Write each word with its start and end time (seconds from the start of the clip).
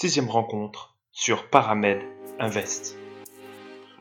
sixième 0.00 0.30
rencontre 0.30 0.94
sur 1.10 1.50
Paramed 1.50 1.98
Invest. 2.38 2.96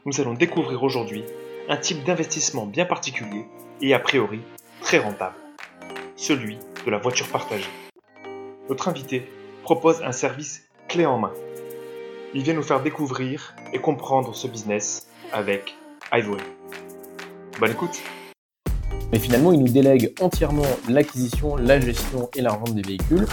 Nous 0.05 0.21
allons 0.21 0.35
découvrir 0.35 0.83
aujourd'hui 0.83 1.23
un 1.69 1.77
type 1.77 2.03
d'investissement 2.03 2.67
bien 2.67 2.85
particulier 2.85 3.47
et 3.81 3.95
a 3.95 3.99
priori 3.99 4.41
très 4.81 4.99
rentable, 4.99 5.33
celui 6.15 6.59
de 6.85 6.91
la 6.91 6.99
voiture 6.99 7.27
partagée. 7.29 7.71
Notre 8.69 8.89
invité 8.89 9.27
propose 9.63 10.03
un 10.03 10.11
service 10.11 10.69
clé 10.87 11.07
en 11.07 11.17
main. 11.17 11.33
Il 12.35 12.43
vient 12.43 12.53
nous 12.53 12.61
faire 12.61 12.83
découvrir 12.83 13.55
et 13.73 13.79
comprendre 13.79 14.35
ce 14.35 14.47
business 14.47 15.07
avec 15.33 15.75
Ivory. 16.13 16.43
Bonne 17.59 17.71
écoute 17.71 17.99
Mais 19.11 19.17
finalement, 19.17 19.51
ils 19.51 19.59
nous 19.59 19.73
délèguent 19.73 20.13
entièrement 20.21 20.61
l'acquisition, 20.87 21.55
la 21.55 21.79
gestion 21.79 22.29
et 22.35 22.41
la 22.41 22.51
revente 22.51 22.75
des 22.75 22.83
véhicules 22.83 23.25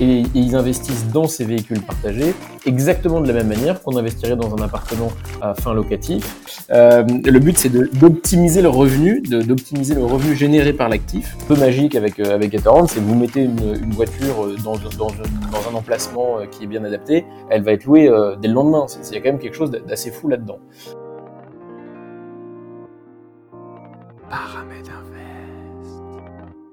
et, 0.00 0.22
ils 0.34 0.54
investissent 0.54 1.08
dans 1.08 1.26
ces 1.26 1.44
véhicules 1.44 1.80
partagés 1.82 2.34
exactement 2.66 3.20
de 3.20 3.28
la 3.28 3.34
même 3.34 3.48
manière 3.48 3.82
qu'on 3.82 3.96
investirait 3.96 4.36
dans 4.36 4.54
un 4.54 4.62
appartement 4.62 5.10
à 5.40 5.54
fin 5.54 5.74
locatif. 5.74 6.66
Euh, 6.70 7.02
le 7.24 7.38
but, 7.38 7.58
c'est 7.58 7.70
d'optimiser 7.70 8.62
le 8.62 8.68
revenu, 8.68 9.20
d'optimiser 9.20 9.94
le 9.94 10.04
revenu 10.04 10.36
généré 10.36 10.72
par 10.72 10.88
l'actif. 10.88 11.36
Un 11.42 11.54
peu 11.54 11.56
magique 11.56 11.94
avec, 11.94 12.18
euh, 12.20 12.34
avec 12.34 12.54
Etherland, 12.54 12.88
c'est 12.88 13.00
que 13.00 13.04
vous 13.04 13.14
mettez 13.14 13.42
une, 13.42 13.76
une 13.82 13.92
voiture 13.92 14.44
euh, 14.44 14.56
dans, 14.62 14.76
dans, 14.76 15.08
dans, 15.08 15.70
un 15.70 15.74
emplacement 15.74 16.38
qui 16.50 16.64
est 16.64 16.66
bien 16.66 16.84
adapté, 16.84 17.24
elle 17.50 17.62
va 17.62 17.72
être 17.72 17.84
louée 17.84 18.10
dès 18.40 18.48
le 18.48 18.54
lendemain. 18.54 18.86
Il 19.08 19.14
y 19.14 19.16
a 19.16 19.20
quand 19.20 19.30
même 19.30 19.38
quelque 19.38 19.56
chose 19.56 19.70
d'assez 19.70 20.10
fou 20.10 20.28
là-dedans. 20.28 20.58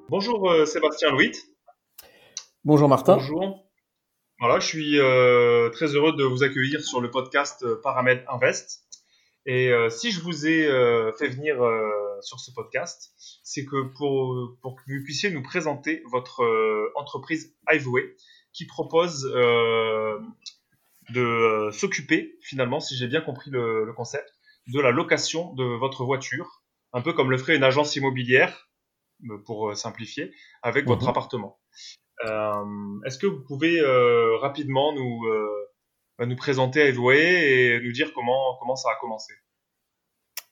Bonjour 0.09 0.51
Sébastien 0.65 1.11
Louis. 1.11 1.31
Bonjour 2.65 2.89
Martin. 2.89 3.15
Bonjour. 3.15 3.65
Voilà, 4.37 4.59
je 4.59 4.67
suis 4.67 4.99
euh, 4.99 5.69
très 5.69 5.95
heureux 5.95 6.13
de 6.17 6.25
vous 6.25 6.43
accueillir 6.43 6.81
sur 6.81 6.99
le 6.99 7.09
podcast 7.09 7.63
euh, 7.63 7.79
Paramètre 7.81 8.29
Invest. 8.29 8.83
Et 9.45 9.69
euh, 9.69 9.89
si 9.89 10.11
je 10.11 10.19
vous 10.19 10.45
ai 10.45 10.67
fait 11.17 11.29
venir 11.29 11.55
sur 12.21 12.41
ce 12.41 12.51
podcast, 12.51 13.13
c'est 13.43 13.63
que 13.63 13.83
pour, 13.97 14.57
pour 14.61 14.75
que 14.75 14.81
vous 14.87 15.03
puissiez 15.05 15.31
nous 15.31 15.41
présenter 15.41 16.03
votre 16.11 16.43
entreprise 16.95 17.55
Hiveway 17.71 18.13
qui 18.51 18.65
propose 18.65 19.23
de 21.09 21.69
s'occuper, 21.71 22.37
finalement, 22.41 22.81
si 22.81 22.97
j'ai 22.97 23.07
bien 23.07 23.21
compris 23.21 23.51
le, 23.51 23.85
le, 23.85 23.93
concept, 23.93 24.29
de 24.67 24.81
la 24.81 24.91
location 24.91 25.53
de 25.53 25.63
votre 25.63 26.03
voiture, 26.03 26.61
un 26.91 27.01
peu 27.01 27.13
comme 27.13 27.31
le 27.31 27.37
ferait 27.37 27.55
une 27.55 27.63
agence 27.63 27.95
immobilière, 27.95 28.69
pour 29.45 29.75
simplifier, 29.75 30.33
avec 30.61 30.85
votre 30.85 31.03
mhm. 31.03 31.09
appartement. 31.09 31.59
Euh, 32.25 32.99
est-ce 33.05 33.17
que 33.17 33.27
vous 33.27 33.41
pouvez 33.41 33.79
euh, 33.79 34.37
rapidement 34.37 34.93
nous, 34.93 35.25
euh, 35.27 36.25
nous 36.25 36.35
présenter 36.35 36.87
Eveway 36.87 37.77
et 37.77 37.79
nous 37.81 37.91
dire 37.91 38.11
comment, 38.13 38.57
comment 38.59 38.75
ça 38.75 38.89
a 38.91 38.99
commencé? 38.99 39.33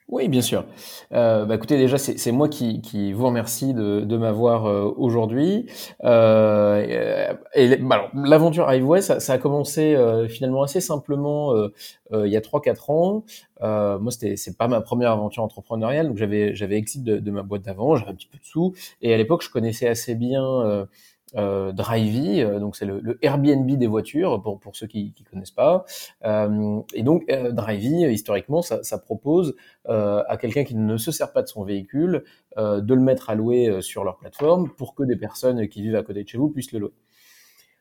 Oui, 0.10 0.30
bien 0.30 0.42
sûr. 0.42 0.64
Euh, 1.12 1.44
bah 1.44 1.56
écoutez, 1.56 1.78
déjà, 1.78 1.98
c'est 1.98 2.32
moi 2.32 2.48
qui, 2.48 2.80
qui, 2.80 3.12
vous 3.12 3.26
remercie 3.26 3.74
de, 3.74 4.00
de 4.00 4.16
m'avoir 4.16 4.64
aujourd'hui. 4.98 5.66
Euh, 6.06 7.36
et 7.54 7.76
bah, 7.76 8.10
l'aventure 8.14 8.72
Hiveway, 8.72 9.02
ça, 9.02 9.20
ça, 9.20 9.34
a 9.34 9.38
commencé 9.38 9.98
finalement 10.30 10.64
assez 10.64 10.80
simplement 10.80 11.54
il 12.14 12.30
y 12.30 12.38
a 12.38 12.40
3-4 12.40 12.90
ans. 12.90 13.26
moi, 14.00 14.10
c'était 14.10 14.38
c'est 14.38 14.58
pas 14.58 14.70
ma 14.70 14.80
première 14.80 15.12
aventure 15.12 15.44
entrepreneuriale, 15.44 16.08
donc 16.08 16.16
j'avais 16.16 16.56
j'avais 16.56 16.78
exit 16.78 17.04
de, 17.04 17.18
de, 17.18 17.32
ma 17.32 17.44
boîte 17.44 17.64
d'avant, 17.64 17.98
j'avais 17.98 18.12
un 18.12 18.16
petit 18.16 18.30
peu 18.30 18.38
de 18.38 18.46
sous, 18.46 18.74
et 19.02 19.14
à 19.14 19.18
l'époque, 19.18 19.44
je 19.44 19.50
connaissais 19.50 19.90
assez 19.90 20.16
bien 20.16 20.88
euh, 21.36 21.72
Drivey, 21.74 22.42
euh, 22.42 22.60
donc 22.60 22.76
c'est 22.76 22.86
le, 22.86 23.18
Airbnb 23.22 23.70
des 23.70 23.88
voitures 23.88 24.42
pour, 24.42 24.60
pour 24.60 24.76
ceux 24.76 24.88
qui 24.88 25.14
ne 25.20 25.30
connaissent 25.30 25.52
pas. 25.52 25.86
Euh, 26.26 26.80
et 26.94 27.04
donc 27.04 27.24
euh, 27.30 27.52
Drivey, 27.52 28.14
historiquement, 28.14 28.62
ça, 28.62 28.98
propose 28.98 29.56
euh, 29.90 30.24
à 30.28 30.38
quelqu'un 30.38 30.64
qui 30.64 30.76
ne 30.76 30.98
se 30.98 31.12
sert 31.12 31.32
pas 31.34 31.42
de 31.42 31.48
son 31.48 31.64
véhicule 31.64 32.24
de 32.58 32.94
le 32.96 33.02
mettre 33.02 33.30
à 33.30 33.36
louer 33.36 33.84
sur 33.84 34.04
leur 34.04 34.18
plateforme 34.18 34.68
pour 34.68 34.96
que 34.96 35.04
des 35.04 35.16
personnes 35.16 35.68
qui 35.68 35.84
vivent 35.84 35.96
à 35.96 36.02
côté 36.02 36.24
de 36.24 36.28
chez 36.28 36.40
vous 36.40 36.50
puissent 36.50 36.72
le 36.72 36.80
louer. 36.80 36.94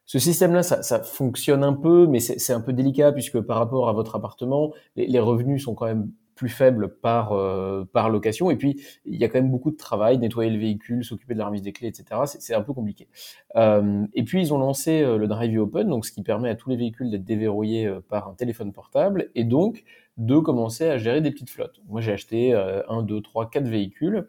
Ce 0.04 0.18
système-là, 0.18 0.62
ça, 0.62 0.82
ça, 0.82 1.02
fonctionne 1.02 1.64
un 1.64 1.72
peu, 1.72 2.06
mais 2.06 2.20
c'est 2.20 2.52
un 2.52 2.60
peu 2.60 2.74
délicat 2.74 3.10
puisque 3.10 3.40
par 3.40 3.56
rapport 3.56 3.88
à 3.88 3.94
votre 3.94 4.16
appartement, 4.16 4.74
les, 4.94 5.06
les 5.06 5.18
revenus 5.18 5.64
sont 5.64 5.74
quand 5.74 5.86
même 5.86 6.10
plus 6.36 6.50
faible 6.50 6.94
par 7.00 7.32
euh, 7.32 7.84
par 7.92 8.10
location. 8.10 8.50
Et 8.50 8.56
puis 8.56 8.80
il 9.04 9.16
y 9.16 9.24
a 9.24 9.28
quand 9.28 9.40
même 9.40 9.50
beaucoup 9.50 9.72
de 9.72 9.76
travail, 9.76 10.18
nettoyer 10.18 10.50
le 10.50 10.58
véhicule, 10.58 11.04
s'occuper 11.04 11.34
de 11.34 11.40
la 11.40 11.46
remise 11.46 11.62
des 11.62 11.72
clés, 11.72 11.88
etc. 11.88 12.20
C'est 12.38 12.54
un 12.54 12.62
peu 12.62 12.72
compliqué. 12.72 13.08
Euh, 13.56 14.06
et 14.14 14.22
puis 14.22 14.40
ils 14.40 14.54
ont 14.54 14.58
lancé 14.58 15.02
euh, 15.02 15.16
le 15.16 15.26
Drive 15.26 15.58
Open, 15.58 15.88
donc 15.88 16.06
ce 16.06 16.12
qui 16.12 16.22
permet 16.22 16.50
à 16.50 16.54
tous 16.54 16.70
les 16.70 16.76
véhicules 16.76 17.10
d'être 17.10 17.24
déverrouillés 17.24 17.90
par 18.08 18.28
un 18.28 18.34
téléphone 18.34 18.72
portable 18.72 19.30
et 19.34 19.44
donc 19.44 19.82
de 20.18 20.38
commencer 20.38 20.88
à 20.88 20.98
gérer 20.98 21.20
des 21.20 21.30
petites 21.30 21.50
flottes. 21.50 21.80
Moi 21.88 22.00
j'ai 22.00 22.12
acheté 22.12 22.54
un, 22.54 23.02
deux, 23.02 23.20
trois, 23.20 23.50
quatre 23.50 23.66
véhicules 23.66 24.26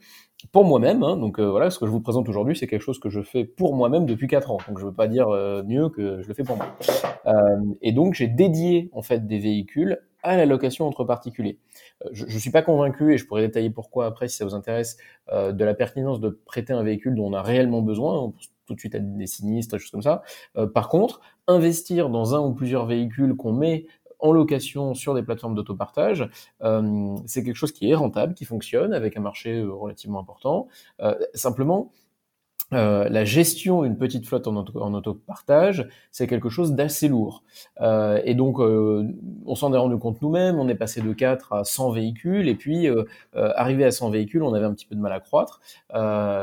pour 0.52 0.66
moi-même. 0.66 1.04
Hein, 1.04 1.18
donc 1.18 1.40
voilà, 1.40 1.70
ce 1.70 1.80
que 1.80 1.86
je 1.86 1.92
vous 1.92 2.02
présente 2.02 2.28
aujourd'hui, 2.30 2.56
c'est 2.56 2.68
quelque 2.68 2.82
chose 2.82 3.00
que 3.00 3.10
je 3.10 3.22
fais 3.22 3.46
pour 3.46 3.76
moi-même 3.76 4.06
depuis 4.06 4.28
quatre 4.28 4.52
ans. 4.52 4.58
Donc 4.68 4.80
je 4.80 4.86
veux 4.86 4.94
pas 4.94 5.08
dire 5.08 5.28
mieux 5.66 5.90
que 5.90 6.22
je 6.22 6.28
le 6.28 6.34
fais 6.34 6.44
pour 6.44 6.58
moi. 6.58 6.68
et 7.82 7.92
donc 7.92 8.14
j'ai 8.14 8.28
dédié 8.28 8.90
en 8.94 9.02
fait 9.02 9.28
des 9.28 9.40
véhicules 9.40 10.00
à 10.28 10.38
la 10.38 10.46
location 10.46 10.86
entre 10.88 11.04
particuliers. 11.04 11.60
Euh, 12.06 12.10
je 12.12 12.26
ne 12.26 12.40
suis 12.40 12.52
pas 12.52 12.62
convaincu, 12.62 13.14
et 13.14 13.18
je 13.18 13.26
pourrais 13.26 13.42
détailler 13.42 13.70
pourquoi 13.70 14.06
après 14.06 14.28
si 14.28 14.38
ça 14.38 14.46
vous 14.46 14.56
intéresse, 14.56 14.98
euh, 15.32 15.52
de 15.52 15.66
la 15.66 15.74
pertinence 15.74 16.20
de 16.20 16.30
prêter 16.46 16.74
un 16.74 16.84
véhicule 16.84 17.16
dont 17.16 17.28
on 17.28 17.34
a 17.34 17.42
réellement 17.42 17.82
besoin, 17.82 18.34
tout 18.66 18.76
de 18.76 18.80
suite 18.80 18.96
à 18.96 19.00
des 19.00 19.28
sinistres, 19.28 19.76
des 19.76 19.80
choses 19.80 19.92
comme 19.92 20.02
ça. 20.02 20.24
Euh, 20.58 20.68
par 20.68 20.90
contre, 20.90 21.22
investir 21.48 22.10
dans 22.10 22.36
un 22.36 22.40
ou 22.40 22.54
plusieurs 22.54 22.86
véhicules 22.86 23.36
qu'on 23.36 23.54
met 23.54 23.86
en 24.20 24.32
location 24.32 24.96
sur 24.96 25.14
des 25.14 25.22
plateformes 25.22 25.56
d'autopartage, 25.56 26.28
euh, 26.64 27.16
c'est 27.26 27.44
quelque 27.44 27.56
chose 27.56 27.72
qui 27.72 27.90
est 27.90 27.96
rentable, 27.96 28.34
qui 28.34 28.46
fonctionne 28.46 28.92
avec 28.94 29.16
un 29.16 29.22
marché 29.22 29.62
relativement 29.62 30.20
important. 30.20 30.68
Simplement, 31.36 31.92
euh, 32.74 33.08
la 33.08 33.24
gestion 33.24 33.84
d'une 33.84 33.98
petite 33.98 34.26
flotte 34.26 34.46
en, 34.48 34.56
auto, 34.58 34.74
autopartage, 34.78 35.88
c'est 36.12 36.28
quelque 36.28 36.50
chose 36.50 36.74
d'assez 36.74 37.08
lourd. 37.08 37.44
Euh, 37.80 38.22
et 38.26 38.36
donc, 38.36 38.60
euh, 38.60 39.08
on 39.46 39.56
s'en 39.56 39.74
est 39.74 39.78
rendu 39.78 39.98
compte 39.98 40.22
nous-mêmes, 40.22 40.60
on 40.60 40.68
est 40.68 40.76
passé 40.76 41.02
de 41.02 41.14
4 41.14 41.54
à 41.54 41.64
100 41.64 41.92
véhicules, 41.92 42.50
et 42.50 42.56
puis, 42.56 42.90
euh, 42.90 43.06
euh, 43.36 43.54
arrivé 43.56 43.86
à 43.86 43.92
100 43.92 44.10
véhicules, 44.10 44.44
on 44.44 44.54
avait 44.54 44.66
un 44.66 44.74
petit 44.74 44.86
peu 44.86 44.96
de 44.96 45.00
mal 45.00 45.14
à 45.14 45.22
croître, 45.22 45.62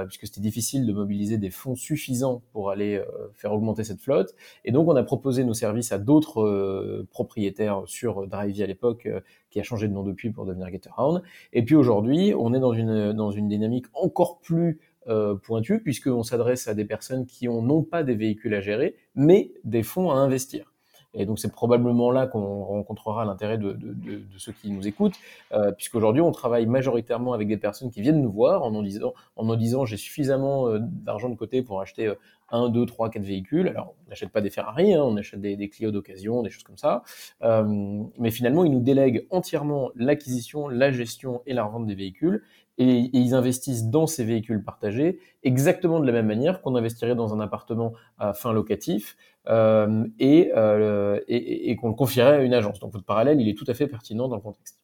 puisque 0.06 0.26
c'était 0.26 0.40
difficile 0.40 0.86
de 0.86 0.92
mobiliser 0.92 1.36
des 1.36 1.50
fonds 1.50 1.76
suffisants 1.76 2.42
pour 2.52 2.70
aller 2.70 3.02
faire 3.34 3.52
augmenter 3.52 3.84
cette 3.84 4.00
flotte. 4.00 4.34
Et 4.64 4.72
donc, 4.72 4.88
on 4.88 4.96
a 4.96 5.02
proposé 5.02 5.44
nos 5.44 5.54
services 5.54 5.92
à 5.92 5.98
d'autres 5.98 7.04
propriétaires 7.10 7.82
sur 7.86 8.26
Drivey 8.26 8.62
à 8.62 8.66
l'époque, 8.66 9.08
qui 9.50 9.60
a 9.60 9.62
changé 9.62 9.86
de 9.86 9.92
nom 9.92 10.02
depuis 10.02 10.30
pour 10.30 10.46
devenir 10.46 10.68
GetAround. 10.68 11.22
Et 11.52 11.64
puis 11.64 11.76
aujourd'hui, 11.76 12.34
on 12.36 12.54
est 12.54 12.58
dans 12.58 12.72
une, 12.72 13.12
dans 13.12 13.30
une 13.30 13.48
dynamique 13.48 13.86
encore 13.94 14.40
plus 14.40 14.80
euh, 15.08 15.34
pointu, 15.34 15.80
puisqu'on 15.80 16.22
s'adresse 16.22 16.68
à 16.68 16.74
des 16.74 16.84
personnes 16.84 17.26
qui 17.26 17.48
ont 17.48 17.62
non 17.62 17.82
pas 17.82 18.02
des 18.02 18.14
véhicules 18.14 18.54
à 18.54 18.60
gérer, 18.60 18.96
mais 19.14 19.52
des 19.64 19.82
fonds 19.82 20.10
à 20.10 20.14
investir. 20.14 20.72
Et 21.14 21.26
donc 21.26 21.38
c'est 21.38 21.52
probablement 21.52 22.10
là 22.10 22.26
qu'on 22.26 22.64
rencontrera 22.64 23.24
l'intérêt 23.24 23.56
de, 23.56 23.72
de, 23.72 24.22
ceux 24.36 24.52
qui 24.52 24.70
nous 24.70 24.88
écoutent, 24.88 25.14
euh, 25.52 25.70
puisqu'aujourd'hui 25.70 26.20
on 26.20 26.32
travaille 26.32 26.66
majoritairement 26.66 27.32
avec 27.32 27.46
des 27.46 27.56
personnes 27.56 27.90
qui 27.90 28.00
viennent 28.00 28.20
nous 28.20 28.32
voir 28.32 28.64
en 28.64 28.72
nous 28.72 28.82
disant, 28.82 29.14
en 29.36 29.54
disant 29.54 29.84
j'ai 29.84 29.96
suffisamment 29.96 30.68
euh, 30.68 30.78
d'argent 30.80 31.28
de 31.28 31.36
côté 31.36 31.62
pour 31.62 31.80
acheter 31.80 32.12
euh, 32.54 32.66
un, 32.66 32.68
deux, 32.68 32.86
trois, 32.86 33.10
quatre 33.10 33.24
véhicules. 33.24 33.68
Alors 33.68 33.94
on 34.06 34.10
n'achète 34.10 34.30
pas 34.30 34.40
des 34.40 34.50
Ferrari, 34.50 34.94
hein, 34.94 35.02
on 35.02 35.16
achète 35.16 35.40
des, 35.40 35.56
des 35.56 35.68
Clio 35.68 35.90
d'occasion, 35.90 36.42
des 36.42 36.50
choses 36.50 36.62
comme 36.62 36.78
ça. 36.78 37.02
Euh, 37.42 38.02
mais 38.18 38.30
finalement 38.30 38.64
ils 38.64 38.70
nous 38.70 38.80
délèguent 38.80 39.26
entièrement 39.30 39.90
l'acquisition, 39.96 40.68
la 40.68 40.90
gestion 40.90 41.42
et 41.46 41.52
la 41.52 41.64
revente 41.64 41.86
des 41.86 41.94
véhicules 41.94 42.42
et, 42.78 43.10
ils 43.12 43.34
investissent 43.34 43.86
dans 43.86 44.06
ces 44.06 44.24
véhicules 44.24 44.62
partagés 44.62 45.20
exactement 45.42 46.00
de 46.00 46.06
la 46.06 46.12
même 46.12 46.26
manière 46.26 46.60
qu'on 46.62 46.74
investirait 46.74 47.14
dans 47.14 47.34
un 47.34 47.40
appartement 47.40 47.92
à 48.18 48.32
fin 48.32 48.52
locatif 48.52 49.16
euh, 49.48 50.06
et, 50.18 50.52
euh, 50.56 51.20
et, 51.28 51.70
et 51.70 51.76
qu'on 51.76 51.88
le 51.88 51.94
confierait 51.94 52.36
à 52.36 52.42
une 52.42 52.54
agence. 52.54 52.80
Donc 52.80 52.92
votre 52.92 53.04
parallèle, 53.04 53.40
il 53.40 53.48
est 53.48 53.56
tout 53.56 53.66
à 53.68 53.74
fait 53.74 53.86
pertinent 53.86 54.28
dans 54.28 54.36
le 54.36 54.42
contexte. 54.42 54.83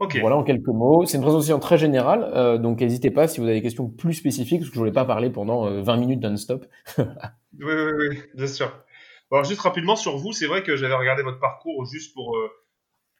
Okay. 0.00 0.20
Voilà 0.20 0.36
en 0.36 0.42
quelques 0.42 0.66
mots. 0.66 1.04
C'est 1.04 1.18
une 1.18 1.22
présentation 1.22 1.58
très 1.58 1.76
générale, 1.76 2.30
euh, 2.34 2.56
donc 2.56 2.80
n'hésitez 2.80 3.10
pas 3.10 3.28
si 3.28 3.38
vous 3.38 3.46
avez 3.46 3.56
des 3.56 3.62
questions 3.62 3.86
plus 3.86 4.14
spécifiques, 4.14 4.60
parce 4.60 4.70
que 4.70 4.74
je 4.74 4.78
voulais 4.78 4.92
pas 4.92 5.04
parler 5.04 5.28
pendant 5.28 5.70
20 5.70 5.94
euh, 5.94 6.00
minutes 6.00 6.22
non-stop. 6.22 6.64
oui, 6.98 7.04
oui, 7.58 7.92
oui, 8.08 8.18
bien 8.34 8.46
sûr. 8.46 8.68
Bon, 9.30 9.36
alors 9.36 9.44
juste 9.44 9.60
rapidement 9.60 9.96
sur 9.96 10.16
vous, 10.16 10.32
c'est 10.32 10.46
vrai 10.46 10.62
que 10.62 10.74
j'avais 10.74 10.94
regardé 10.94 11.22
votre 11.22 11.38
parcours 11.38 11.84
juste 11.84 12.14
pour 12.14 12.34
euh, 12.34 12.48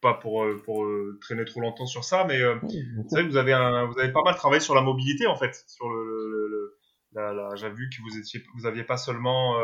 pas 0.00 0.15
pour, 0.15 0.43
euh, 0.43 0.56
pour 0.65 0.87
traîner 1.21 1.44
trop 1.44 1.61
longtemps 1.61 1.85
sur 1.85 2.03
ça, 2.03 2.25
mais 2.25 2.38
c'est 2.71 3.17
vrai 3.17 3.25
que 3.25 3.29
vous 3.29 3.37
avez, 3.37 3.53
un, 3.53 3.85
vous 3.85 3.99
avez 3.99 4.11
pas 4.11 4.23
mal 4.23 4.35
travaillé 4.35 4.61
sur 4.61 4.75
la 4.75 4.81
mobilité 4.81 5.26
en 5.26 5.37
fait. 5.37 5.55
Sur 5.67 5.91
le, 5.91 6.03
le, 6.03 6.49
le 6.49 6.79
la, 7.12 7.35
la, 7.35 7.55
J'ai 7.56 7.69
vu 7.69 7.91
que 7.91 8.00
vous 8.00 8.19
étiez, 8.19 8.43
vous 8.56 8.65
aviez 8.65 8.85
pas 8.85 8.97
seulement, 8.97 9.56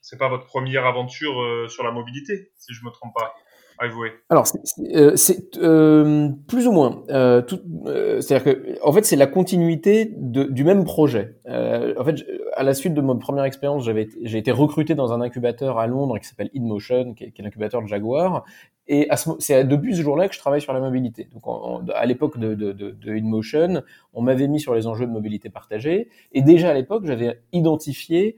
c'est 0.00 0.16
pas 0.16 0.30
votre 0.30 0.46
première 0.46 0.86
aventure 0.86 1.68
sur 1.68 1.84
la 1.84 1.90
mobilité, 1.90 2.52
si 2.56 2.72
je 2.72 2.82
me 2.86 2.90
trompe 2.90 3.12
pas. 3.14 3.34
Alors, 4.30 4.46
c'est 4.46 5.56
euh, 5.58 6.28
plus 6.48 6.66
ou 6.66 6.72
moins. 6.72 7.02
Euh, 7.10 7.42
C'est-à-dire 8.20 8.44
que, 8.44 8.86
en 8.86 8.92
fait, 8.92 9.04
c'est 9.04 9.16
la 9.16 9.26
continuité 9.26 10.12
du 10.16 10.64
même 10.64 10.84
projet. 10.84 11.36
en 11.46 12.04
fait, 12.04 12.24
à 12.54 12.62
la 12.62 12.74
suite 12.74 12.94
de 12.94 13.00
ma 13.00 13.14
première 13.16 13.44
expérience, 13.44 13.84
j'avais 13.84 14.08
j'ai 14.22 14.38
été 14.38 14.50
recruté 14.50 14.94
dans 14.94 15.12
un 15.12 15.20
incubateur 15.20 15.78
à 15.78 15.86
Londres 15.86 16.18
qui 16.18 16.26
s'appelle 16.26 16.50
InMotion, 16.56 17.14
qui 17.14 17.24
est, 17.24 17.32
est 17.38 17.42
l'incubateur 17.42 17.82
de 17.82 17.86
Jaguar. 17.86 18.44
Et 18.88 19.08
c'est 19.40 19.64
depuis 19.64 19.96
ce 19.96 20.02
jour-là 20.02 20.28
que 20.28 20.34
je 20.34 20.38
travaille 20.38 20.60
sur 20.60 20.72
la 20.72 20.80
mobilité. 20.80 21.28
Donc, 21.32 21.42
à 21.94 22.06
l'époque 22.06 22.38
de, 22.38 22.54
de, 22.54 22.72
de, 22.72 22.90
de 22.92 23.12
InMotion, 23.12 23.82
on 24.14 24.22
m'avait 24.22 24.46
mis 24.46 24.60
sur 24.60 24.74
les 24.74 24.86
enjeux 24.86 25.06
de 25.06 25.12
mobilité 25.12 25.50
partagée. 25.50 26.08
Et 26.32 26.42
déjà 26.42 26.70
à 26.70 26.74
l'époque, 26.74 27.04
j'avais 27.04 27.40
identifié 27.52 28.36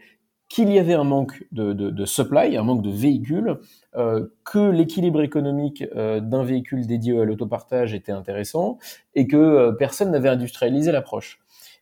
qu'il 0.48 0.72
y 0.72 0.78
avait 0.78 0.94
un 0.94 1.04
manque 1.04 1.44
de, 1.52 1.72
de, 1.72 1.90
de, 1.90 2.04
supply, 2.06 2.56
un 2.56 2.62
manque 2.62 2.82
de 2.82 2.90
véhicules, 2.90 3.48
euh, 3.48 3.87
que 3.92 4.70
l'équilibre 4.70 5.22
économique 5.22 5.84
euh, 5.94 6.20
d'un 6.20 6.42
véhicule 6.42 6.86
dédié 6.86 7.18
à 7.20 7.24
l'autopartage 7.24 7.94
était 7.94 8.12
intéressant 8.12 8.78
et 9.14 9.26
que 9.26 9.36
euh, 9.36 9.72
personne 9.72 10.10
n'avait 10.10 10.28
industrialisé 10.28 10.92
l'approche. 10.92 11.40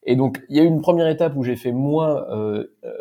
Et 0.09 0.15
donc, 0.15 0.41
il 0.49 0.57
y 0.57 0.61
a 0.61 0.63
eu 0.63 0.67
une 0.67 0.81
première 0.81 1.09
étape 1.09 1.35
où 1.35 1.43
j'ai 1.43 1.57
fait 1.57 1.73
moi 1.73 2.29
euh, 2.31 2.73
euh 2.85 2.93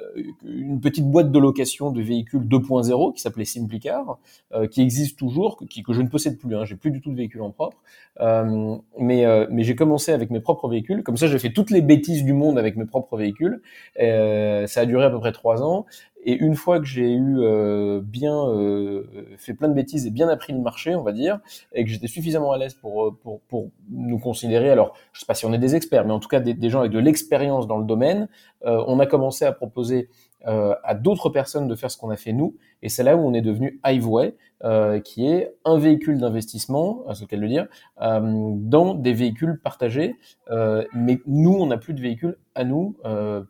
une 0.43 0.79
petite 0.79 1.05
boîte 1.05 1.31
de 1.31 1.39
location 1.39 1.91
de 1.91 2.01
véhicules 2.01 2.41
2.0 2.41 3.13
qui 3.13 3.21
s'appelait 3.21 3.45
Simplicar, 3.45 4.17
euh, 4.53 4.67
qui 4.67 4.81
existe 4.81 5.17
toujours, 5.17 5.57
que 5.57 5.93
je 5.93 6.01
ne 6.01 6.07
possède 6.07 6.37
plus. 6.39 6.55
Hein, 6.55 6.65
j'ai 6.65 6.75
plus 6.75 6.91
du 6.91 7.01
tout 7.01 7.11
de 7.11 7.15
véhicule 7.15 7.41
en 7.41 7.51
propre, 7.51 7.77
euh, 8.21 8.75
mais 8.97 9.25
euh, 9.25 9.45
mais 9.51 9.63
j'ai 9.63 9.75
commencé 9.75 10.11
avec 10.11 10.31
mes 10.31 10.39
propres 10.39 10.67
véhicules. 10.67 11.03
Comme 11.03 11.17
ça, 11.17 11.27
j'ai 11.27 11.37
fait 11.37 11.51
toutes 11.51 11.69
les 11.69 11.81
bêtises 11.81 12.23
du 12.23 12.33
monde 12.33 12.57
avec 12.57 12.75
mes 12.75 12.85
propres 12.85 13.17
véhicules. 13.17 13.61
ça 13.97 14.81
a 14.81 14.85
duré 14.85 15.05
à 15.05 15.09
peu 15.11 15.19
près 15.19 15.31
trois 15.31 15.61
ans. 15.61 15.85
Et 16.25 16.33
une 16.33 16.55
fois 16.55 16.79
que 16.79 16.85
j'ai 16.85 17.13
eu 17.13 17.37
euh, 17.37 18.01
bien 18.03 18.35
euh, 18.35 19.03
fait 19.37 19.53
plein 19.53 19.67
de 19.67 19.75
bêtises 19.75 20.07
et 20.07 20.09
bien 20.09 20.27
appris 20.27 20.53
le 20.53 20.59
marché, 20.59 20.95
on 20.95 21.03
va 21.03 21.11
dire, 21.11 21.39
et 21.71 21.85
que 21.85 21.89
j'étais 21.89 22.07
suffisamment 22.07 22.51
à 22.51 22.57
l'aise 22.57 22.73
pour, 22.73 23.05
euh, 23.05 23.11
pour, 23.21 23.41
pour 23.41 23.69
nous 23.91 24.17
considérer, 24.17 24.71
alors 24.71 24.95
je 25.13 25.19
sais 25.19 25.27
pas 25.27 25.35
si 25.35 25.45
on 25.45 25.53
est 25.53 25.59
des 25.59 25.75
experts, 25.75 26.03
mais 26.03 26.13
en 26.13 26.19
tout 26.19 26.27
cas 26.27 26.39
des, 26.39 26.69
gens 26.69 26.79
avec 26.79 26.91
de 26.91 26.99
l'expérience 26.99 27.67
dans 27.67 27.77
le 27.77 27.85
domaine, 27.85 28.27
on 28.63 28.99
a 28.99 29.05
commencé 29.05 29.45
à 29.45 29.51
proposer 29.51 30.09
euh, 30.47 30.75
à 30.83 30.93
d'autres 30.93 31.29
personnes 31.29 31.67
de 31.67 31.73
faire 31.73 31.89
ce 31.89 31.97
qu'on 31.97 32.11
a 32.11 32.17
fait 32.17 32.31
nous. 32.31 32.55
Et 32.83 32.89
c'est 32.89 33.01
là 33.01 33.15
où 33.15 33.19
on 33.19 33.33
est 33.33 33.41
devenu 33.41 33.79
Hiveway, 33.83 34.35
euh, 34.65 34.99
qui 34.99 35.27
est 35.27 35.53
un 35.63 35.77
véhicule 35.77 36.19
d'investissement, 36.19 37.05
c'est 37.13 37.21
le 37.21 37.27
cas 37.27 37.35
de 37.35 37.41
le 37.41 37.47
dire, 37.47 37.67
euh, 38.01 38.19
dans 38.55 38.95
des 38.95 39.13
véhicules 39.13 39.59
partagés. 39.61 40.15
Euh, 40.49 40.83
mais 40.91 41.21
nous, 41.27 41.53
on 41.53 41.67
n'a 41.67 41.77
plus 41.77 41.93
de 41.93 42.01
véhicules 42.01 42.35
à 42.55 42.63
nous, 42.63 42.97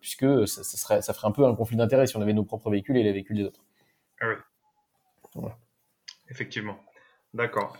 puisque 0.01 0.45
ça, 0.45 0.63
ça, 0.63 0.77
serait, 0.77 1.01
ça 1.01 1.13
ferait 1.13 1.27
un 1.27 1.31
peu 1.31 1.45
un 1.45 1.55
conflit 1.55 1.77
d'intérêt 1.77 2.05
si 2.05 2.17
on 2.17 2.21
avait 2.21 2.33
nos 2.33 2.43
propres 2.43 2.69
véhicules 2.69 2.97
et 2.97 3.03
les 3.03 3.13
véhicules 3.13 3.37
des 3.37 3.45
autres. 3.45 3.61
Ah 4.19 4.27
oui. 4.27 4.35
Voilà. 5.35 5.57
Effectivement. 6.29 6.77
D'accord. 7.33 7.77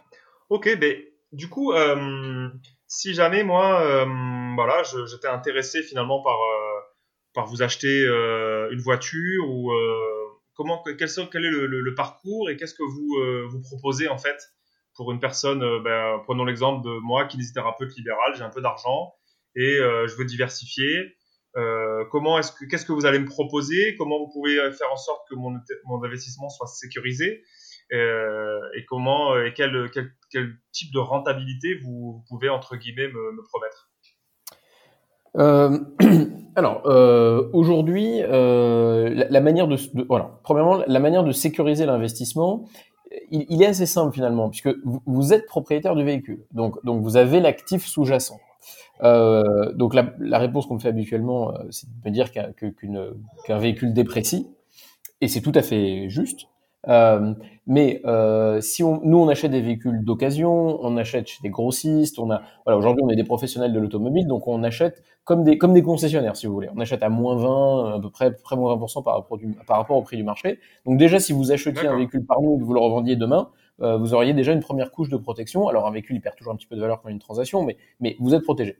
Ok, 0.50 0.70
ben, 0.80 0.96
du 1.34 1.50
coup, 1.50 1.74
si 2.88 3.14
jamais 3.14 3.44
moi, 3.44 4.06
voilà, 4.56 4.84
j'étais 4.84 5.28
intéressé 5.28 5.84
finalement 5.84 6.24
par 6.24 6.38
par 7.34 7.48
vous 7.48 7.62
acheter 7.64 8.06
une 8.72 8.80
voiture 8.80 9.50
ou 9.50 9.74
comment 10.56 10.84
quel, 10.84 11.46
est 11.46 11.50
le, 11.50 11.96
parcours 11.96 12.50
et 12.50 12.58
qu'est-ce 12.58 12.74
que 12.74 12.84
vous 12.84 13.16
euh, 13.20 13.48
vous 13.50 13.62
proposez 13.62 14.08
en 14.08 14.18
fait 14.18 14.38
pour 14.96 15.12
une 15.12 15.20
personne 15.20 15.60
ben, 15.84 16.20
prenons 16.24 16.46
l'exemple 16.46 16.86
de 16.86 17.00
moi 17.00 17.26
kinésithérapeute 17.26 17.96
libéral 17.96 18.34
j'ai 18.36 18.44
un 18.44 18.50
peu 18.50 18.62
d'argent 18.62 19.14
et 19.56 19.78
je 19.78 20.16
veux 20.18 20.26
diversifier. 20.26 21.16
Comment 22.12 22.40
est-ce 22.40 22.52
que 22.52 22.66
qu'est-ce 22.66 22.86
que 22.86 22.92
vous 22.92 23.06
allez 23.06 23.20
me 23.20 23.26
proposer? 23.26 23.96
Comment 23.98 24.20
vous 24.20 24.30
pouvez 24.30 24.56
faire 24.74 24.92
en 24.92 24.98
sorte 24.98 25.26
que 25.30 25.36
mon, 25.36 25.54
mon 25.86 26.04
investissement 26.04 26.50
soit 26.50 26.68
sécurisé? 26.68 27.42
Et 27.92 28.86
comment 28.86 29.42
et 29.42 29.54
quel, 29.54 29.90
quel, 29.94 30.12
quel, 30.30 30.58
type 30.74 30.94
de 30.94 31.00
rentabilité 31.00 31.76
vous, 31.76 32.18
vous 32.18 32.24
pouvez 32.28 32.50
entre 32.50 32.76
guillemets 32.76 33.08
me, 33.08 33.32
me 33.32 33.44
promettre? 33.44 33.90
Euh, 35.38 35.80
alors, 36.56 36.84
euh, 36.86 37.50
aujourd'hui, 37.54 38.22
euh, 38.22 39.26
la, 39.30 39.42
manière 39.42 39.68
de, 39.68 39.76
de, 39.76 40.08
premièrement, 40.44 40.82
la 40.88 41.00
manière 41.00 41.24
de 41.24 41.32
sécuriser 41.32 41.86
l'investissement, 41.86 42.66
il, 43.32 43.62
est 43.62 43.68
assez 43.68 43.86
simple 43.86 44.14
finalement, 44.14 44.50
puisque 44.50 44.70
vous, 44.84 45.34
êtes 45.34 45.46
propriétaire 45.46 45.96
du 45.96 46.04
véhicule, 46.04 46.46
donc 46.52 46.84
donc 46.84 47.02
vous 47.02 47.18
avez 47.18 47.40
l'actif 47.40 47.86
sous-jacent. 47.86 48.40
Euh, 49.04 49.74
donc 49.74 49.94
la, 49.94 50.14
la 50.20 50.40
réponse 50.40 50.66
qu'on 50.66 50.76
me 50.76 50.80
fait 50.80 50.90
habituellement, 50.90 51.52
euh, 51.52 51.64
c'est 51.70 51.88
de 51.88 51.96
me 52.06 52.12
dire 52.12 52.32
qu'un 52.32 52.52
qu'un 53.46 53.58
véhicule 53.58 53.94
déprécie, 53.94 54.48
et 55.22 55.28
c'est 55.28 55.42
tout 55.42 55.52
à 55.56 55.62
fait 55.62 56.10
juste. 56.10 56.48
Euh, 56.88 57.34
mais 57.68 58.02
euh, 58.06 58.62
si 58.62 58.84
on, 58.84 59.02
nous 59.04 59.18
on 59.18 59.28
achète 59.28 59.52
des 59.52 59.62
véhicules 59.62 60.04
d'occasion, 60.04 60.80
on 60.82 60.98
achète 60.98 61.28
chez 61.28 61.40
des 61.42 61.50
grossistes, 61.50 62.20
on 62.20 62.30
a 62.30 62.44
voilà 62.66 62.78
aujourd'hui 62.78 63.04
on 63.04 63.10
est 63.10 63.16
des 63.16 63.24
professionnels 63.24 63.74
de 63.74 63.80
l'automobile, 63.80 64.28
donc 64.28 64.48
on 64.48 64.64
achète 64.64 65.04
comme 65.24 65.44
des 65.44 65.58
comme 65.58 65.74
des 65.74 65.82
concessionnaires 65.82 66.36
si 66.36 66.46
vous 66.46 66.54
voulez. 66.54 66.70
On 66.76 66.80
achète 66.80 67.02
à 67.02 67.10
moins 67.10 67.36
20, 67.36 67.96
à 67.96 68.00
peu 68.00 68.10
près, 68.10 68.32
près 68.36 68.56
moins 68.56 68.76
20% 68.76 69.04
par 69.04 69.16
rapport, 69.16 69.38
du, 69.38 69.48
par 69.66 69.78
rapport 69.78 69.98
au 69.98 70.04
prix 70.04 70.18
du 70.18 70.24
marché. 70.24 70.60
Donc 70.86 70.98
déjà 70.98 71.20
si 71.20 71.34
vous 71.34 71.52
achetiez 71.52 71.88
un 71.88 71.96
véhicule 71.96 72.26
par 72.26 72.42
nous 72.42 72.56
et 72.56 72.60
que 72.60 72.64
vous 72.64 72.74
le 72.74 72.80
revendiez 72.80 73.16
demain, 73.16 73.50
euh, 73.82 73.98
vous 73.98 74.14
auriez 74.14 74.34
déjà 74.34 74.52
une 74.54 74.62
première 74.62 74.92
couche 74.92 75.10
de 75.10 75.18
protection. 75.18 75.68
Alors 75.68 75.88
un 75.88 75.92
véhicule 75.92 76.18
il 76.18 76.22
perd 76.22 76.36
toujours 76.36 76.54
un 76.54 76.56
petit 76.56 76.68
peu 76.68 76.76
de 76.76 76.82
valeur 76.82 77.02
quand 77.02 77.10
il 77.10 77.12
y 77.12 77.14
a 77.14 77.16
une 77.16 77.20
transaction, 77.20 77.64
mais 77.64 77.78
mais 78.00 78.16
vous 78.20 78.36
êtes 78.36 78.44
protégé. 78.44 78.78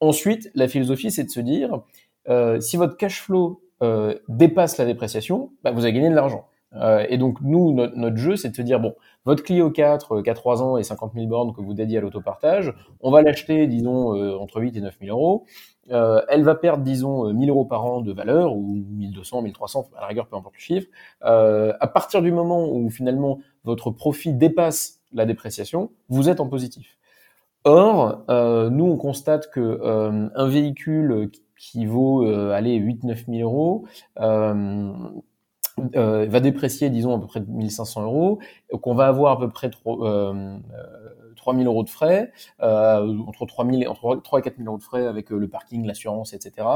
Ensuite 0.00 0.50
la 0.54 0.68
philosophie 0.68 1.10
c'est 1.10 1.24
de 1.24 1.30
se 1.30 1.40
dire 1.40 1.82
euh, 2.28 2.60
si 2.60 2.76
votre 2.78 2.96
cash 2.96 3.20
flow 3.20 3.62
euh, 3.82 4.14
dépasse 4.28 4.78
la 4.78 4.84
dépréciation, 4.84 5.50
bah, 5.64 5.72
vous 5.72 5.84
avez 5.84 5.92
gagné 5.92 6.08
de 6.08 6.14
l'argent. 6.14 6.46
Euh, 6.76 7.04
et 7.08 7.18
donc 7.18 7.40
nous, 7.40 7.72
notre, 7.72 7.96
notre 7.96 8.16
jeu, 8.16 8.36
c'est 8.36 8.50
de 8.50 8.56
se 8.56 8.62
dire 8.62 8.80
bon, 8.80 8.94
votre 9.24 9.42
Clio 9.42 9.70
4 9.70 10.12
euh, 10.12 10.22
qui 10.22 10.30
a 10.30 10.34
3 10.34 10.62
ans 10.62 10.76
et 10.76 10.82
50 10.82 11.12
000 11.14 11.26
bornes 11.26 11.52
que 11.52 11.60
vous 11.60 11.74
dédiez 11.74 11.98
à 11.98 12.00
l'autopartage, 12.00 12.74
on 13.00 13.10
va 13.10 13.22
l'acheter, 13.22 13.66
disons, 13.66 14.16
euh, 14.16 14.36
entre 14.36 14.60
8 14.60 14.76
et 14.76 14.80
9 14.80 14.96
000 15.00 15.16
euros. 15.16 15.44
Euh, 15.90 16.22
elle 16.28 16.44
va 16.44 16.54
perdre, 16.54 16.84
disons, 16.84 17.32
1000 17.32 17.50
euros 17.50 17.64
par 17.64 17.84
an 17.84 18.00
de 18.00 18.12
valeur, 18.12 18.56
ou 18.56 18.84
1200, 18.90 19.42
1300, 19.42 19.90
à 19.96 20.02
la 20.02 20.06
rigueur, 20.06 20.26
peu 20.26 20.36
importe 20.36 20.54
le 20.54 20.60
chiffre. 20.60 20.86
Euh, 21.24 21.72
à 21.80 21.86
partir 21.88 22.22
du 22.22 22.32
moment 22.32 22.68
où 22.68 22.88
finalement 22.88 23.40
votre 23.64 23.90
profit 23.90 24.32
dépasse 24.32 25.00
la 25.12 25.26
dépréciation, 25.26 25.90
vous 26.08 26.28
êtes 26.28 26.40
en 26.40 26.48
positif. 26.48 26.96
Or, 27.64 28.24
euh, 28.28 28.70
nous, 28.70 28.86
on 28.86 28.96
constate 28.96 29.50
que 29.50 29.60
euh, 29.60 30.28
un 30.34 30.48
véhicule 30.48 31.30
qui 31.56 31.86
vaut, 31.86 32.26
euh, 32.26 32.50
allez, 32.50 32.76
8-9 32.80 33.26
000 33.28 33.48
euros, 33.48 33.84
euh, 35.96 36.26
va 36.28 36.40
déprécier, 36.40 36.90
disons, 36.90 37.16
à 37.16 37.20
peu 37.20 37.26
près 37.26 37.40
1500 37.40 38.02
euros, 38.02 38.38
qu'on 38.80 38.94
va 38.94 39.06
avoir 39.06 39.32
à 39.32 39.38
peu 39.38 39.48
près 39.48 39.70
3, 39.70 40.06
euh, 40.06 40.58
3000 41.42 41.66
euros 41.66 41.82
de 41.82 41.88
frais, 41.88 42.30
euh, 42.62 43.18
entre 43.26 43.46
3000 43.46 43.88
entre 43.88 44.20
3 44.22 44.38
et 44.38 44.42
4000 44.42 44.68
euros 44.68 44.78
de 44.78 44.82
frais 44.82 45.06
avec 45.06 45.32
euh, 45.32 45.38
le 45.38 45.48
parking, 45.48 45.84
l'assurance, 45.86 46.32
etc. 46.32 46.68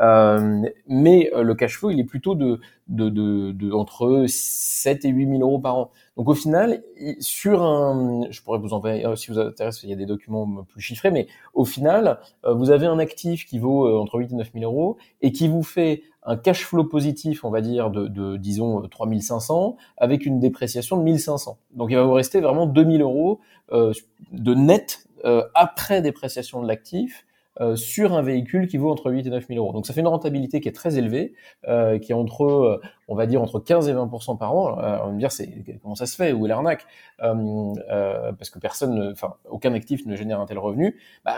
Euh, 0.00 0.62
mais 0.86 1.30
euh, 1.34 1.42
le 1.42 1.54
cash 1.54 1.76
flow, 1.78 1.90
il 1.90 1.98
est 1.98 2.04
plutôt 2.04 2.36
de, 2.36 2.60
de, 2.86 3.08
de, 3.08 3.52
de, 3.52 3.72
entre 3.72 4.26
7 4.28 5.04
et 5.04 5.08
8000 5.08 5.42
euros 5.42 5.58
par 5.58 5.76
an. 5.76 5.90
Donc 6.16 6.28
au 6.28 6.34
final, 6.34 6.84
sur 7.18 7.64
un, 7.64 8.26
je 8.30 8.40
pourrais 8.40 8.60
vous 8.60 8.72
envoyer, 8.72 9.04
si 9.16 9.32
vous 9.32 9.38
intéresse, 9.40 9.82
il 9.82 9.90
y 9.90 9.92
a 9.92 9.96
des 9.96 10.06
documents 10.06 10.64
plus 10.68 10.80
chiffrés, 10.80 11.10
mais 11.10 11.26
au 11.54 11.64
final, 11.64 12.20
vous 12.48 12.70
avez 12.70 12.86
un 12.86 13.00
actif 13.00 13.46
qui 13.46 13.58
vaut 13.58 13.98
entre 13.98 14.20
8 14.20 14.30
et 14.30 14.36
9000 14.36 14.64
euros 14.64 14.96
et 15.22 15.32
qui 15.32 15.48
vous 15.48 15.64
fait 15.64 16.04
un 16.24 16.36
cash 16.36 16.64
flow 16.64 16.84
positif, 16.84 17.44
on 17.44 17.50
va 17.50 17.60
dire, 17.60 17.90
de, 17.90 18.08
de 18.08 18.36
disons 18.36 18.80
3500, 18.88 19.76
avec 19.96 20.26
une 20.26 20.40
dépréciation 20.40 20.96
de 20.96 21.02
1500. 21.02 21.58
Donc 21.74 21.90
il 21.90 21.96
va 21.96 22.02
vous 22.02 22.12
rester 22.12 22.40
vraiment 22.40 22.66
2000 22.66 23.02
euros 23.02 23.40
euh, 23.72 23.92
de 24.32 24.54
net 24.54 25.06
euh, 25.24 25.42
après 25.54 26.02
dépréciation 26.02 26.62
de 26.62 26.68
l'actif 26.68 27.24
euh, 27.60 27.76
sur 27.76 28.14
un 28.14 28.22
véhicule 28.22 28.66
qui 28.66 28.78
vaut 28.78 28.90
entre 28.90 29.12
8 29.12 29.28
et 29.28 29.30
9 29.30 29.46
000 29.46 29.60
euros. 29.60 29.72
Donc 29.72 29.86
ça 29.86 29.92
fait 29.92 30.00
une 30.00 30.08
rentabilité 30.08 30.60
qui 30.60 30.68
est 30.68 30.72
très 30.72 30.98
élevée, 30.98 31.34
euh, 31.68 32.00
qui 32.00 32.10
est 32.10 32.14
entre, 32.14 32.44
euh, 32.44 32.80
on 33.06 33.14
va 33.14 33.26
dire, 33.26 33.40
entre 33.40 33.60
15 33.60 33.88
et 33.88 33.92
20% 33.92 34.36
par 34.36 34.56
an. 34.56 34.72
on 34.72 35.06
va 35.06 35.12
me 35.12 35.18
dire, 35.20 35.30
c'est 35.30 35.48
comment 35.80 35.94
ça 35.94 36.06
se 36.06 36.16
fait 36.16 36.32
Où 36.32 36.46
est 36.46 36.48
l'arnaque? 36.48 36.84
Parce 37.18 38.50
que 38.50 38.58
personne, 38.58 39.10
enfin, 39.12 39.34
aucun 39.48 39.72
actif 39.72 40.04
ne 40.04 40.16
génère 40.16 40.40
un 40.40 40.46
tel 40.46 40.58
revenu. 40.58 40.96
Bah, 41.24 41.36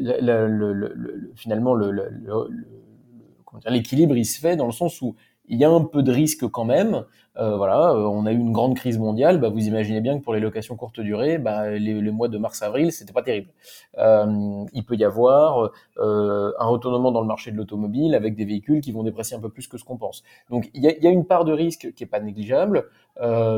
le, 0.00 0.46
le, 0.46 0.72
le, 0.72 1.32
finalement, 1.36 1.74
le, 1.74 1.90
l'équilibre, 3.68 4.16
il 4.16 4.24
se 4.24 4.38
fait 4.38 4.56
dans 4.56 4.66
le 4.66 4.72
sens 4.72 5.00
où 5.02 5.16
il 5.46 5.58
y 5.58 5.64
a 5.64 5.70
un 5.70 5.82
peu 5.82 6.02
de 6.02 6.12
risque 6.12 6.48
quand 6.48 6.64
même. 6.64 7.04
Euh, 7.36 7.56
voilà, 7.56 7.92
euh, 7.92 8.04
on 8.04 8.26
a 8.26 8.32
eu 8.32 8.36
une 8.36 8.52
grande 8.52 8.76
crise 8.76 8.98
mondiale. 8.98 9.38
Bah, 9.38 9.48
vous 9.48 9.66
imaginez 9.66 10.00
bien 10.00 10.18
que 10.18 10.24
pour 10.24 10.34
les 10.34 10.40
locations 10.40 10.76
courte 10.76 11.00
durée, 11.00 11.38
bah, 11.38 11.70
les, 11.70 11.94
mois 12.10 12.28
de 12.28 12.38
mars-avril, 12.38 12.92
c'était 12.92 13.12
pas 13.12 13.22
terrible. 13.22 13.50
Euh, 13.98 14.64
il 14.72 14.84
peut 14.84 14.96
y 14.96 15.04
avoir 15.04 15.70
un 15.98 16.66
retournement 16.66 17.12
dans 17.12 17.20
le 17.20 17.26
marché 17.26 17.50
de 17.52 17.56
l'automobile 17.56 18.14
avec 18.14 18.34
des 18.34 18.44
véhicules 18.44 18.80
qui 18.80 18.92
vont 18.92 19.02
déprécier 19.02 19.36
un 19.36 19.40
peu 19.40 19.50
plus 19.50 19.68
que 19.68 19.78
ce 19.78 19.84
qu'on 19.84 19.96
pense. 19.96 20.22
Donc 20.50 20.70
il 20.74 20.82
y 20.82 21.06
a, 21.06 21.10
une 21.10 21.24
part 21.24 21.44
de 21.44 21.52
risque 21.52 21.92
qui 21.94 22.04
est 22.04 22.06
pas 22.06 22.20
négligeable, 22.20 22.88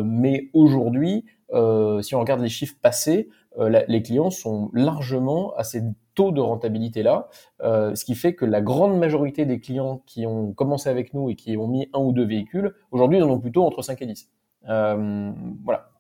mais 0.05 0.51
aujourd'hui, 0.53 1.25
si 1.51 2.15
on 2.15 2.21
regarde 2.21 2.41
les 2.41 2.49
chiffres 2.49 2.77
passés, 2.81 3.29
les 3.59 4.03
clients 4.03 4.31
sont 4.31 4.71
largement 4.73 5.55
assez 5.57 5.83
taux 6.15 6.31
de 6.31 6.41
rentabilité 6.41 7.03
là, 7.03 7.29
ce 7.63 8.05
qui 8.05 8.15
fait 8.15 8.35
que 8.35 8.45
la 8.45 8.61
grande 8.61 8.99
majorité 8.99 9.47
des 9.47 9.61
clients 9.61 10.03
qui 10.07 10.27
ont 10.27 10.53
commencé 10.53 10.89
avec 10.89 11.15
nous 11.15 11.31
et 11.31 11.37
qui 11.37 11.57
ont 11.57 11.69
mis 11.69 11.89
un 11.95 12.01
ou 12.01 12.13
deux 12.13 12.27
véhicules, 12.27 12.75
aujourd'hui 12.91 13.19
ils 13.19 13.25
en 13.25 13.31
ont 13.31 13.41
plutôt 13.41 13.62
entre 13.67 13.83
5 13.83 14.01
et 14.03 14.07
10. 14.07 14.31
Euh, 14.69 15.33
voilà. 15.65 15.91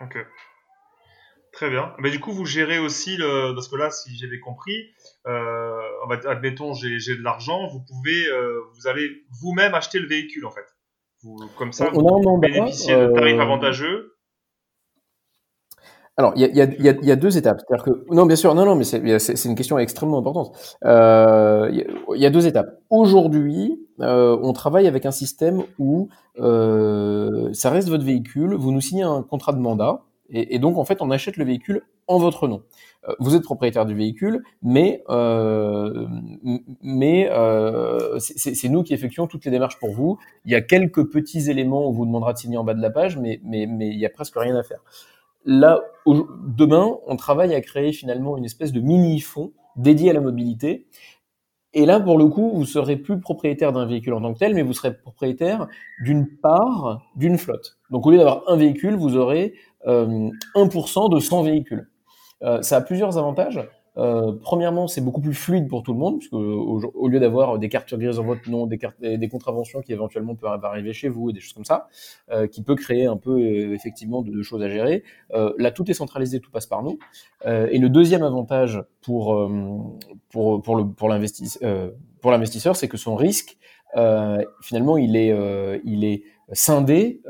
Ok. 0.00 0.16
Très 1.52 1.68
bien. 1.68 1.92
Mais 1.98 2.10
du 2.10 2.20
coup, 2.20 2.32
vous 2.32 2.46
gérez 2.46 2.78
aussi, 2.78 3.16
le... 3.16 3.52
parce 3.54 3.68
que 3.68 3.76
là, 3.76 3.90
si 3.90 4.16
j'avais 4.16 4.38
compris, 4.38 4.90
euh, 5.26 5.80
admettons, 6.26 6.72
j'ai 6.74 6.98
de 6.98 7.22
l'argent, 7.22 7.66
vous 7.68 7.80
pouvez, 7.80 8.28
euh, 8.28 8.60
vous 8.74 8.86
allez 8.86 9.24
vous-même 9.40 9.74
acheter 9.74 9.98
le 9.98 10.06
véhicule, 10.06 10.46
en 10.46 10.50
fait. 10.50 10.64
Vous, 11.22 11.36
comme 11.58 11.72
ça, 11.72 11.90
on 11.92 12.20
vous 12.20 12.38
bénéficiez 12.38 12.96
de 12.96 13.12
tarifs 13.12 13.38
euh, 13.38 13.42
avantageux. 13.42 14.16
Alors, 16.16 16.32
il 16.36 16.42
y 16.42 16.44
a, 16.44 16.64
y, 16.64 16.88
a, 16.88 16.92
y 17.02 17.10
a, 17.10 17.16
deux 17.16 17.38
étapes. 17.38 17.62
C'est-à-dire 17.66 17.84
que, 17.84 18.14
non, 18.14 18.26
bien 18.26 18.36
sûr, 18.36 18.54
non, 18.54 18.66
non, 18.66 18.74
mais 18.74 18.84
c'est 18.84 19.44
une 19.44 19.54
question 19.54 19.78
extrêmement 19.78 20.18
importante. 20.18 20.76
Euh, 20.84 21.70
il 21.72 22.20
y, 22.20 22.26
a 22.26 22.30
deux 22.30 22.46
étapes. 22.46 22.78
Aujourd'hui, 22.90 23.80
euh, 24.00 24.36
on 24.42 24.52
travaille 24.52 24.86
avec 24.86 25.06
un 25.06 25.12
système 25.12 25.62
où 25.78 26.08
euh, 26.38 27.50
ça 27.54 27.70
reste 27.70 27.88
votre 27.88 28.04
véhicule, 28.04 28.54
vous 28.54 28.72
nous 28.72 28.80
signez 28.80 29.02
un 29.02 29.22
contrat 29.22 29.52
de 29.52 29.60
mandat, 29.60 30.02
et, 30.32 30.58
donc, 30.60 30.78
en 30.78 30.84
fait, 30.84 31.02
on 31.02 31.10
achète 31.10 31.36
le 31.36 31.44
véhicule 31.44 31.82
en 32.06 32.18
votre 32.18 32.46
nom. 32.46 32.62
Euh, 33.08 33.14
vous 33.18 33.34
êtes 33.34 33.42
propriétaire 33.42 33.84
du 33.84 33.94
véhicule, 33.94 34.44
mais, 34.62 35.02
euh, 35.08 36.06
mais 36.82 37.28
euh, 37.30 38.18
c'est 38.18 38.68
nous 38.68 38.82
qui 38.84 38.94
effectuons 38.94 39.26
toutes 39.26 39.44
les 39.44 39.50
démarches 39.50 39.78
pour 39.78 39.90
vous. 39.90 40.18
Il 40.44 40.52
y 40.52 40.54
a 40.54 40.60
quelques 40.60 41.10
petits 41.10 41.50
éléments 41.50 41.84
où 41.84 41.88
on 41.88 41.92
vous 41.92 42.06
demandera 42.06 42.32
de 42.32 42.38
signer 42.38 42.58
en 42.58 42.64
bas 42.64 42.74
de 42.74 42.82
la 42.82 42.90
page, 42.90 43.16
mais, 43.16 43.40
mais, 43.42 43.66
mais 43.66 43.88
il 43.88 43.98
y 43.98 44.06
a 44.06 44.10
presque 44.10 44.36
rien 44.36 44.54
à 44.54 44.62
faire. 44.62 44.80
Là, 45.44 45.80
demain, 46.06 46.96
on 47.06 47.16
travaille 47.16 47.54
à 47.54 47.60
créer 47.60 47.92
finalement 47.92 48.36
une 48.36 48.44
espèce 48.44 48.72
de 48.72 48.80
mini-fonds 48.80 49.52
dédié 49.76 50.10
à 50.10 50.12
la 50.12 50.20
mobilité 50.20 50.86
et 51.72 51.86
là, 51.86 52.00
pour 52.00 52.18
le 52.18 52.26
coup, 52.26 52.50
vous 52.52 52.64
serez 52.64 52.96
plus 52.96 53.20
propriétaire 53.20 53.72
d'un 53.72 53.86
véhicule 53.86 54.14
en 54.14 54.20
tant 54.20 54.34
que 54.34 54.38
tel, 54.38 54.54
mais 54.54 54.62
vous 54.62 54.72
serez 54.72 54.92
propriétaire 54.92 55.68
d'une 56.02 56.26
part 56.26 57.02
d'une 57.14 57.38
flotte. 57.38 57.78
Donc, 57.90 58.06
au 58.06 58.10
lieu 58.10 58.18
d'avoir 58.18 58.42
un 58.48 58.56
véhicule, 58.56 58.96
vous 58.96 59.16
aurez 59.16 59.54
euh, 59.86 60.30
1% 60.56 61.14
de 61.14 61.20
100 61.20 61.42
véhicules. 61.44 61.88
Euh, 62.42 62.60
ça 62.62 62.78
a 62.78 62.80
plusieurs 62.80 63.18
avantages. 63.18 63.60
Euh, 64.00 64.32
premièrement, 64.40 64.88
c'est 64.88 65.02
beaucoup 65.02 65.20
plus 65.20 65.34
fluide 65.34 65.68
pour 65.68 65.82
tout 65.82 65.92
le 65.92 65.98
monde, 65.98 66.18
puisque 66.18 66.32
au, 66.32 67.08
lieu 67.08 67.20
d'avoir 67.20 67.58
des 67.58 67.68
cartes 67.68 67.94
grises 67.94 68.18
en 68.18 68.24
votre 68.24 68.48
nom, 68.50 68.66
des, 68.66 69.28
contraventions 69.28 69.82
qui 69.82 69.92
éventuellement 69.92 70.34
peuvent 70.34 70.64
arriver 70.64 70.92
chez 70.92 71.08
vous 71.08 71.30
et 71.30 71.32
des 71.32 71.40
choses 71.40 71.52
comme 71.52 71.66
ça, 71.66 71.88
euh, 72.30 72.46
qui 72.46 72.62
peut 72.62 72.76
créer 72.76 73.06
un 73.06 73.18
peu 73.18 73.32
euh, 73.32 73.74
effectivement 73.74 74.22
de, 74.22 74.42
choses 74.42 74.62
à 74.62 74.68
gérer. 74.68 75.04
Là, 75.58 75.70
tout 75.70 75.90
est 75.90 75.94
centralisé, 75.94 76.40
tout 76.40 76.50
passe 76.50 76.66
par 76.66 76.82
nous. 76.82 76.98
Et 77.46 77.78
le 77.78 77.88
deuxième 77.88 78.22
avantage 78.22 78.82
pour 79.02 79.50
pour 80.30 80.62
pour 80.62 82.30
l'investisseur, 82.30 82.76
c'est 82.76 82.88
que 82.88 82.96
son 82.96 83.16
risque 83.16 83.58
finalement 84.62 84.96
il 84.96 85.16
est 85.16 85.34
il 85.84 86.04
est 86.04 86.22
scindé, 86.52 87.20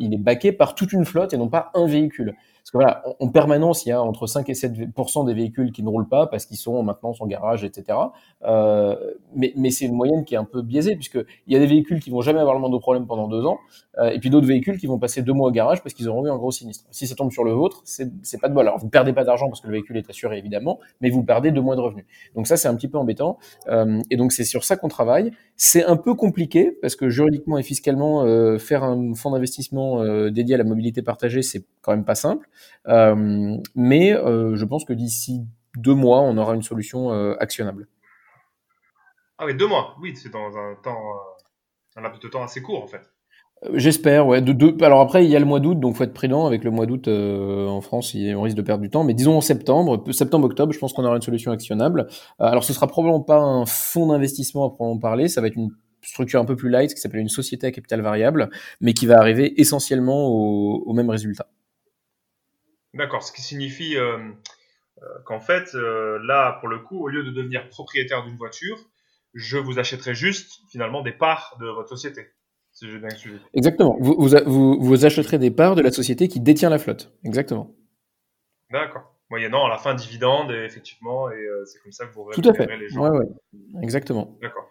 il 0.00 0.14
est 0.14 0.18
baqué 0.18 0.52
par 0.52 0.74
toute 0.74 0.92
une 0.92 1.04
flotte 1.04 1.32
et 1.32 1.36
non 1.36 1.48
pas 1.48 1.70
un 1.74 1.86
véhicule. 1.86 2.34
Parce 2.70 2.84
que 2.84 2.84
voilà, 2.84 3.16
en 3.18 3.28
permanence, 3.30 3.86
il 3.86 3.88
y 3.88 3.92
a 3.92 4.02
entre 4.02 4.26
5 4.26 4.46
et 4.50 4.52
7% 4.52 5.24
des 5.24 5.32
véhicules 5.32 5.72
qui 5.72 5.82
ne 5.82 5.88
roulent 5.88 6.08
pas 6.08 6.26
parce 6.26 6.44
qu'ils 6.44 6.58
sont 6.58 6.82
maintenant 6.82 7.14
en 7.18 7.26
garage, 7.26 7.64
etc. 7.64 7.98
Euh, 8.44 8.94
mais, 9.34 9.54
mais 9.56 9.70
c'est 9.70 9.86
une 9.86 9.94
moyenne 9.94 10.26
qui 10.26 10.34
est 10.34 10.36
un 10.36 10.44
peu 10.44 10.60
biaisée 10.60 10.94
puisque 10.94 11.18
il 11.46 11.54
y 11.54 11.56
a 11.56 11.60
des 11.60 11.66
véhicules 11.66 11.98
qui 11.98 12.10
vont 12.10 12.20
jamais 12.20 12.40
avoir 12.40 12.54
le 12.54 12.60
moindre 12.60 12.78
problème 12.78 13.06
pendant 13.06 13.26
deux 13.26 13.42
ans, 13.46 13.58
euh, 13.96 14.10
et 14.10 14.18
puis 14.18 14.28
d'autres 14.28 14.46
véhicules 14.46 14.76
qui 14.76 14.86
vont 14.86 14.98
passer 14.98 15.22
deux 15.22 15.32
mois 15.32 15.48
au 15.48 15.50
garage 15.50 15.82
parce 15.82 15.94
qu'ils 15.94 16.10
auront 16.10 16.26
eu 16.26 16.30
un 16.30 16.36
gros 16.36 16.50
sinistre. 16.50 16.84
Si 16.90 17.06
ça 17.06 17.14
tombe 17.14 17.32
sur 17.32 17.42
le 17.42 17.52
vôtre, 17.52 17.80
c'est 17.84 18.38
pas 18.38 18.50
de 18.50 18.54
bol. 18.54 18.66
Alors 18.66 18.78
vous 18.78 18.90
perdez 18.90 19.14
pas 19.14 19.24
d'argent 19.24 19.48
parce 19.48 19.62
que 19.62 19.68
le 19.68 19.72
véhicule 19.72 19.96
est 19.96 20.10
assuré 20.10 20.36
évidemment, 20.36 20.78
mais 21.00 21.08
vous 21.08 21.22
perdez 21.22 21.52
deux 21.52 21.62
mois 21.62 21.74
de 21.74 21.80
revenus. 21.80 22.04
Donc 22.34 22.46
ça 22.46 22.58
c'est 22.58 22.68
un 22.68 22.74
petit 22.74 22.88
peu 22.88 22.98
embêtant. 22.98 23.38
Euh, 23.68 24.02
et 24.10 24.18
donc 24.18 24.32
c'est 24.32 24.44
sur 24.44 24.64
ça 24.64 24.76
qu'on 24.76 24.88
travaille. 24.88 25.32
C'est 25.56 25.84
un 25.84 25.96
peu 25.96 26.14
compliqué 26.14 26.70
parce 26.82 26.96
que 26.96 27.08
juridiquement 27.08 27.56
et 27.56 27.62
fiscalement, 27.62 28.24
euh, 28.24 28.58
faire 28.58 28.84
un 28.84 29.14
fonds 29.14 29.30
d'investissement 29.30 30.02
euh, 30.02 30.30
dédié 30.30 30.54
à 30.54 30.58
la 30.58 30.64
mobilité 30.64 31.00
partagée, 31.00 31.40
c'est 31.40 31.64
quand 31.80 31.92
même 31.92 32.04
pas 32.04 32.14
simple. 32.14 32.48
Euh, 32.88 33.56
mais 33.74 34.12
euh, 34.12 34.56
je 34.56 34.64
pense 34.64 34.84
que 34.84 34.92
d'ici 34.92 35.46
deux 35.76 35.94
mois, 35.94 36.20
on 36.20 36.36
aura 36.36 36.54
une 36.54 36.62
solution 36.62 37.12
euh, 37.12 37.34
actionnable. 37.40 37.88
Ah 39.38 39.46
oui, 39.46 39.54
deux 39.54 39.66
mois, 39.66 39.96
oui, 40.00 40.16
c'est 40.16 40.32
dans 40.32 40.56
un 40.56 40.74
temps, 40.82 40.98
un 41.96 42.02
laps 42.02 42.20
de 42.20 42.28
temps 42.28 42.42
assez 42.42 42.62
court 42.62 42.82
en 42.82 42.88
fait. 42.88 43.02
J'espère, 43.74 44.26
ouais. 44.28 44.40
De, 44.40 44.84
alors 44.84 45.00
après, 45.00 45.24
il 45.24 45.30
y 45.30 45.34
a 45.34 45.40
le 45.40 45.44
mois 45.44 45.58
d'août, 45.58 45.80
donc 45.80 45.96
faut 45.96 46.04
être 46.04 46.14
prudent. 46.14 46.46
Avec 46.46 46.62
le 46.62 46.70
mois 46.70 46.86
d'août 46.86 47.08
en 47.08 47.80
France, 47.80 48.14
on 48.14 48.42
risque 48.42 48.56
de 48.56 48.62
perdre 48.62 48.82
du 48.82 48.90
temps. 48.90 49.02
Mais 49.02 49.14
disons 49.14 49.36
en 49.36 49.40
septembre, 49.40 50.04
septembre-octobre, 50.12 50.72
je 50.72 50.78
pense 50.78 50.92
qu'on 50.92 51.04
aura 51.04 51.16
une 51.16 51.22
solution 51.22 51.50
actionnable. 51.50 52.06
alors 52.38 52.62
ce 52.62 52.72
sera 52.72 52.86
probablement 52.86 53.20
pas 53.20 53.38
un 53.40 53.66
fonds 53.66 54.06
d'investissement 54.06 54.64
à 54.64 54.68
proprement 54.68 54.98
parler, 54.98 55.26
ça 55.26 55.40
va 55.40 55.48
être 55.48 55.56
une 55.56 55.70
structure 56.02 56.40
un 56.40 56.44
peu 56.44 56.56
plus 56.56 56.70
light 56.70 56.94
qui 56.94 57.00
s'appelle 57.00 57.20
une 57.20 57.28
société 57.28 57.66
à 57.66 57.72
capital 57.72 58.00
variable, 58.00 58.50
mais 58.80 58.94
qui 58.94 59.06
va 59.06 59.18
arriver 59.18 59.60
essentiellement 59.60 60.28
au, 60.28 60.82
au 60.86 60.92
même 60.92 61.10
résultat. 61.10 61.48
D'accord, 62.94 63.22
ce 63.22 63.32
qui 63.32 63.42
signifie 63.42 63.96
euh, 63.96 64.18
euh, 65.02 65.06
qu'en 65.24 65.40
fait, 65.40 65.74
euh, 65.74 66.18
là, 66.24 66.58
pour 66.60 66.68
le 66.68 66.78
coup, 66.78 67.02
au 67.02 67.08
lieu 67.08 67.22
de 67.22 67.30
devenir 67.30 67.68
propriétaire 67.68 68.24
d'une 68.24 68.36
voiture, 68.36 68.78
je 69.34 69.58
vous 69.58 69.78
achèterai 69.78 70.14
juste 70.14 70.60
finalement 70.70 71.02
des 71.02 71.12
parts 71.12 71.56
de 71.60 71.66
votre 71.66 71.88
société. 71.88 72.28
Si 72.72 72.90
j'ai 72.90 72.98
bien 72.98 73.10
suivi. 73.10 73.38
Exactement. 73.54 73.96
Vous, 74.00 74.16
vous, 74.18 74.80
vous, 74.80 75.04
achèterez 75.04 75.38
des 75.38 75.50
parts 75.50 75.74
de 75.74 75.82
la 75.82 75.90
société 75.90 76.28
qui 76.28 76.40
détient 76.40 76.70
la 76.70 76.78
flotte. 76.78 77.12
Exactement. 77.24 77.74
D'accord. 78.70 79.14
Moyennant 79.30 79.66
à 79.66 79.68
la 79.68 79.78
fin 79.78 79.94
dividende, 79.94 80.52
effectivement, 80.52 81.30
et 81.30 81.46
c'est 81.66 81.82
comme 81.82 81.92
ça 81.92 82.06
que 82.06 82.14
vous 82.14 82.24
récupérez 82.24 82.78
les 82.78 82.88
gens. 82.88 83.02
Ouais, 83.02 83.18
ouais. 83.18 83.26
Exactement. 83.82 84.38
D'accord. 84.40 84.70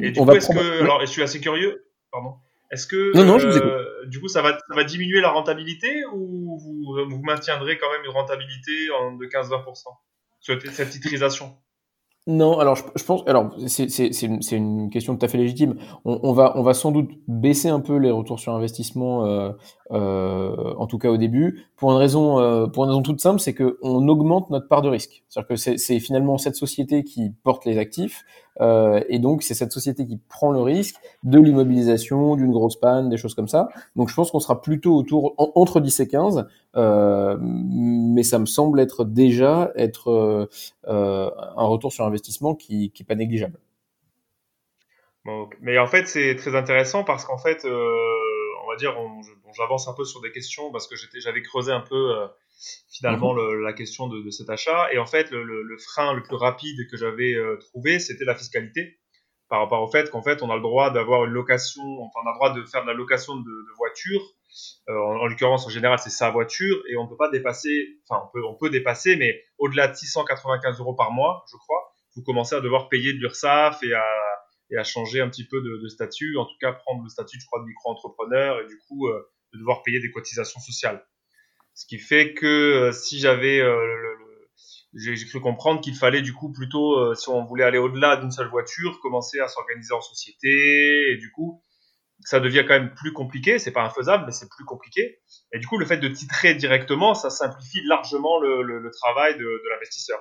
et 0.00 0.10
du 0.10 0.20
coup, 0.20 0.30
est-ce 0.30 0.52
que. 0.52 0.82
Alors, 0.82 1.00
je 1.00 1.06
suis 1.06 1.22
assez 1.22 1.40
curieux. 1.40 1.88
Pardon. 2.12 2.34
Est-ce 2.70 2.86
que 2.86 3.12
euh, 3.16 4.06
du 4.06 4.20
coup 4.20 4.28
ça 4.28 4.42
va, 4.42 4.58
ça 4.58 4.74
va 4.74 4.84
diminuer 4.84 5.20
la 5.20 5.30
rentabilité 5.30 6.04
ou 6.12 6.58
vous, 6.58 7.08
vous 7.08 7.22
maintiendrez 7.22 7.78
quand 7.78 7.90
même 7.92 8.04
une 8.04 8.10
rentabilité 8.10 8.72
de 8.88 9.26
15-20% 9.26 9.84
sur 10.40 10.60
cette 10.72 10.90
titrisation? 10.90 11.56
Non, 12.28 12.58
alors 12.58 12.74
je, 12.74 13.04
pense, 13.04 13.22
alors 13.28 13.54
c'est 13.68 13.86
une, 14.24 14.40
une, 14.50 14.90
question 14.90 15.16
tout 15.16 15.24
à 15.24 15.28
fait 15.28 15.38
légitime. 15.38 15.76
On, 16.04 16.18
on, 16.24 16.32
va, 16.32 16.58
on 16.58 16.62
va 16.62 16.74
sans 16.74 16.90
doute 16.90 17.08
baisser 17.28 17.68
un 17.68 17.78
peu 17.78 17.98
les 17.98 18.10
retours 18.10 18.40
sur 18.40 18.52
investissement, 18.52 19.24
euh, 19.26 19.52
euh, 19.92 20.74
en 20.76 20.88
tout 20.88 20.98
cas 20.98 21.08
au 21.08 21.18
début, 21.18 21.66
pour 21.76 21.92
une 21.92 21.98
raison, 21.98 22.40
euh, 22.40 22.66
pour 22.66 22.82
une 22.82 22.90
raison 22.90 23.02
toute 23.02 23.20
simple, 23.20 23.38
c'est 23.38 23.54
que 23.54 23.78
on 23.80 24.08
augmente 24.08 24.50
notre 24.50 24.66
part 24.66 24.82
de 24.82 24.88
risque. 24.88 25.22
C'est-à-dire 25.28 25.48
que 25.50 25.54
c'est 25.56 26.00
finalement 26.00 26.36
cette 26.36 26.56
société 26.56 27.04
qui 27.04 27.30
porte 27.44 27.64
les 27.64 27.78
actifs, 27.78 28.24
euh, 28.60 29.02
et 29.08 29.18
donc 29.18 29.42
c'est 29.42 29.54
cette 29.54 29.72
société 29.72 30.06
qui 30.06 30.18
prend 30.28 30.50
le 30.50 30.60
risque 30.60 30.96
de 31.22 31.38
l'immobilisation, 31.38 32.36
d'une 32.36 32.52
grosse 32.52 32.76
panne, 32.76 33.08
des 33.08 33.16
choses 33.16 33.34
comme 33.34 33.48
ça. 33.48 33.68
Donc 33.96 34.08
je 34.08 34.14
pense 34.14 34.30
qu'on 34.30 34.40
sera 34.40 34.60
plutôt 34.60 34.96
autour 34.96 35.34
entre 35.38 35.80
10 35.80 36.00
et 36.00 36.08
15, 36.08 36.46
euh, 36.76 37.36
mais 37.40 38.22
ça 38.22 38.38
me 38.38 38.46
semble 38.46 38.80
être 38.80 39.04
déjà 39.04 39.72
être 39.76 40.10
euh, 40.86 41.30
un 41.56 41.66
retour 41.66 41.92
sur 41.92 42.04
investissement 42.04 42.54
qui, 42.54 42.90
qui 42.90 43.02
est 43.02 43.06
pas 43.06 43.14
négligeable. 43.14 43.58
mais 45.60 45.78
en 45.78 45.86
fait, 45.86 46.06
c'est 46.06 46.36
très 46.36 46.54
intéressant 46.54 47.04
parce 47.04 47.24
qu'en 47.24 47.38
fait, 47.38 47.64
on 47.64 48.68
va 48.68 48.76
dire, 48.76 48.96
j'avance 49.56 49.88
un 49.88 49.94
peu 49.94 50.04
sur 50.04 50.20
des 50.20 50.30
questions 50.30 50.70
parce 50.70 50.86
que 50.86 50.94
j'avais 51.18 51.42
creusé 51.42 51.72
un 51.72 51.80
peu 51.80 52.28
finalement 52.90 53.34
mhm. 53.34 53.60
la 53.62 53.72
question 53.72 54.08
de, 54.08 54.30
cet 54.30 54.50
achat. 54.50 54.92
Et 54.92 54.98
en 54.98 55.06
fait, 55.06 55.30
le, 55.30 55.76
frein 55.78 56.14
le 56.14 56.22
plus 56.22 56.36
rapide 56.36 56.88
que 56.90 56.96
j'avais 56.96 57.34
trouvé, 57.60 57.98
c'était 57.98 58.24
la 58.24 58.34
fiscalité 58.34 58.98
par 59.48 59.60
rapport 59.60 59.82
au 59.82 59.88
fait 59.90 60.10
qu'en 60.10 60.22
fait, 60.22 60.42
on 60.42 60.50
a 60.50 60.56
le 60.56 60.62
droit 60.62 60.90
d'avoir 60.90 61.24
une 61.24 61.32
location, 61.32 61.82
enfin, 62.00 62.20
on 62.24 62.28
a 62.28 62.32
le 62.32 62.36
droit 62.36 62.52
de 62.54 62.64
faire 62.64 62.82
de 62.82 62.88
la 62.88 62.94
location 62.94 63.36
de, 63.36 63.42
de 63.42 63.76
voiture. 63.76 64.20
Euh, 64.88 64.94
en, 64.96 65.26
l'occurrence, 65.26 65.66
en 65.66 65.70
général, 65.70 65.98
c'est 65.98 66.10
sa 66.10 66.30
voiture 66.30 66.82
et 66.88 66.96
on 66.96 67.04
ne 67.04 67.08
peut 67.08 67.16
pas 67.16 67.30
dépasser, 67.30 67.98
enfin, 68.08 68.22
on 68.24 68.32
peut, 68.32 68.44
on 68.44 68.54
peut 68.54 68.70
dépasser, 68.70 69.16
mais 69.16 69.42
au-delà 69.58 69.88
de 69.88 69.94
695 69.94 70.80
euros 70.80 70.94
par 70.94 71.12
mois, 71.12 71.44
je 71.50 71.56
crois, 71.58 71.94
vous 72.16 72.22
commencez 72.22 72.54
à 72.54 72.60
devoir 72.60 72.88
payer 72.88 73.12
de 73.12 73.18
l'URSSAF 73.18 73.82
et 73.82 73.92
à, 73.92 74.04
et 74.70 74.76
à 74.78 74.84
changer 74.84 75.20
un 75.20 75.28
petit 75.28 75.46
peu 75.46 75.60
de, 75.60 75.82
de, 75.82 75.88
statut, 75.88 76.36
en 76.38 76.46
tout 76.46 76.56
cas 76.60 76.72
prendre 76.72 77.02
le 77.02 77.08
statut, 77.08 77.38
je 77.38 77.46
crois, 77.46 77.60
de 77.60 77.66
micro-entrepreneur 77.66 78.60
et 78.60 78.66
du 78.66 78.78
coup, 78.88 79.08
euh, 79.08 79.30
de 79.52 79.58
devoir 79.58 79.82
payer 79.82 80.00
des 80.00 80.10
cotisations 80.10 80.60
sociales. 80.60 81.04
Ce 81.76 81.84
qui 81.86 81.98
fait 81.98 82.32
que 82.32 82.46
euh, 82.46 82.92
si 82.92 83.20
j'avais 83.20 83.60
euh, 83.60 83.76
j'ai 84.94 85.26
cru 85.26 85.40
comprendre 85.40 85.82
qu'il 85.82 85.94
fallait 85.94 86.22
du 86.22 86.32
coup 86.32 86.50
plutôt, 86.50 86.98
euh, 86.98 87.14
si 87.14 87.28
on 87.28 87.44
voulait 87.44 87.64
aller 87.64 87.76
au-delà 87.76 88.16
d'une 88.16 88.30
seule 88.30 88.48
voiture, 88.48 88.98
commencer 89.00 89.40
à 89.40 89.48
s'organiser 89.48 89.92
en 89.92 90.00
société. 90.00 91.12
Et 91.12 91.18
du 91.18 91.30
coup, 91.30 91.62
ça 92.20 92.40
devient 92.40 92.64
quand 92.66 92.72
même 92.80 92.94
plus 92.94 93.12
compliqué. 93.12 93.58
C'est 93.58 93.72
pas 93.72 93.84
infaisable, 93.84 94.24
mais 94.24 94.32
c'est 94.32 94.48
plus 94.48 94.64
compliqué. 94.64 95.20
Et 95.52 95.58
du 95.58 95.66
coup, 95.66 95.76
le 95.76 95.84
fait 95.84 95.98
de 95.98 96.08
titrer 96.08 96.54
directement, 96.54 97.14
ça 97.14 97.28
simplifie 97.28 97.82
largement 97.84 98.40
le, 98.40 98.90
travail 98.90 99.36
de 99.36 99.62
l'investisseur. 99.70 100.18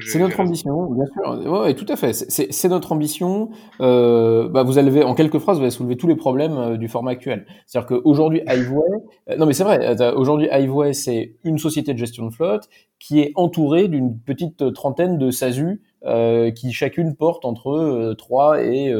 C'est 0.00 0.18
notre 0.18 0.40
ambition, 0.40 0.90
bien 0.90 1.04
sûr. 1.06 1.62
Oui, 1.62 1.74
tout 1.76 1.86
à 1.88 1.94
fait. 1.94 2.12
C'est 2.12 2.68
notre 2.68 2.90
ambition. 2.90 3.50
Euh, 3.80 4.48
bah, 4.48 4.64
vous 4.64 4.78
allez, 4.78 5.04
en 5.04 5.14
quelques 5.14 5.38
phrases, 5.38 5.58
vous 5.58 5.62
allez 5.62 5.70
soulever 5.70 5.96
tous 5.96 6.08
les 6.08 6.16
problèmes 6.16 6.58
euh, 6.58 6.76
du 6.76 6.88
format 6.88 7.12
actuel. 7.12 7.46
C'est-à-dire 7.66 7.86
qu'aujourd'hui, 7.86 8.42
Hiveway, 8.48 8.82
euh, 9.30 9.36
non 9.36 9.46
mais 9.46 9.52
c'est 9.52 9.62
vrai. 9.62 9.96
Aujourd'hui, 10.14 10.48
Hiveway, 10.50 10.92
c'est 10.92 11.36
une 11.44 11.58
société 11.58 11.92
de 11.92 11.98
gestion 11.98 12.26
de 12.26 12.32
flotte 12.32 12.68
qui 12.98 13.20
est 13.20 13.32
entourée 13.36 13.86
d'une 13.86 14.18
petite 14.18 14.72
trentaine 14.74 15.18
de 15.18 15.30
SASU 15.30 15.82
euh, 16.04 16.50
qui 16.50 16.72
chacune 16.72 17.14
porte 17.14 17.44
entre 17.44 18.14
3 18.18 18.62
et 18.62 18.92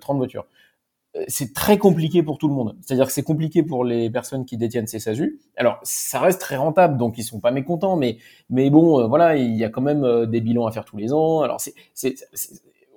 30 0.00 0.16
voitures. 0.16 0.46
C'est 1.28 1.52
très 1.52 1.78
compliqué 1.78 2.22
pour 2.22 2.38
tout 2.38 2.48
le 2.48 2.54
monde. 2.54 2.76
C'est-à-dire 2.80 3.06
que 3.06 3.12
c'est 3.12 3.22
compliqué 3.22 3.62
pour 3.62 3.84
les 3.84 4.08
personnes 4.10 4.44
qui 4.44 4.56
détiennent 4.56 4.86
ces 4.86 4.98
SASU. 4.98 5.40
Alors, 5.56 5.78
ça 5.82 6.20
reste 6.20 6.40
très 6.40 6.56
rentable, 6.56 6.96
donc 6.96 7.18
ils 7.18 7.22
sont 7.22 7.40
pas 7.40 7.50
mécontents, 7.50 7.96
mais 7.96 8.18
mais 8.48 8.70
bon, 8.70 9.06
voilà, 9.08 9.36
il 9.36 9.54
y 9.54 9.64
a 9.64 9.68
quand 9.68 9.82
même 9.82 10.26
des 10.26 10.40
bilans 10.40 10.66
à 10.66 10.72
faire 10.72 10.84
tous 10.84 10.96
les 10.96 11.12
ans. 11.12 11.42
Alors, 11.42 11.60
c'est 11.60 12.14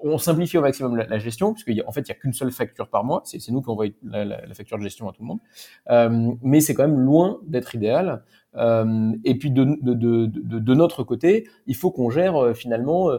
on 0.06 0.18
simplifie 0.20 0.58
au 0.58 0.62
maximum 0.62 0.96
la, 0.96 1.18
gestion, 1.18 1.54
puisqu'en 1.54 1.88
en 1.88 1.92
fait, 1.92 2.02
il 2.02 2.12
n'y 2.12 2.12
a 2.12 2.16
qu'une 2.16 2.34
seule 2.34 2.52
facture 2.52 2.90
par 2.90 3.04
mois. 3.04 3.22
C'est 3.26 3.50
nous 3.50 3.62
qui 3.62 3.70
envoyons 3.70 3.94
la, 4.04 4.24
la, 4.24 4.54
facture 4.54 4.78
de 4.78 4.84
gestion 4.84 5.10
à 5.10 5.14
tout 5.14 5.24
le 5.24 5.28
monde. 5.28 5.40
Euh, 5.90 6.32
mais 6.44 6.62
c'est 6.62 6.76
quand 6.76 6.88
même 6.88 7.00
loin 7.00 7.40
d'être 7.48 7.74
idéal. 7.74 8.24
Euh, 8.58 9.14
et 9.24 9.38
puis 9.38 9.52
de, 9.52 9.78
de, 9.82 9.94
de, 9.94 10.60
de, 10.60 10.74
notre 10.74 11.04
côté, 11.04 11.48
il 11.68 11.76
faut 11.76 11.92
qu'on 11.92 12.10
gère 12.10 12.36
euh, 12.38 12.54
finalement 12.54 13.10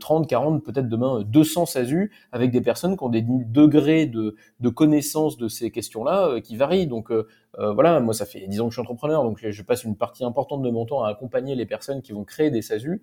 30, 0.00 0.26
40, 0.26 0.64
peut-être 0.64 0.88
demain 0.88 1.22
200 1.22 1.66
SASU 1.66 2.10
avec 2.32 2.50
des 2.50 2.60
personnes 2.60 2.96
qui 2.96 3.04
ont 3.04 3.08
des 3.08 3.22
degrés 3.22 4.06
de, 4.06 4.34
de 4.58 4.68
connaissance 4.68 5.36
de 5.36 5.46
ces 5.46 5.70
questions-là 5.70 6.40
qui 6.40 6.56
varient. 6.56 6.88
Donc 6.88 7.12
voilà, 7.56 8.00
moi 8.00 8.12
ça 8.12 8.26
fait 8.26 8.44
10 8.46 8.60
ans 8.60 8.64
que 8.64 8.70
je 8.70 8.74
suis 8.74 8.82
entrepreneur, 8.82 9.22
donc 9.22 9.38
je 9.48 9.62
passe 9.62 9.84
une 9.84 9.96
partie 9.96 10.24
importante 10.24 10.62
de 10.62 10.70
mon 10.70 10.84
temps 10.84 11.04
à 11.04 11.10
accompagner 11.10 11.54
les 11.54 11.64
personnes 11.64 12.02
qui 12.02 12.10
vont 12.12 12.24
créer 12.24 12.50
des 12.50 12.60
SASU 12.60 13.02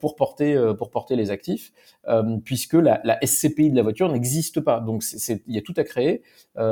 pour 0.00 0.14
porter 0.14 0.72
pour 0.78 0.90
porter 0.90 1.16
les 1.16 1.32
actifs, 1.32 1.72
puisque 2.44 2.74
la, 2.74 3.00
la, 3.02 3.18
SCPI 3.20 3.70
de 3.70 3.76
la 3.76 3.82
voiture 3.82 4.08
n'existe 4.08 4.60
pas. 4.60 4.78
Donc 4.78 5.02
il 5.28 5.54
y 5.54 5.58
a 5.58 5.62
tout 5.62 5.74
à 5.76 5.82
créer, 5.82 6.22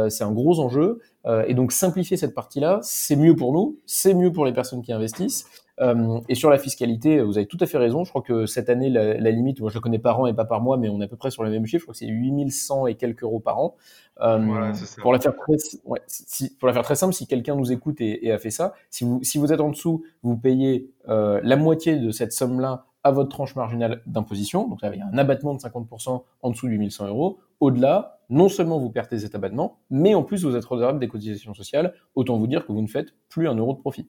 c'est 0.08 0.22
un 0.22 0.32
gros 0.32 0.60
enjeu. 0.60 1.00
Euh, 1.26 1.44
et 1.46 1.54
donc 1.54 1.72
simplifier 1.72 2.16
cette 2.16 2.34
partie-là, 2.34 2.80
c'est 2.82 3.16
mieux 3.16 3.36
pour 3.36 3.52
nous, 3.52 3.78
c'est 3.86 4.14
mieux 4.14 4.32
pour 4.32 4.44
les 4.44 4.52
personnes 4.52 4.82
qui 4.82 4.92
investissent. 4.92 5.46
Euh, 5.80 6.20
et 6.28 6.34
sur 6.34 6.50
la 6.50 6.58
fiscalité, 6.58 7.22
vous 7.22 7.38
avez 7.38 7.46
tout 7.46 7.56
à 7.60 7.66
fait 7.66 7.78
raison. 7.78 8.04
Je 8.04 8.10
crois 8.10 8.22
que 8.22 8.46
cette 8.46 8.68
année, 8.68 8.90
la, 8.90 9.14
la 9.14 9.30
limite, 9.30 9.60
moi 9.60 9.70
je 9.70 9.74
le 9.74 9.80
connais 9.80 9.98
par 9.98 10.20
an 10.20 10.26
et 10.26 10.34
pas 10.34 10.44
par 10.44 10.60
mois, 10.60 10.76
mais 10.76 10.88
on 10.88 11.00
est 11.00 11.04
à 11.04 11.08
peu 11.08 11.16
près 11.16 11.30
sur 11.30 11.44
les 11.44 11.50
mêmes 11.50 11.66
chiffres. 11.66 11.80
Je 11.80 11.84
crois 11.86 11.92
que 11.92 11.98
c'est 11.98 12.06
8100 12.06 12.86
et 12.88 12.94
quelques 12.94 13.22
euros 13.22 13.40
par 13.40 13.58
an. 13.58 13.76
Euh, 14.20 14.72
pour, 15.00 15.12
la 15.12 15.18
faire 15.18 15.34
très, 15.34 15.56
ouais, 15.84 16.00
si, 16.06 16.54
pour 16.56 16.68
la 16.68 16.74
faire 16.74 16.82
très 16.82 16.96
simple, 16.96 17.14
si 17.14 17.26
quelqu'un 17.26 17.56
nous 17.56 17.72
écoute 17.72 18.00
et, 18.00 18.26
et, 18.26 18.32
a 18.32 18.38
fait 18.38 18.50
ça, 18.50 18.74
si 18.90 19.04
vous, 19.04 19.20
si 19.22 19.38
vous 19.38 19.52
êtes 19.52 19.60
en 19.60 19.70
dessous, 19.70 20.04
vous 20.22 20.36
payez 20.36 20.90
la 21.06 21.56
moitié 21.56 21.96
de 21.96 22.10
cette 22.10 22.32
somme-là 22.32 22.86
à 23.04 23.10
votre 23.10 23.30
tranche 23.30 23.56
marginale 23.56 24.02
d'imposition. 24.06 24.68
Donc 24.68 24.80
il 24.82 24.98
y 24.98 25.00
a 25.00 25.06
un 25.06 25.18
abattement 25.18 25.54
de 25.54 25.60
50% 25.60 26.24
en 26.42 26.50
dessous 26.50 26.68
du 26.68 26.78
1100 26.78 27.08
euros. 27.08 27.40
Au-delà, 27.60 28.20
non 28.28 28.48
seulement 28.48 28.78
vous 28.78 28.90
perdez 28.90 29.18
cet 29.18 29.34
abattement, 29.34 29.80
mais 29.90 30.14
en 30.14 30.22
plus 30.22 30.44
vous 30.44 30.56
êtes 30.56 30.64
redevable 30.64 30.98
des 30.98 31.08
cotisations 31.08 31.54
sociales. 31.54 31.94
Autant 32.14 32.36
vous 32.36 32.46
dire 32.46 32.66
que 32.66 32.72
vous 32.72 32.82
ne 32.82 32.86
faites 32.86 33.14
plus 33.28 33.48
un 33.48 33.54
euro 33.54 33.74
de 33.74 33.80
profit. 33.80 34.08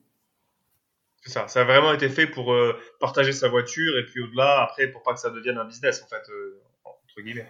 C'est 1.24 1.32
ça. 1.32 1.48
Ça 1.48 1.62
a 1.62 1.64
vraiment 1.64 1.92
été 1.92 2.08
fait 2.08 2.26
pour 2.26 2.52
euh, 2.52 2.78
partager 3.00 3.32
sa 3.32 3.48
voiture 3.48 3.98
et 3.98 4.04
puis 4.04 4.22
au-delà, 4.22 4.62
après, 4.62 4.88
pour 4.88 5.02
pas 5.02 5.14
que 5.14 5.20
ça 5.20 5.30
devienne 5.30 5.56
un 5.56 5.64
business, 5.64 6.02
en 6.02 6.06
fait, 6.06 6.22
euh, 6.30 6.60
entre 6.84 7.22
guillemets. 7.22 7.46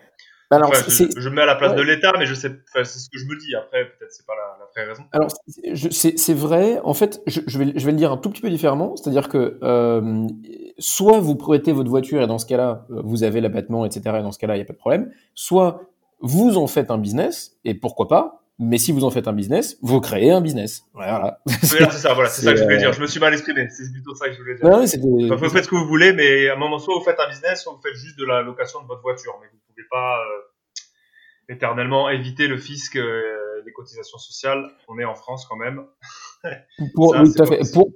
Alors, 0.56 0.72
je, 0.74 1.28
me 1.28 1.34
mets 1.34 1.42
à 1.42 1.46
la 1.46 1.56
place 1.56 1.74
de 1.74 1.82
l'État, 1.82 2.12
mais 2.18 2.26
je 2.26 2.34
sais, 2.34 2.50
c'est 2.72 2.84
ce 2.84 3.10
que 3.10 3.18
je 3.18 3.26
me 3.26 3.38
dis. 3.38 3.54
Après, 3.54 3.84
peut-être 3.84 4.12
c'est 4.12 4.26
pas 4.26 4.34
la, 4.34 4.58
la, 4.58 4.66
vraie 4.74 4.90
raison. 4.90 5.04
Alors, 5.12 5.30
c'est 6.16 6.34
vrai. 6.34 6.80
En 6.84 6.94
fait, 6.94 7.22
je, 7.26 7.40
je, 7.46 7.58
vais, 7.58 7.72
je 7.74 7.84
vais 7.84 7.92
le 7.92 7.98
dire 7.98 8.12
un 8.12 8.16
tout 8.16 8.30
petit 8.30 8.42
peu 8.42 8.50
différemment. 8.50 8.96
C'est-à-dire 8.96 9.28
que 9.28 9.58
euh, 9.62 10.26
soit 10.78 11.20
vous 11.20 11.36
prêtez 11.36 11.72
votre 11.72 11.90
voiture 11.90 12.22
et 12.22 12.26
dans 12.26 12.38
ce 12.38 12.46
cas-là, 12.46 12.86
euh, 12.90 13.02
vous 13.04 13.24
avez 13.24 13.40
l'abattement, 13.40 13.84
etc. 13.84 14.16
Et 14.18 14.22
dans 14.22 14.32
ce 14.32 14.38
cas-là, 14.38 14.54
il 14.56 14.58
n'y 14.58 14.64
a 14.64 14.66
pas 14.66 14.72
de 14.72 14.78
problème. 14.78 15.10
Soit 15.34 15.80
vous 16.20 16.56
en 16.56 16.66
faites 16.66 16.90
un 16.90 16.98
business 16.98 17.56
et 17.64 17.74
pourquoi 17.74 18.08
pas. 18.08 18.43
Mais 18.58 18.78
si 18.78 18.92
vous 18.92 19.04
en 19.04 19.10
faites 19.10 19.26
un 19.26 19.32
business, 19.32 19.76
vous 19.82 20.00
créez 20.00 20.30
un 20.30 20.40
business. 20.40 20.84
Voilà. 20.92 21.40
c'est 21.46 21.90
ça, 21.90 22.14
voilà, 22.14 22.28
c'est 22.28 22.42
ça 22.42 22.52
que 22.52 22.58
je 22.58 22.62
voulais 22.62 22.78
dire. 22.78 22.92
Je 22.92 23.00
me 23.00 23.06
suis 23.06 23.18
mal 23.18 23.32
exprimé. 23.32 23.68
C'est 23.70 23.90
plutôt 23.92 24.14
ça 24.14 24.28
que 24.28 24.34
je 24.34 24.38
voulais 24.38 24.54
dire. 24.54 24.64
Ouais, 24.64 25.36
vous 25.36 25.50
faites 25.50 25.64
ce 25.64 25.68
que 25.68 25.74
vous 25.74 25.86
voulez, 25.86 26.12
mais 26.12 26.48
à 26.48 26.54
un 26.54 26.56
moment, 26.56 26.78
soit 26.78 26.94
vous 26.94 27.04
faites 27.04 27.18
un 27.18 27.28
business, 27.28 27.62
soit 27.62 27.72
vous 27.72 27.80
faites 27.82 27.96
juste 27.96 28.18
de 28.18 28.24
la 28.24 28.42
location 28.42 28.80
de 28.82 28.86
votre 28.86 29.02
voiture. 29.02 29.36
Mais 29.40 29.48
vous 29.52 29.58
pouvez 29.66 29.86
pas 29.90 30.18
euh, 30.20 31.52
éternellement 31.52 32.08
éviter 32.10 32.46
le 32.46 32.56
fisc, 32.56 32.96
euh, 32.96 33.62
des 33.64 33.72
cotisations 33.72 34.18
sociales. 34.18 34.70
On 34.88 34.98
est 35.00 35.04
en 35.04 35.16
France 35.16 35.46
quand 35.46 35.56
même. 35.56 35.84
Pour, 36.94 37.16
oui, 37.18 37.32
tout 37.34 37.42
à 37.42 37.46
fait. 37.46 37.60
Pour, 37.72 37.90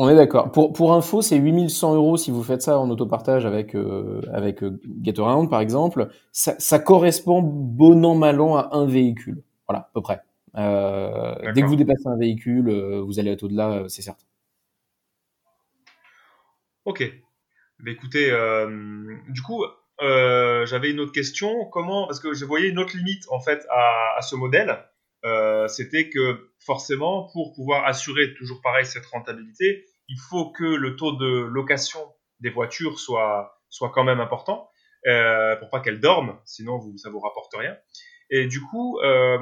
on 0.00 0.08
est 0.08 0.14
d'accord. 0.14 0.52
Pour, 0.52 0.72
pour 0.72 0.92
info, 0.92 1.22
c'est 1.22 1.36
8100 1.36 1.96
euros 1.96 2.16
si 2.16 2.30
vous 2.30 2.44
faites 2.44 2.62
ça 2.62 2.78
en 2.78 2.88
autopartage 2.90 3.46
avec, 3.46 3.74
euh, 3.74 4.22
avec 4.32 4.62
euh, 4.62 4.80
GetAround, 5.02 5.50
par 5.50 5.60
exemple. 5.60 6.08
Ça, 6.30 6.54
ça 6.58 6.78
correspond 6.78 7.42
bon 7.42 8.04
an, 8.04 8.14
mal 8.14 8.40
an 8.40 8.56
à 8.56 8.68
un 8.76 8.86
véhicule. 8.86 9.42
Voilà, 9.68 9.80
à 9.80 9.90
peu 9.92 10.02
près. 10.02 10.20
Euh, 10.56 11.52
dès 11.52 11.62
que 11.62 11.66
vous 11.66 11.76
dépassez 11.76 12.06
un 12.06 12.16
véhicule, 12.16 12.68
euh, 12.68 13.00
vous 13.02 13.18
allez 13.18 13.30
être 13.32 13.42
au-delà, 13.42 13.70
euh, 13.70 13.88
c'est 13.88 14.02
certain. 14.02 14.24
Ok. 16.84 17.04
Mais 17.80 17.92
écoutez, 17.92 18.30
du 19.28 19.42
coup, 19.42 19.64
j'avais 20.00 20.90
une 20.90 21.00
autre 21.00 21.12
question. 21.12 21.66
Comment, 21.66 22.06
parce 22.06 22.18
que 22.18 22.32
je 22.32 22.44
voyais 22.44 22.68
une 22.70 22.78
autre 22.78 22.96
limite 22.96 23.24
en 23.30 23.40
fait 23.40 23.66
à, 23.70 24.14
à 24.16 24.22
ce 24.22 24.34
modèle. 24.34 24.84
C'était 25.68 26.08
que 26.08 26.50
forcément, 26.58 27.28
pour 27.32 27.52
pouvoir 27.52 27.84
assurer 27.84 28.34
toujours 28.34 28.60
pareil 28.62 28.86
cette 28.86 29.06
rentabilité, 29.06 29.84
il 30.08 30.18
faut 30.18 30.50
que 30.50 30.64
le 30.64 30.96
taux 30.96 31.12
de 31.12 31.44
location 31.44 32.00
des 32.40 32.50
voitures 32.50 32.98
soit, 32.98 33.60
soit 33.68 33.90
quand 33.90 34.04
même 34.04 34.20
important 34.20 34.70
euh, 35.06 35.56
pour 35.56 35.70
pas 35.70 35.80
qu'elles 35.80 36.00
dorment, 36.00 36.38
sinon 36.44 36.78
vous, 36.78 36.96
ça 36.98 37.10
vous 37.10 37.20
rapporte 37.20 37.54
rien. 37.54 37.76
Et 38.30 38.46
du 38.46 38.60
coup, 38.60 38.98
euh, 39.00 39.38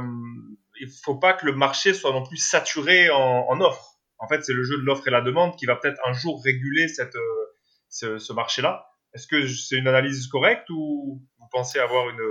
il 0.81 0.89
faut 1.05 1.17
pas 1.17 1.33
que 1.33 1.47
le 1.47 1.53
marché 1.53 1.95
soit 1.95 2.13
non 2.13 2.25
plus 2.25 2.37
saturé 2.37 3.11
en, 3.11 3.47
en 3.49 3.61
offre. 3.61 3.99
En 4.19 4.29
fait, 4.29 4.43
c'est 4.45 4.53
le 4.53 4.63
jeu 4.63 4.77
de 4.79 4.83
l'offre 4.83 5.09
et 5.09 5.11
la 5.11 5.21
demande 5.21 5.57
qui 5.57 5.67
va 5.67 5.77
peut-être 5.77 6.01
un 6.07 6.13
jour 6.13 6.43
réguler 6.43 6.89
cette, 6.89 7.17
euh, 7.17 7.45
ce, 7.89 8.19
ce 8.19 8.33
marché-là. 8.33 8.87
Est-ce 9.15 9.27
que 9.27 9.47
c'est 9.49 9.77
une 9.77 9.89
analyse 9.89 10.27
correcte 10.29 10.69
ou 10.71 11.23
vous 11.39 11.47
pensez 11.51 11.79
avoir 11.79 12.09
une, 12.11 12.27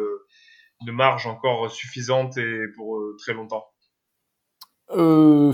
une 0.81 0.93
marge 0.93 1.27
encore 1.27 1.71
suffisante 1.71 2.37
et 2.37 2.63
pour 2.75 2.97
euh, 2.97 3.15
très 3.19 3.33
longtemps? 3.33 3.65
Euh, 4.91 5.51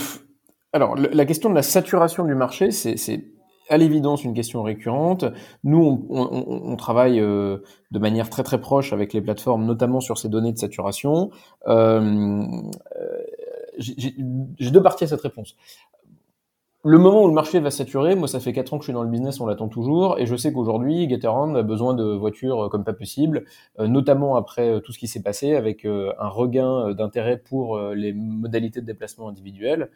Alors, 0.74 0.96
la 0.96 1.26
question 1.26 1.50
de 1.50 1.56
la 1.56 1.64
saturation 1.64 2.24
du 2.26 2.36
marché, 2.36 2.72
c'est 2.72 3.26
à 3.72 3.78
l'évidence 3.78 4.24
une 4.24 4.34
question 4.34 4.62
récurrente. 4.62 5.26
Nous, 5.64 6.06
on, 6.10 6.76
travaille 6.76 7.20
euh, 7.20 7.60
de 7.92 8.00
manière 8.00 8.30
très 8.30 8.44
très 8.44 8.60
proche 8.60 8.92
avec 8.92 9.14
les 9.14 9.22
plateformes, 9.22 9.66
notamment 9.66 10.02
sur 10.02 10.18
ces 10.18 10.30
données 10.30 10.52
de 10.52 10.58
saturation. 10.58 11.32
Euh, 11.68 12.46
euh 13.00 13.18
J'ai 13.80 14.72
deux 14.72 14.84
parties 14.84 15.06
à 15.06 15.08
cette 15.08 15.22
réponse 15.22 15.56
le 16.84 16.98
moment 16.98 17.24
où 17.24 17.28
le 17.28 17.34
marché 17.34 17.60
va 17.60 17.70
saturer, 17.70 18.16
moi 18.16 18.28
ça 18.28 18.40
fait 18.40 18.54
4 18.54 18.74
ans 18.74 18.78
que 18.80 18.84
je 18.84 18.88
suis 18.88 18.94
dans 18.94 19.04
le 19.04 19.10
business, 19.10 19.40
on 19.40 19.46
l'attend 19.46 19.68
toujours, 19.68 20.18
et 20.18 20.26
je 20.26 20.36
sais 20.36 20.52
qu'aujourd'hui, 20.52 21.06
Gatorand 21.06 21.54
a 21.54 21.62
besoin 21.62 21.94
de 21.94 22.04
voitures 22.04 22.66
euh, 22.66 22.70
comme 22.70 22.84
pas 22.84 22.94
possible, 22.94 23.46
euh, 23.80 23.88
notamment 23.88 24.36
après 24.36 24.68
euh, 24.68 24.80
tout 24.80 24.92
ce 24.92 24.98
qui 24.98 25.08
s'est 25.08 25.22
passé 25.22 25.56
avec 25.56 25.86
un 25.86 26.28
regain 26.28 26.94
d'intérêt 26.94 27.38
pour 27.38 27.80
les 27.80 28.14
modalités 28.14 28.82
de 28.82 28.86
déplacement 28.86 29.30
individuel. 29.30 29.90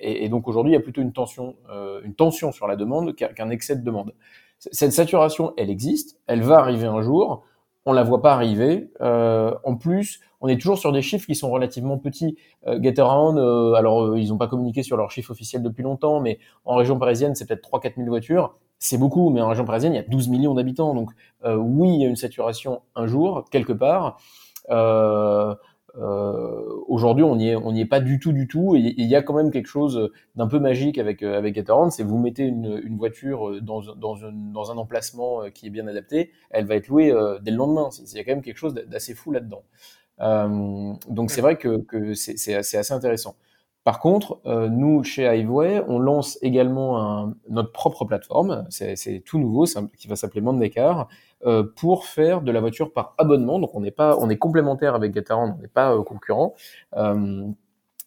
Et, 0.00 0.28
donc 0.28 0.48
aujourd'hui, 0.48 0.72
il 0.72 0.74
y 0.74 0.78
a 0.78 0.80
plutôt 0.82 1.00
une 1.00 1.12
tension, 1.12 1.56
une 2.04 2.14
tension 2.14 2.52
sur 2.52 2.66
la 2.66 2.76
demande 2.76 3.14
qu'un 3.14 3.50
excès 3.50 3.76
de 3.76 3.82
demande. 3.82 4.12
Cette 4.58 4.92
saturation, 4.92 5.54
elle 5.56 5.70
existe, 5.70 6.18
elle 6.26 6.42
va 6.42 6.58
arriver 6.58 6.86
un 6.86 7.00
jour 7.00 7.44
on 7.84 7.92
la 7.92 8.02
voit 8.02 8.20
pas 8.20 8.34
arriver. 8.34 8.90
Euh, 9.00 9.54
en 9.64 9.76
plus, 9.76 10.20
on 10.40 10.48
est 10.48 10.58
toujours 10.58 10.78
sur 10.78 10.92
des 10.92 11.02
chiffres 11.02 11.26
qui 11.26 11.34
sont 11.34 11.50
relativement 11.50 11.98
petits. 11.98 12.36
Euh, 12.66 12.78
euh 12.78 13.72
alors 13.74 14.04
euh, 14.04 14.18
ils 14.18 14.28
n'ont 14.28 14.36
pas 14.38 14.46
communiqué 14.46 14.82
sur 14.82 14.96
leurs 14.96 15.10
chiffres 15.10 15.30
officiels 15.30 15.62
depuis 15.62 15.82
longtemps, 15.82 16.20
mais 16.20 16.38
en 16.64 16.76
région 16.76 16.98
parisienne, 16.98 17.34
c'est 17.34 17.46
peut-être 17.46 17.68
3-4 17.68 17.96
000 17.96 18.08
voitures. 18.08 18.56
C'est 18.78 18.98
beaucoup, 18.98 19.30
mais 19.30 19.40
en 19.40 19.48
région 19.48 19.64
parisienne, 19.64 19.94
il 19.94 19.96
y 19.96 20.00
a 20.00 20.08
12 20.08 20.28
millions 20.28 20.54
d'habitants. 20.54 20.94
Donc 20.94 21.10
oui, 21.44 21.94
il 21.94 22.00
y 22.00 22.04
a 22.04 22.08
une 22.08 22.16
saturation 22.16 22.82
un 22.94 23.06
jour, 23.06 23.44
quelque 23.50 23.72
part. 23.72 24.18
Euh, 25.98 26.62
Aujourd'hui, 26.88 27.24
on 27.24 27.36
n'y 27.36 27.50
est, 27.50 27.56
on 27.56 27.72
n'y 27.72 27.80
est 27.82 27.86
pas 27.86 28.00
du 28.00 28.18
tout, 28.18 28.32
du 28.32 28.46
tout. 28.48 28.76
Et 28.76 28.94
il 28.96 29.06
y 29.06 29.16
a 29.16 29.22
quand 29.22 29.34
même 29.34 29.50
quelque 29.50 29.66
chose 29.66 30.10
d'un 30.36 30.46
peu 30.46 30.58
magique 30.58 30.98
avec 30.98 31.22
euh, 31.22 31.36
avec 31.36 31.54
Gatorand, 31.54 31.90
c'est 31.90 32.02
vous 32.02 32.18
mettez 32.18 32.44
une, 32.44 32.80
une 32.84 32.96
voiture 32.96 33.48
euh, 33.50 33.60
dans 33.60 33.82
dans, 33.96 34.14
une, 34.16 34.52
dans 34.52 34.70
un 34.70 34.76
emplacement 34.78 35.50
qui 35.50 35.66
est 35.66 35.70
bien 35.70 35.86
adapté, 35.86 36.30
elle 36.50 36.66
va 36.66 36.76
être 36.76 36.88
louée 36.88 37.12
dès 37.42 37.50
le 37.50 37.56
lendemain. 37.56 37.90
Il 38.12 38.16
y 38.16 38.20
a 38.20 38.24
quand 38.24 38.32
même 38.32 38.42
quelque 38.42 38.58
chose 38.58 38.74
d'assez 38.74 39.14
fou 39.14 39.32
là-dedans. 39.32 39.62
Euh, 40.20 40.92
donc 41.08 41.30
c'est 41.30 41.40
vrai 41.40 41.56
que, 41.56 41.78
que 41.82 42.14
c'est 42.14 42.54
assez 42.54 42.92
intéressant. 42.92 43.36
Par 43.84 44.00
contre, 44.00 44.40
euh, 44.44 44.68
nous, 44.68 45.02
chez 45.02 45.24
Hiveway, 45.24 45.82
on 45.88 45.98
lance 45.98 46.38
également 46.42 47.32
notre 47.48 47.72
propre 47.72 48.04
plateforme, 48.04 48.66
c'est 48.68 49.22
tout 49.24 49.38
nouveau, 49.38 49.64
qui 49.96 50.08
va 50.08 50.16
s'appeler 50.16 50.40
Mandekar, 50.40 51.08
euh, 51.46 51.62
pour 51.76 52.06
faire 52.06 52.42
de 52.42 52.50
la 52.50 52.60
voiture 52.60 52.92
par 52.92 53.14
abonnement. 53.16 53.60
Donc 53.60 53.70
on 53.74 53.80
n'est 53.80 53.92
pas, 53.92 54.16
on 54.18 54.28
est 54.28 54.38
complémentaire 54.38 54.96
avec 54.96 55.12
Gatarand, 55.12 55.54
on 55.56 55.62
n'est 55.62 55.68
pas 55.68 55.94
euh, 55.94 56.02
concurrent. 56.02 56.54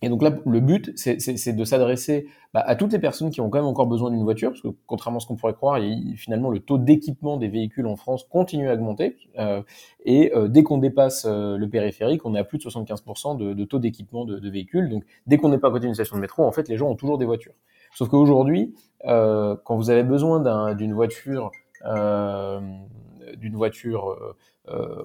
Euh, 0.01 0.05
et 0.05 0.09
donc 0.09 0.21
là, 0.23 0.31
le 0.45 0.59
but, 0.59 0.91
c'est 0.95 1.53
de 1.53 1.63
s'adresser 1.63 2.27
bah, 2.53 2.61
à 2.65 2.75
toutes 2.75 2.91
les 2.91 2.99
personnes 2.99 3.29
qui 3.29 3.41
ont 3.41 3.49
quand 3.49 3.59
même 3.59 3.67
encore 3.67 3.87
besoin 3.87 4.09
d'une 4.09 4.23
voiture, 4.23 4.49
parce 4.49 4.61
que 4.61 4.69
contrairement 4.87 5.17
à 5.17 5.19
ce 5.19 5.27
qu'on 5.27 5.35
pourrait 5.35 5.53
croire, 5.53 5.79
finalement, 6.15 6.49
le 6.49 6.59
taux 6.59 6.77
d'équipement 6.77 7.37
des 7.37 7.47
véhicules 7.47 7.85
en 7.85 7.95
France 7.95 8.23
continue 8.23 8.69
à 8.69 8.73
augmenter. 8.73 9.17
Euh, 9.37 9.61
et 10.05 10.35
euh, 10.35 10.47
dès 10.47 10.63
qu'on 10.63 10.77
dépasse 10.77 11.25
euh, 11.25 11.57
le 11.57 11.69
périphérique, 11.69 12.25
on 12.25 12.35
est 12.35 12.39
à 12.39 12.43
plus 12.43 12.57
de 12.57 12.63
75% 12.63 13.37
de, 13.37 13.53
de, 13.53 13.65
taux 13.65 13.79
d'équipement 13.79 14.25
de, 14.25 14.39
de, 14.39 14.49
véhicules. 14.49 14.89
Donc 14.89 15.03
dès 15.27 15.37
qu'on 15.37 15.49
n'est 15.49 15.59
pas 15.59 15.67
à 15.67 15.71
côté 15.71 15.85
d'une 15.85 15.93
station 15.93 16.15
de 16.15 16.21
métro, 16.21 16.43
en 16.43 16.51
fait, 16.51 16.67
les 16.67 16.77
gens 16.77 16.89
ont 16.89 16.95
toujours 16.95 17.17
des 17.17 17.25
voitures. 17.25 17.53
Sauf 17.93 18.09
qu'aujourd'hui, 18.09 18.73
euh, 19.05 19.55
quand 19.65 19.75
vous 19.75 19.89
avez 19.89 20.03
besoin 20.03 20.73
d'une 20.73 20.93
voiture, 20.93 21.51
d'une 21.83 23.55
voiture, 23.55 24.35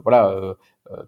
voilà 0.04 0.54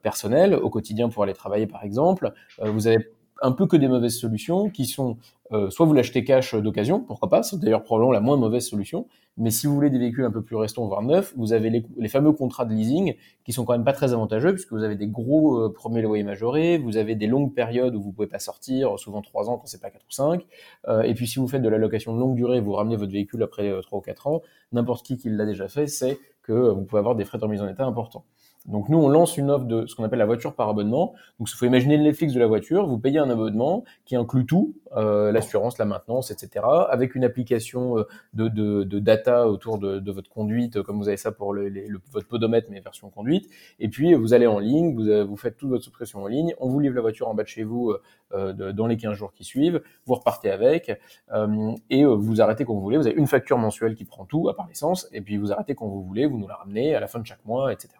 personnel 0.03 0.55
au 0.55 0.71
quotidien 0.71 1.09
pour 1.09 1.23
aller 1.23 1.35
travailler 1.35 1.67
par 1.69 1.85
exemple. 1.85 2.33
vous 2.61 2.89
avez 2.89 3.07
un 3.43 3.53
peu 3.53 3.67
que 3.67 3.77
des 3.77 3.89
mauvaises 3.89 4.19
solutions 4.19 4.71
qui 4.71 4.85
sont 4.85 5.17
euh, 5.53 5.71
soit 5.71 5.87
vous 5.87 5.95
l'achetez 5.95 6.25
cash 6.25 6.55
d'occasion, 6.55 7.01
pourquoi 7.01 7.31
pas, 7.31 7.43
c'est 7.43 7.59
d'ailleurs 7.59 7.83
probablement 7.83 8.13
la 8.13 8.21
moins 8.21 8.37
mauvaise 8.37 8.67
solution, 8.67 9.07
mais 9.39 9.51
si 9.51 9.67
vous 9.67 9.75
voulez 9.75 9.89
des 9.89 9.99
véhicules 9.99 10.25
un 10.25 10.31
peu 10.31 10.43
plus 10.43 10.57
restants, 10.57 10.87
voire 10.87 11.03
neufs, 11.03 11.33
vous 11.37 11.55
avez 11.55 11.71
les, 11.71 12.09
fameux 12.09 12.33
contrats 12.33 12.67
de 12.67 12.75
leasing 12.75 13.15
qui 13.45 13.53
sont 13.53 13.65
quand 13.65 13.73
même 13.73 13.85
pas 13.85 13.95
très 13.95 14.13
avantageux 14.13 14.53
puisque 14.53 14.73
vous 14.73 14.83
avez 14.83 14.97
des 14.97 15.07
gros 15.07 15.59
euh, 15.59 15.73
premiers 15.73 16.03
loyers 16.03 16.25
majorés, 16.25 16.77
vous 16.77 16.99
avez 16.99 17.15
des 17.15 17.27
longues 17.27 17.55
périodes 17.55 17.95
où 17.95 18.03
vous 18.03 18.13
pouvez 18.13 18.29
pas 18.29 18.41
sortir, 18.41 18.99
souvent 18.99 19.23
trois 19.23 19.49
ans 19.49 19.57
quand 19.57 19.67
c'est 19.67 19.81
pas 19.81 19.91
quatre 19.91 20.07
ou 20.07 20.13
cinq, 20.13 20.47
euh, 20.89 21.03
et 21.03 21.15
puis 21.15 21.27
si 21.27 21.39
vous 21.39 21.49
faites 21.49 21.63
de 21.63 21.69
la 21.69 21.79
location 21.79 22.15
de 22.15 22.21
longue 22.21 22.35
durée, 22.35 22.61
vous 22.61 22.73
ramenez 22.73 22.97
votre 22.97 23.13
véhicule 23.13 23.43
après 23.43 23.73
trois 23.83 24.01
ou 24.01 24.03
quatre 24.03 24.27
ans, 24.27 24.43
n'importe 24.73 25.07
qui 25.07 25.17
qui 25.17 25.31
l'a 25.31 25.47
déjà 25.47 25.69
fait 25.69 25.87
sait 25.87 26.19
que 26.43 26.71
vous 26.71 26.83
pouvez 26.83 26.99
avoir 27.01 27.15
des 27.15 27.25
frais 27.25 27.39
de 27.39 27.45
remise 27.45 27.63
en 27.63 27.69
état 27.69 27.85
importants. 27.85 28.25
Donc 28.69 28.89
nous, 28.89 28.99
on 28.99 29.09
lance 29.09 29.37
une 29.37 29.51
offre 29.51 29.65
de 29.65 29.87
ce 29.87 29.95
qu'on 29.95 30.05
appelle 30.05 30.19
la 30.19 30.27
voiture 30.27 30.55
par 30.55 30.69
abonnement. 30.69 31.15
Donc 31.39 31.51
il 31.51 31.57
faut 31.57 31.67
imaginer 31.67 31.97
le 31.97 32.05
Netflix 32.05 32.35
de 32.35 32.39
la 32.39 32.47
voiture. 32.47 32.87
Vous 32.87 32.99
payez 32.99 33.19
un 33.19 33.31
abonnement 33.31 33.85
qui 34.05 34.15
inclut 34.15 34.47
tout, 34.47 34.75
euh, 34.97 35.33
l'assurance, 35.33 35.79
la 35.79 35.87
maintenance, 35.87 36.31
etc. 36.31 36.65
Avec 36.91 37.15
une 37.15 37.25
application 37.25 37.99
euh, 37.99 38.05
de, 38.35 38.49
de, 38.49 38.85
de 38.85 38.99
data 38.99 39.49
autour 39.49 39.79
de, 39.79 39.99
de, 39.99 40.13
votre 40.13 40.31
conduite, 40.31 40.83
comme 40.83 40.99
vous 40.99 41.09
avez 41.09 41.17
ça 41.17 41.33
pour 41.33 41.53
le, 41.53 41.69
le, 41.69 42.01
votre 42.13 42.29
podomètre, 42.29 42.69
mais 42.71 42.81
version 42.81 43.09
conduite. 43.11 43.49
Et 43.81 43.89
puis 43.89 44.15
vous 44.15 44.35
allez 44.35 44.47
en 44.47 44.59
ligne, 44.59 44.95
vous, 44.95 45.27
vous 45.27 45.37
faites 45.37 45.57
toute 45.57 45.71
votre 45.71 45.85
suppression 45.85 46.23
en 46.23 46.27
ligne. 46.27 46.55
On 46.61 46.69
vous 46.69 46.79
livre 46.79 46.95
la 46.95 47.01
voiture 47.01 47.29
en 47.29 47.35
bas 47.35 47.43
de 47.43 47.49
chez 47.49 47.65
vous 47.65 47.95
euh, 48.33 48.73
dans 48.73 48.87
les 48.87 48.97
15 48.97 49.15
jours 49.15 49.33
qui 49.33 49.45
suivent. 49.45 49.83
Vous 50.07 50.15
repartez 50.15 50.51
avec 50.51 50.99
euh, 51.33 51.73
et 51.91 52.05
euh, 52.05 52.15
vous 52.15 52.41
arrêtez 52.41 52.65
quand 52.65 52.75
vous 52.75 52.81
voulez. 52.81 52.97
Vous 52.97 53.07
avez 53.07 53.17
une 53.17 53.27
facture 53.27 53.59
mensuelle 53.59 53.95
qui 53.95 54.05
prend 54.05 54.25
tout, 54.25 54.49
à 54.49 54.57
part 54.57 54.67
l'essence. 54.67 55.09
Et 55.13 55.21
puis 55.21 55.37
vous 55.37 55.53
arrêtez 55.53 55.75
quand 55.75 55.87
vous 55.87 56.03
voulez. 56.03 56.27
Vous 56.27 56.39
nous 56.39 56.49
la 56.49 56.57
ramenez 56.57 56.95
à 56.95 57.01
la 57.01 57.07
fin 57.07 57.19
de 57.19 57.27
chaque 57.27 57.45
mois, 57.45 57.73
etc. 57.73 57.91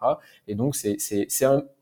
Et 0.47 0.55
donc, 0.55 0.75
c'est 0.75 0.97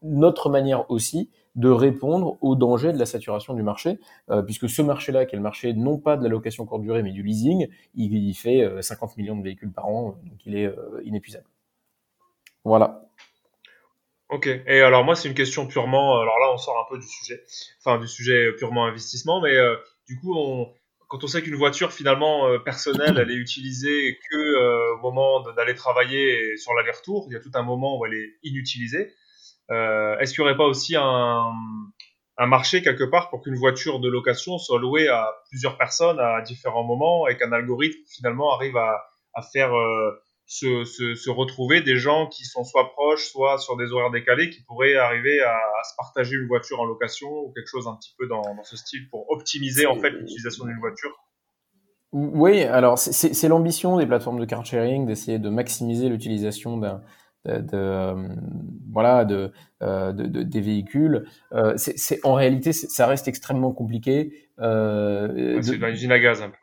une 0.04 0.26
autre 0.26 0.50
manière 0.50 0.90
aussi 0.90 1.30
de 1.58 1.70
répondre 1.70 2.38
aux 2.42 2.56
dangers 2.56 2.94
de 2.94 3.00
la 3.00 3.06
saturation 3.06 3.56
du 3.56 3.64
marché, 3.64 4.00
euh, 4.30 4.44
puisque 4.44 4.70
ce 4.70 4.82
marché-là, 4.82 5.26
qui 5.26 5.36
est 5.36 5.38
le 5.38 5.44
marché 5.44 5.74
non 5.74 5.98
pas 5.98 6.16
de 6.16 6.24
la 6.24 6.30
location 6.30 6.66
courte 6.66 6.84
durée, 6.84 7.02
mais 7.02 7.12
du 7.12 7.24
leasing, 7.24 7.68
il, 7.96 8.34
fait 8.36 8.64
50 8.82 9.10
euh, 9.10 9.14
millions 9.18 9.36
de 9.36 9.44
véhicules 9.44 9.72
par 9.72 9.88
an, 9.88 10.16
donc 10.24 10.46
il 10.46 10.56
est 10.56 10.68
euh, 10.68 11.02
inépuisable. 11.04 11.48
Voilà. 12.64 13.07
Ok. 14.30 14.48
Et 14.48 14.82
alors 14.82 15.04
moi, 15.04 15.16
c'est 15.16 15.28
une 15.30 15.34
question 15.36 15.68
purement. 15.68 16.20
Alors 16.20 16.38
là, 16.40 16.52
on 16.54 16.58
sort 16.58 16.78
un 16.86 16.94
peu 16.94 17.00
du 17.00 17.08
sujet, 17.08 17.42
enfin 17.80 18.00
du 18.00 18.08
sujet 18.08 18.52
purement 18.54 18.86
investissement, 18.86 19.42
mais 19.42 19.56
du 20.08 20.20
coup, 20.20 20.36
on, 20.38 20.74
quand 21.08 21.24
on 21.24 21.28
sait 21.28 21.42
qu'une 21.42 21.56
voiture 21.56 21.94
finalement 21.94 22.60
personnelle, 22.60 23.18
elle 23.18 23.32
est 23.32 23.36
utilisée 23.36 24.20
que 24.30 24.94
au 24.96 24.98
moment 25.00 25.42
d'aller 25.54 25.76
travailler 25.76 26.58
sur 26.58 26.74
l'aller-retour, 26.74 27.28
il 27.30 27.34
y 27.34 27.36
a 27.38 27.40
tout 27.40 27.52
un 27.54 27.64
moment 27.64 27.98
où 27.98 28.06
elle 28.06 28.16
est 28.16 28.34
inutilisée. 28.44 29.14
Euh, 29.70 30.18
est-ce 30.20 30.34
qu'il 30.34 30.44
n'y 30.44 30.50
aurait 30.50 30.58
pas 30.58 30.66
aussi 30.66 30.96
un, 30.96 31.54
un 32.38 32.46
marché 32.46 32.82
quelque 32.82 33.04
part 33.04 33.30
pour 33.30 33.42
qu'une 33.42 33.56
voiture 33.56 34.00
de 34.00 34.10
location 34.10 34.58
soit 34.58 34.80
louée 34.80 35.08
à 35.08 35.34
plusieurs 35.50 35.78
personnes 35.78 36.20
à 36.20 36.42
différents 36.42 36.84
moments 36.84 37.28
et 37.28 37.36
qu'un 37.36 37.52
algorithme 37.52 38.00
finalement 38.08 38.54
arrive 38.54 38.78
à, 38.78 39.10
à 39.34 39.42
faire 39.42 39.76
euh, 39.76 40.12
se, 40.48 40.86
se, 40.86 41.14
se, 41.14 41.30
retrouver 41.30 41.82
des 41.82 41.98
gens 41.98 42.28
qui 42.28 42.46
sont 42.46 42.64
soit 42.64 42.92
proches, 42.92 43.28
soit 43.28 43.58
sur 43.58 43.76
des 43.76 43.92
horaires 43.92 44.12
décalés, 44.12 44.50
qui 44.50 44.64
pourraient 44.64 44.96
arriver 44.96 45.42
à, 45.42 45.54
à, 45.54 45.84
se 45.84 45.96
partager 45.98 46.36
une 46.36 46.48
voiture 46.48 46.80
en 46.80 46.86
location 46.86 47.28
ou 47.28 47.52
quelque 47.54 47.68
chose 47.68 47.88
un 47.88 47.96
petit 47.96 48.16
peu 48.18 48.28
dans, 48.28 48.42
dans 48.42 48.64
ce 48.64 48.78
style 48.78 49.10
pour 49.10 49.30
optimiser 49.30 49.86
en 49.86 49.96
fait 49.96 50.10
l'utilisation 50.10 50.66
d'une 50.66 50.80
voiture. 50.80 51.16
Oui, 52.14 52.64
alors 52.64 52.98
c'est 52.98 53.48
l'ambition 53.50 53.98
des 53.98 54.06
plateformes 54.06 54.40
de 54.40 54.46
car 54.46 54.66
sharing 54.66 55.06
d'essayer 55.06 55.40
de 55.40 55.50
maximiser 55.50 56.08
l'utilisation 56.08 56.78
d'un 56.78 57.02
de, 57.46 57.70
euh, 57.74 58.28
voilà 58.92 59.26
de, 59.26 59.52
euh, 59.84 60.14
de, 60.14 60.26
de, 60.26 60.44
des 60.44 60.62
véhicules. 60.62 61.26
Euh, 61.54 61.74
c'est 61.78 62.20
en 62.26 62.34
réalité 62.34 62.74
ça 62.74 63.08
reste 63.08 63.28
extrêmement 63.28 63.72
compliqué. 63.72 64.50
Euh, 64.60 65.62
c'est 65.62 65.76
une 65.76 65.86
usine 65.86 66.12
à 66.12 66.20
gaz 66.20 66.42
un 66.42 66.50
peu. 66.50 66.58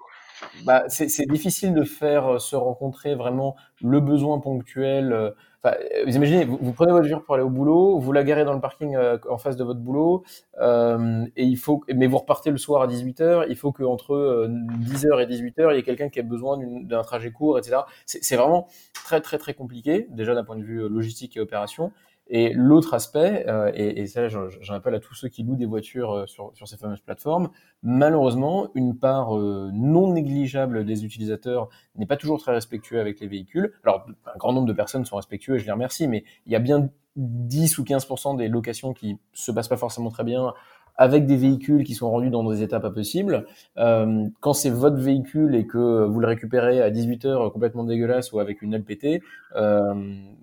Bah, 0.65 0.85
c'est 0.89 1.29
difficile 1.29 1.75
de 1.75 1.85
faire 1.85 2.41
se 2.41 2.57
rencontrer 2.57 3.15
vraiment 3.15 3.57
le 3.83 4.01
besoin 4.01 4.41
ponctuel 4.41 5.35
euh, 5.67 6.05
vous 6.05 6.17
imaginez, 6.17 6.45
vous, 6.45 6.73
prenez 6.73 6.93
votre 6.93 7.07
voiture 7.07 7.25
pour 7.25 7.35
aller 7.35 7.45
au 7.45 7.51
boulot, 7.51 7.99
vous 7.99 8.13
la 8.13 8.23
garez 8.23 8.45
dans 8.45 8.53
le 8.53 8.61
parking 8.61 8.97
euh, 8.97 9.19
en 9.29 9.39
face 9.39 9.57
de 9.57 9.65
votre 9.65 9.81
boulot, 9.81 10.25
euh, 10.61 11.25
et 11.37 11.45
il 11.45 11.57
faut, 11.57 11.83
mais 11.95 12.07
vous 12.07 12.19
repartez 12.19 12.51
le 12.51 12.59
soir 12.59 12.83
à 12.83 12.87
18h, 12.87 13.47
il 13.49 13.57
faut 13.57 13.73
qu'entre 13.73 14.47
10h 14.49 15.23
et 15.23 15.27
18h, 15.27 15.73
il 15.73 15.77
y 15.77 15.79
ait 15.79 15.83
quelqu'un 15.83 16.09
qui 16.09 16.19
ait 16.19 16.23
besoin 16.23 16.59
d'un 16.83 17.03
trajet 17.03 17.31
court, 17.31 17.59
etc. 17.59 17.79
C'est 18.07 18.37
vraiment 18.37 18.69
très 18.93 19.21
très 19.21 19.39
très 19.39 19.55
compliqué, 19.55 20.07
déjà 20.11 20.35
d'un 20.35 20.45
point 20.45 20.57
de 20.57 20.65
vue 20.65 20.89
logistique 20.89 21.37
et 21.37 21.41
opération. 21.41 21.93
Et 22.29 22.55
l'autre 22.55 22.95
aspect, 22.95 23.45
euh, 23.49 23.71
et, 23.75 24.01
et 24.01 24.07
ça 24.07 24.29
j'en 24.29 24.75
appelle 24.75 24.95
à 24.95 25.01
tous 25.01 25.15
ceux 25.15 25.29
qui 25.29 25.43
louent 25.43 25.57
des 25.57 25.67
voitures 25.67 26.13
euh, 26.13 26.27
sur, 26.27 26.53
sur, 26.55 26.67
ces 26.67 26.79
fameuses 26.79 27.01
plateformes, 27.01 27.51
malheureusement, 27.83 28.71
une 28.75 28.97
part 28.97 29.37
euh, 29.37 29.71
non 29.75 30.13
négligeable 30.13 30.87
des 30.87 31.05
utilisateurs 31.05 31.69
n'est 31.97 32.07
pas 32.07 32.17
toujours 32.17 32.41
très 32.41 32.53
respectueux 32.53 32.99
avec 32.99 33.21
les 33.21 33.27
véhicules. 33.27 33.75
Alors, 33.85 34.07
un 34.27 34.39
grand 34.39 34.55
nombre 34.55 34.67
de 34.67 34.73
personnes 34.73 35.05
sont 35.05 35.17
respectueux 35.17 35.57
et 35.57 35.59
je 35.59 35.67
les 35.67 35.73
remercie, 35.73 36.09
mais 36.09 36.25
il 36.47 36.53
y 36.53 36.57
a 36.57 36.61
bien 36.61 36.89
10 37.17 37.79
ou 37.79 37.85
15% 37.85 38.39
des 38.39 38.49
locations 38.49 38.95
qui 38.95 39.19
se 39.35 39.53
passent 39.53 39.69
pas 39.69 39.77
forcément 39.77 40.11
très 40.11 40.25
bien 40.25 40.55
avec 40.97 41.27
des 41.27 41.37
véhicules 41.37 41.85
qui 41.85 41.95
sont 41.95 42.11
rendus 42.11 42.31
dans 42.31 42.49
des 42.49 42.63
états 42.63 42.81
pas 42.81 42.91
possibles. 42.91 43.47
Euh, 43.79 44.29
quand 44.41 44.53
c'est 44.53 44.71
votre 44.71 44.97
véhicule 44.97 45.55
et 45.55 45.67
que 45.67 46.05
vous 46.05 46.21
le 46.21 46.27
récupérez 46.27 46.81
à 46.81 46.91
18 46.91 47.25
heures 47.25 47.53
complètement 47.53 47.85
dégueulasse 47.85 48.33
ou 48.33 48.39
avec 48.39 48.63
une 48.63 48.77
LPT, 48.77 49.23
euh, 49.57 49.95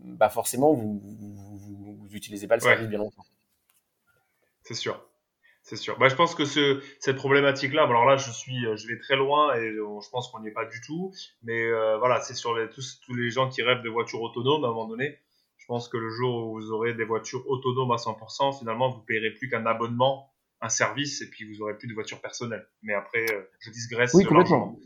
bah 0.03 0.29
forcément 0.29 0.73
vous, 0.73 1.01
vous, 1.01 1.50
vous, 2.11 2.17
utilisez 2.17 2.47
pas 2.47 2.55
le 2.55 2.61
service 2.61 2.87
bien 2.87 2.99
longtemps. 2.99 3.25
C'est 4.63 4.73
sûr. 4.73 5.03
C'est 5.63 5.75
sûr. 5.75 5.97
Bah, 5.99 6.07
je 6.09 6.15
pense 6.15 6.33
que 6.33 6.43
ce, 6.45 6.81
cette 6.99 7.17
problématique-là, 7.17 7.83
alors 7.83 8.05
là, 8.05 8.17
je 8.17 8.31
suis, 8.31 8.61
je 8.61 8.87
vais 8.87 8.97
très 8.97 9.15
loin 9.15 9.55
et 9.55 9.71
je 9.71 10.09
pense 10.09 10.29
qu'on 10.29 10.39
n'y 10.39 10.47
est 10.47 10.53
pas 10.53 10.65
du 10.65 10.81
tout. 10.81 11.13
Mais 11.43 11.65
euh, 11.65 11.97
voilà, 11.97 12.19
c'est 12.21 12.33
sur 12.33 12.55
les, 12.55 12.69
tous, 12.69 12.99
tous 13.05 13.13
les 13.13 13.29
gens 13.29 13.47
qui 13.49 13.61
rêvent 13.61 13.83
de 13.83 13.89
voitures 13.89 14.21
autonomes 14.21 14.63
à 14.63 14.67
un 14.67 14.71
moment 14.71 14.87
donné. 14.87 15.19
Je 15.57 15.65
pense 15.67 15.87
que 15.87 15.97
le 15.97 16.09
jour 16.09 16.47
où 16.47 16.53
vous 16.59 16.71
aurez 16.71 16.93
des 16.95 17.05
voitures 17.05 17.47
autonomes 17.47 17.91
à 17.91 17.97
100%, 17.97 18.57
finalement, 18.57 18.89
vous 18.89 19.01
payerez 19.01 19.31
plus 19.31 19.49
qu'un 19.49 19.65
abonnement 19.65 20.31
un 20.61 20.69
service 20.69 21.21
et 21.21 21.29
puis 21.29 21.45
vous 21.45 21.61
aurez 21.61 21.77
plus 21.77 21.87
de 21.87 21.93
voiture 21.93 22.21
personnelle. 22.21 22.67
Mais 22.81 22.93
après, 22.93 23.25
euh, 23.31 23.41
je 23.59 23.69
digresse. 23.69 24.13
Oui, 24.13 24.25
complètement. 24.25 24.77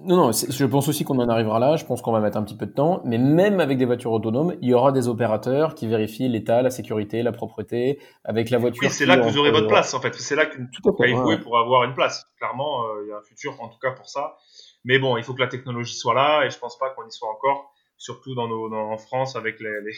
Non, 0.00 0.16
non, 0.16 0.32
je 0.32 0.64
pense 0.64 0.88
aussi 0.88 1.04
qu'on 1.04 1.18
en 1.18 1.28
arrivera 1.28 1.58
là. 1.58 1.76
Je 1.76 1.84
pense 1.84 2.00
qu'on 2.00 2.12
va 2.12 2.20
mettre 2.20 2.38
un 2.38 2.42
petit 2.42 2.56
peu 2.56 2.64
de 2.66 2.72
temps. 2.72 3.02
Mais 3.04 3.18
même 3.18 3.60
avec 3.60 3.76
des 3.76 3.84
voitures 3.84 4.12
autonomes, 4.12 4.56
il 4.62 4.68
y 4.68 4.74
aura 4.74 4.90
des 4.90 5.06
opérateurs 5.06 5.74
qui 5.74 5.86
vérifient 5.86 6.28
l'état, 6.28 6.62
la 6.62 6.70
sécurité, 6.70 7.22
la 7.22 7.32
propreté 7.32 8.00
avec 8.24 8.48
la 8.48 8.58
voiture. 8.58 8.82
Oui, 8.82 8.90
c'est 8.90 9.04
là 9.04 9.18
que 9.18 9.28
vous 9.28 9.36
aurez 9.36 9.50
votre 9.50 9.68
place, 9.68 9.92
en 9.92 10.00
fait. 10.00 10.14
C'est 10.14 10.34
là 10.34 10.46
que 10.46 10.56
tout 10.56 10.88
à 10.88 10.96
fait, 10.96 11.38
pour 11.42 11.58
avoir 11.58 11.84
une 11.84 11.94
place. 11.94 12.26
Clairement, 12.38 12.84
euh, 12.84 13.04
il 13.04 13.10
y 13.10 13.12
a 13.12 13.18
un 13.18 13.22
futur, 13.22 13.60
en 13.60 13.68
tout 13.68 13.78
cas, 13.80 13.90
pour 13.90 14.08
ça. 14.08 14.36
Mais 14.84 14.98
bon, 14.98 15.18
il 15.18 15.24
faut 15.24 15.34
que 15.34 15.40
la 15.42 15.48
technologie 15.48 15.94
soit 15.94 16.14
là 16.14 16.44
et 16.44 16.50
je 16.50 16.58
pense 16.58 16.78
pas 16.78 16.90
qu'on 16.90 17.06
y 17.06 17.12
soit 17.12 17.28
encore, 17.30 17.72
surtout 17.98 18.34
dans 18.34 18.48
nos, 18.48 18.72
en 18.74 18.98
France 18.98 19.36
avec 19.36 19.60
les, 19.60 19.80
les... 19.84 19.92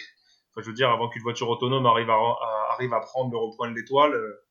Enfin, 0.52 0.62
je 0.62 0.66
veux 0.66 0.74
dire, 0.74 0.90
avant 0.90 1.09
qu'une 1.09 1.22
voiture 1.22 1.48
autonome 1.48 1.87
arrive 1.87 2.11
à, 2.11 2.18
arrive 2.72 2.92
à 2.92 3.00
prendre 3.00 3.30
le 3.30 3.38
repoint 3.38 3.70
de 3.70 3.74
l'étoile, 3.74 4.12
euh, 4.12 4.44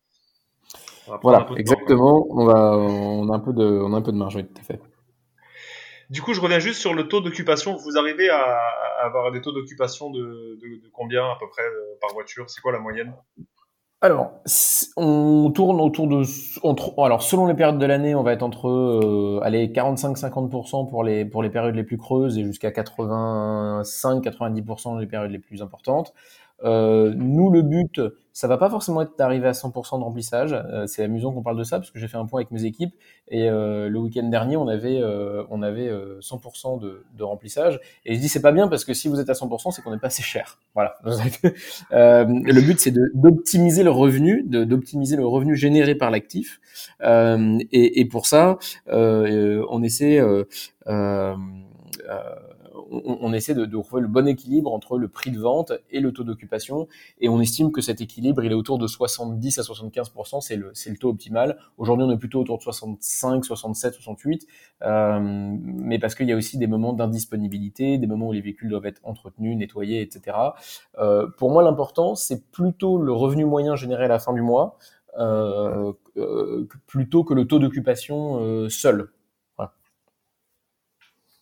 voilà, 1.22 1.46
exactement. 1.58 2.26
on, 2.30 2.46
va, 2.46 2.78
on, 2.78 3.30
a 3.30 3.36
un 3.36 3.40
peu 3.40 3.52
de, 3.54 3.64
on 3.64 3.94
a 3.94 3.98
un 3.98 4.02
peu 4.02 4.14
de 4.14 4.18
marge, 4.18 4.38
oui, 4.38 4.46
tout 4.46 4.62
à 4.62 4.64
fait. 4.64 4.80
Du 6.10 6.22
coup, 6.22 6.34
je 6.34 6.42
reviens 6.42 6.60
juste 6.60 6.80
sur 6.80 6.94
le 6.94 7.08
taux 7.08 7.22
d'occupation. 7.22 7.76
Vous 7.76 7.98
arrivez 7.98 8.30
à, 8.30 8.60
avoir 9.02 9.32
des 9.32 9.42
taux 9.42 9.52
d'occupation 9.52 10.10
de, 10.10 10.60
combien 10.92 11.26
à 11.26 11.38
peu 11.40 11.48
près 11.50 11.64
euh, 11.64 11.98
par 12.02 12.12
voiture? 12.14 12.50
C'est 12.50 12.62
quoi 12.62 12.72
la 12.72 12.80
moyenne? 12.80 13.14
Alors, 14.02 14.32
on 14.98 15.52
tourne 15.52 15.80
autour 15.80 16.08
de, 16.08 16.24
alors 17.02 17.24
selon 17.24 17.46
les 17.46 17.54
périodes 17.54 17.80
de 17.80 17.86
l'année, 17.86 18.16
on 18.16 18.24
va 18.24 18.34
être 18.34 18.44
entre, 18.44 18.68
euh, 18.68 19.40
allez, 19.44 19.70
45-50% 19.70 20.90
pour 20.90 21.06
les 21.06 21.24
pour 21.24 21.42
les 21.42 21.50
périodes 21.50 21.76
les 21.76 21.86
plus 21.86 21.98
creuses 21.98 22.38
et 22.38 22.44
jusqu'à 22.44 22.72
85-90% 22.72 25.00
les 25.00 25.08
périodes 25.08 25.32
les 25.32 25.40
plus 25.40 25.62
importantes. 25.62 26.14
Euh, 26.64 27.14
nous, 27.16 27.50
le 27.50 27.62
but, 27.62 28.02
ça 28.32 28.48
va 28.48 28.58
pas 28.58 28.70
forcément 28.70 29.02
être 29.02 29.18
d'arriver 29.18 29.48
à 29.48 29.52
100% 29.52 30.00
de 30.00 30.04
remplissage. 30.04 30.54
Euh, 30.54 30.88
c'est 30.88 31.04
amusant 31.04 31.32
qu'on 31.32 31.44
parle 31.44 31.58
de 31.58 31.64
ça 31.64 31.78
parce 31.78 31.92
que 31.92 32.00
j'ai 32.00 32.08
fait 32.08 32.18
un 32.18 32.26
point 32.26 32.40
avec 32.40 32.52
mes 32.52 32.66
équipes 32.66 32.94
et 33.28 33.50
euh, 33.50 33.90
le 33.90 34.00
week-end 34.00 34.24
dernier, 34.24 34.58
on 34.58 34.68
avait 34.68 35.02
on 35.50 35.62
avait 35.62 35.92
100% 35.92 36.80
de, 36.80 37.06
de, 37.16 37.24
remplissage. 37.24 37.80
Et 38.06 38.16
je 38.16 38.20
dis 38.20 38.30
c'est 38.30 38.42
pas 38.42 38.52
bien 38.52 38.68
parce 38.68 38.86
que 38.86 38.94
si 38.94 39.08
vous 39.08 39.20
êtes 39.20 39.30
à 39.30 39.34
100%, 39.34 39.72
c'est 39.72 39.82
qu'on 39.82 39.92
n'est 39.92 40.00
pas 40.00 40.08
assez 40.08 40.24
cher. 40.24 40.60
Voilà. 40.74 40.96
le 41.04 42.62
but, 42.62 42.80
c'est 42.80 42.94
d'optimiser 43.14 43.84
le 43.84 43.92
revenu, 43.92 44.44
d'optimiser 44.44 45.16
le 45.16 45.26
revenu 45.26 45.56
généré 45.56 45.96
par 45.96 46.12
l'actif. 46.12 46.60
Et, 47.02 48.00
et, 48.00 48.06
pour 48.06 48.26
ça, 48.26 48.58
on 48.88 49.84
essaie 49.84 50.22
on, 52.74 53.34
essaie 53.34 53.54
de, 53.54 53.66
de, 53.66 53.82
trouver 53.82 54.02
le 54.02 54.08
bon 54.08 54.28
équilibre 54.28 54.74
entre 54.74 54.98
le 54.98 55.08
prix 55.08 55.32
de 55.32 55.40
vente 55.40 55.74
et 55.92 56.00
le 56.00 56.12
taux 56.12 56.24
d'occupation. 56.24 56.88
Et 57.20 57.30
on 57.30 57.40
estime 57.40 57.72
que 57.72 57.82
cet 57.82 58.02
équilibre, 58.02 58.44
il 58.44 58.52
est 58.52 58.56
autour 58.56 58.78
de 58.78 58.88
70 58.88 59.60
à 59.60 59.62
75% 59.62 60.42
c'est 60.42 60.56
le, 60.56 60.74
le 60.74 60.98
taux 60.98 61.10
optimal. 61.10 61.58
Aujourd'hui, 61.78 62.06
on 62.06 62.12
est 62.12 62.18
plutôt 62.18 62.42
autour 62.42 62.58
de 62.58 62.64
65, 62.64 63.46
67, 63.46 63.94
68, 63.94 64.48
euh, 64.84 65.20
mais 65.22 66.00
parce 66.00 66.16
qu'il 66.16 66.28
y 66.28 66.32
a 66.32 66.36
aussi 66.36 66.58
des 66.58 66.68
moments 66.68 66.94
d'indisponibilité, 66.94 67.98
des 67.98 68.08
moments 68.08 68.30
où 68.30 68.34
les 68.34 68.42
véhicules 68.42 68.70
doivent 68.70 68.86
être 68.86 69.02
entretenus, 69.04 69.58
nettoyés, 69.58 70.02
etc. 70.02 70.38
Euh, 70.98 71.28
pour 71.38 71.52
moi, 71.52 71.64
l'important, 71.64 72.16
c'est 72.16 72.50
plutôt 72.52 72.98
le 72.98 73.12
revenu 73.12 73.46
moyen 73.46 73.76
généré 73.76 74.06
à 74.06 74.10
la 74.10 74.20
fin 74.20 74.34
du 74.34 74.42
mois, 74.42 74.78
euh, 75.18 75.94
euh 76.18 76.68
plutôt 76.88 77.24
que 77.24 77.34
le 77.34 77.46
taux 77.46 77.60
d'occupation 77.60 78.40
euh, 78.42 78.70
seul. 78.70 79.10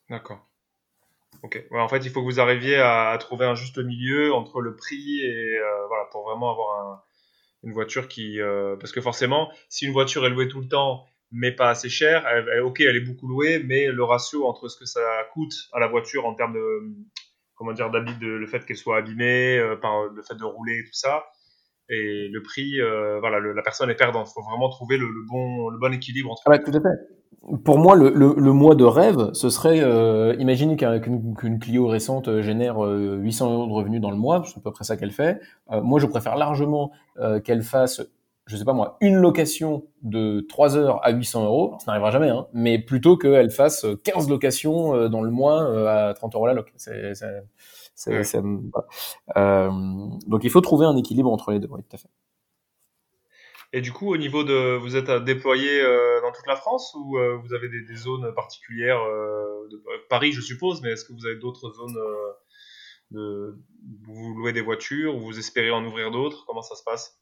D'accord. 0.10 0.51
Ok. 1.44 1.64
en 1.72 1.88
fait, 1.88 2.06
il 2.06 2.12
faut 2.12 2.22
que 2.22 2.26
vous 2.26 2.40
arriviez 2.40 2.76
à, 2.78 3.18
trouver 3.20 3.46
un 3.46 3.56
juste 3.56 3.80
milieu 3.80 4.34
entre 4.34 4.62
le 4.62 4.76
prix 4.76 5.22
et 5.22 5.58
euh, 5.58 5.88
voilà 5.88 6.06
pour 6.12 6.24
vraiment 6.24 6.52
avoir 6.52 6.80
un, 6.86 7.02
une 7.64 7.74
voiture 7.74 8.08
qui 8.08 8.40
euh, 8.40 8.76
parce 8.76 8.92
que 8.92 9.02
forcément, 9.02 9.52
si 9.70 9.86
une 9.86 9.92
voiture 9.92 10.26
est 10.26 10.30
louée 10.30 10.48
tout 10.48 10.62
le 10.62 10.68
temps 10.68 11.08
mais 11.32 11.52
pas 11.52 11.70
assez 11.70 11.90
cher, 11.90 12.28
elle, 12.28 12.62
ok, 12.62 12.82
elle 12.82 12.98
est 12.98 13.06
beaucoup 13.06 13.28
louée, 13.28 13.64
mais 13.64 13.88
le 13.88 14.04
ratio 14.04 14.46
entre 14.46 14.68
ce 14.68 14.78
que 14.78 14.86
ça 14.86 15.02
coûte 15.34 15.54
à 15.72 15.80
la 15.80 15.88
voiture 15.88 16.26
en 16.26 16.36
termes 16.36 16.54
de 16.54 16.94
comment 17.56 17.74
dire 17.74 17.90
d'habit, 17.90 18.14
le 18.20 18.46
fait 18.48 18.66
qu'elle 18.66 18.78
soit 18.78 18.98
abîmée 18.98 19.58
euh, 19.58 19.76
par 19.76 20.06
le 20.06 20.22
fait 20.24 20.36
de 20.36 20.44
rouler 20.44 20.80
et 20.80 20.84
tout 20.84 20.94
ça, 20.94 21.26
et 21.92 22.30
le 22.32 22.42
prix, 22.42 22.80
voilà, 23.20 23.40
la 23.40 23.62
personne 23.62 23.90
est 23.90 23.96
perdante. 23.96 24.28
Il 24.30 24.34
faut 24.34 24.50
vraiment 24.50 24.70
trouver 24.70 24.98
le, 24.98 25.08
bon, 25.30 25.70
le 25.70 25.78
bon 25.78 25.94
équilibre 25.94 26.32
entre. 26.32 26.44
Ah 26.46 26.58
bah, 26.58 26.60
fait 26.66 27.22
pour 27.64 27.80
moi, 27.80 27.96
le, 27.96 28.10
le, 28.10 28.54
mois 28.54 28.76
de 28.76 28.84
rêve, 28.84 29.32
ce 29.34 29.50
serait, 29.50 29.82
euh, 29.82 30.36
imaginez 30.38 30.76
qu'une 30.76 31.60
Clio 31.60 31.88
récente 31.88 32.28
euh, 32.28 32.42
génère 32.44 32.78
800 32.80 33.50
euh, 33.50 33.54
euros 33.54 33.68
de 33.68 33.74
revenus 33.74 34.00
dans 34.00 34.12
le 34.12 34.18
mois, 34.18 34.44
c'est 34.46 34.58
à 34.58 34.62
peu 34.62 34.72
près 34.72 34.84
ça 34.84 34.96
qu'elle 34.96 35.12
fait. 35.12 35.40
Euh, 35.72 35.82
moi, 35.82 36.00
je 36.00 36.06
préfère 36.06 36.36
largement 36.36 36.92
qu'elle 37.44 37.62
fasse, 37.62 38.02
je 38.48 38.56
sais 38.56 38.64
pas 38.64 38.74
moi, 38.74 38.98
une 39.02 39.16
location 39.16 39.84
de 40.02 40.46
3 40.50 40.78
heures 40.78 41.06
à 41.06 41.12
800 41.12 41.46
euros, 41.46 41.76
ça 41.80 41.86
n'arrivera 41.88 42.10
jamais, 42.10 42.30
hein, 42.30 42.48
mais 42.54 42.80
plutôt 42.80 43.18
qu'elle 43.18 43.52
fasse 43.52 43.86
15 44.04 44.30
locations 44.30 45.10
dans 45.10 45.22
le 45.22 45.30
mois 45.30 46.08
à 46.10 46.14
30 46.14 46.36
euros 46.36 46.48
la 46.48 46.54
loc. 46.54 46.72
C'est, 46.78 47.14
c'est, 48.24 48.42
donc 50.28 50.44
il 50.44 50.50
faut 50.50 50.62
trouver 50.62 50.86
un 50.86 50.96
équilibre 50.98 51.32
entre 51.32 51.52
les 51.52 51.60
deux, 51.60 51.68
oui, 51.72 51.82
tout 51.84 51.96
à 51.96 51.98
fait. 51.98 52.10
Et 53.74 53.82
du 53.82 53.94
coup, 53.94 54.12
au 54.12 54.18
niveau 54.18 54.44
de, 54.44 54.76
vous 54.76 54.98
êtes 54.98 55.10
déployé 55.24 55.82
euh, 55.82 56.20
dans 56.22 56.32
toute 56.34 56.46
la 56.48 56.58
France 56.58 56.94
ou 56.94 57.18
euh, 57.18 57.38
vous 57.38 57.54
avez 57.54 57.70
des, 57.70 57.96
zones 57.96 58.34
particulières 58.36 59.02
euh, 59.02 59.68
de 59.70 59.82
Paris, 60.10 60.34
je 60.34 60.42
suppose, 60.42 60.82
mais 60.82 60.92
est-ce 60.92 61.06
que 61.06 61.14
vous 61.14 61.26
avez 61.26 61.38
d'autres 61.38 61.72
zones 61.72 61.96
de, 63.12 63.56
où 64.08 64.14
vous 64.14 64.34
louez 64.36 64.52
des 64.52 64.62
voitures 64.62 65.16
ou 65.16 65.22
vous 65.22 65.40
espérez 65.40 65.72
en 65.72 65.86
ouvrir 65.86 66.12
d'autres? 66.12 66.44
Comment 66.46 66.62
ça 66.62 66.76
se 66.76 66.84
passe? 66.84 67.18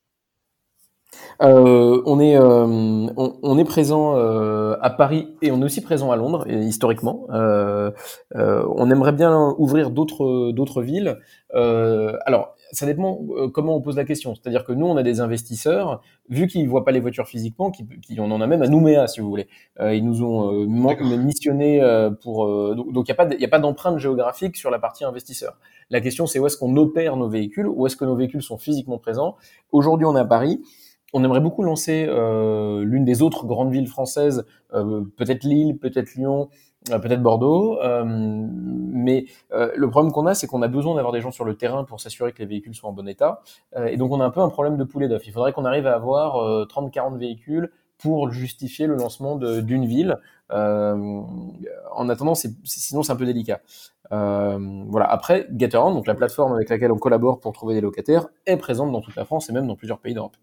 Euh, 1.42 2.02
on 2.06 2.20
est 2.20 2.38
on, 2.38 3.40
on, 3.42 3.58
est 3.58 3.66
présent 3.66 4.16
euh, 4.16 4.76
à 4.82 4.90
Paris 4.90 5.36
et 5.42 5.52
on 5.52 5.62
est 5.62 5.66
aussi 5.66 5.82
présent 5.82 6.12
à 6.12 6.16
Londres 6.16 6.46
historiquement. 6.50 7.28
Euh, 7.32 7.92
on 8.36 8.92
aimerait 8.92 9.14
bien 9.14 9.56
ouvrir 9.58 9.90
d'autres 9.90 10.52
d'autres 10.52 10.82
villes. 10.82 11.18
alors 11.54 12.56
ça 12.72 12.86
dépend 12.86 13.20
euh, 13.32 13.50
comment 13.50 13.76
on 13.76 13.82
pose 13.82 13.96
la 13.96 14.06
question. 14.06 14.36
C'est-à-dire 14.36 14.64
que 14.64 14.72
nous, 14.72 14.86
on 14.86 14.98
a 14.98 15.04
des 15.04 15.22
investisseurs, 15.22 16.02
vu 16.30 16.48
qu'ils 16.48 16.64
ne 16.64 16.70
voient 16.70 16.86
pas 16.86 16.92
les 16.92 17.00
voitures 17.00 17.28
physiquement, 17.28 17.72
qui, 17.72 17.86
qui, 18.02 18.20
on 18.20 18.32
en 18.32 18.42
a 18.42 18.48
même 18.48 18.62
à 18.62 18.68
Nouméa, 18.68 19.08
si 19.08 19.20
vous 19.20 19.30
voulez. 19.30 19.48
Euh, 19.80 19.96
ils 19.96 20.06
nous 20.06 20.24
ont 20.24 20.54
euh, 20.54 21.18
missionné 21.18 21.82
euh, 21.82 22.12
pour... 22.12 22.46
Euh, 22.46 22.76
donc, 22.76 23.08
il 23.08 23.38
n'y 23.38 23.46
a 23.46 23.50
pas 23.50 23.60
d'empreinte 23.60 23.98
géographique 23.98 24.56
sur 24.56 24.70
la 24.70 24.80
partie 24.80 25.04
investisseur. 25.04 25.58
La 25.90 26.02
question, 26.02 26.28
c'est 26.28 26.40
où 26.40 26.46
est-ce 26.46 26.58
qu'on 26.58 26.76
opère 26.78 27.16
nos 27.16 27.30
véhicules, 27.30 27.68
où 27.68 27.86
est-ce 27.88 27.96
que 27.96 28.06
nos 28.06 28.16
véhicules 28.16 28.44
sont 28.44 28.58
physiquement 28.58 28.98
présents. 28.98 29.36
Aujourd'hui, 29.72 30.06
on 30.06 30.16
est 30.16 30.20
à 30.20 30.26
Paris. 30.26 30.62
On 31.14 31.24
aimerait 31.24 31.40
beaucoup 31.40 31.64
lancer 31.64 32.06
l'une 32.06 33.04
des 33.04 33.24
autres 33.24 33.48
grandes 33.48 33.72
villes 33.72 33.88
françaises, 33.88 34.46
peut-être 34.72 35.44
Lille, 35.44 35.80
peut-être 35.80 36.14
Lyon, 36.14 36.50
euh, 36.92 37.00
peut-être 37.00 37.22
Bordeaux. 37.22 37.80
Euh, 37.82 38.04
mais 38.06 39.26
euh, 39.52 39.72
le 39.76 39.90
problème 39.90 40.12
qu'on 40.12 40.26
a, 40.26 40.34
c'est 40.34 40.48
qu'on 40.48 40.62
a 40.62 40.68
besoin 40.68 40.96
d'avoir 40.96 41.14
des 41.14 41.22
gens 41.22 41.32
sur 41.32 41.46
le 41.46 41.56
terrain 41.56 41.84
pour 41.84 42.00
s'assurer 42.00 42.32
que 42.32 42.40
les 42.40 42.46
véhicules 42.46 42.74
sont 42.74 42.88
en 42.88 42.94
bon 42.94 43.08
état. 43.08 43.42
et 43.88 43.98
donc 43.98 44.12
on 44.12 44.22
a 44.22 44.26
un 44.26 44.30
peu 44.30 44.42
un 44.42 44.50
problème 44.50 44.78
de 44.78 44.84
poulet 44.84 45.08
d'œuf. 45.08 45.28
Il 45.28 45.34
faudrait 45.34 45.54
qu'on 45.54 45.66
arrive 45.66 45.88
à 45.88 45.96
avoir 45.96 46.68
30-40 46.68 47.18
véhicules 47.18 47.72
pour 47.98 48.32
justifier 48.32 48.88
le 48.88 48.96
lancement 48.96 49.36
d'une 49.36 49.86
ville. 49.86 50.18
En 50.52 52.10
attendant, 52.10 52.36
sinon 52.36 53.04
c'est 53.04 53.12
un 53.12 53.16
peu 53.16 53.26
délicat. 53.26 53.62
voilà. 54.10 55.06
Après, 55.06 55.48
Gatorand, 55.52 55.94
donc 55.94 56.08
la 56.08 56.16
plateforme 56.16 56.54
avec 56.54 56.70
laquelle 56.70 56.92
on 56.92 56.98
collabore 56.98 57.40
pour 57.40 57.54
trouver 57.54 57.76
des 57.76 57.82
locataires, 57.82 58.28
est 58.46 58.58
présente 58.58 58.92
dans 58.92 59.02
toute 59.02 59.16
la 59.16 59.26
France 59.26 59.50
et 59.50 59.54
même 59.54 59.68
dans 59.68 59.76
plusieurs 59.76 60.00
pays 60.00 60.14
d'Europe. 60.14 60.38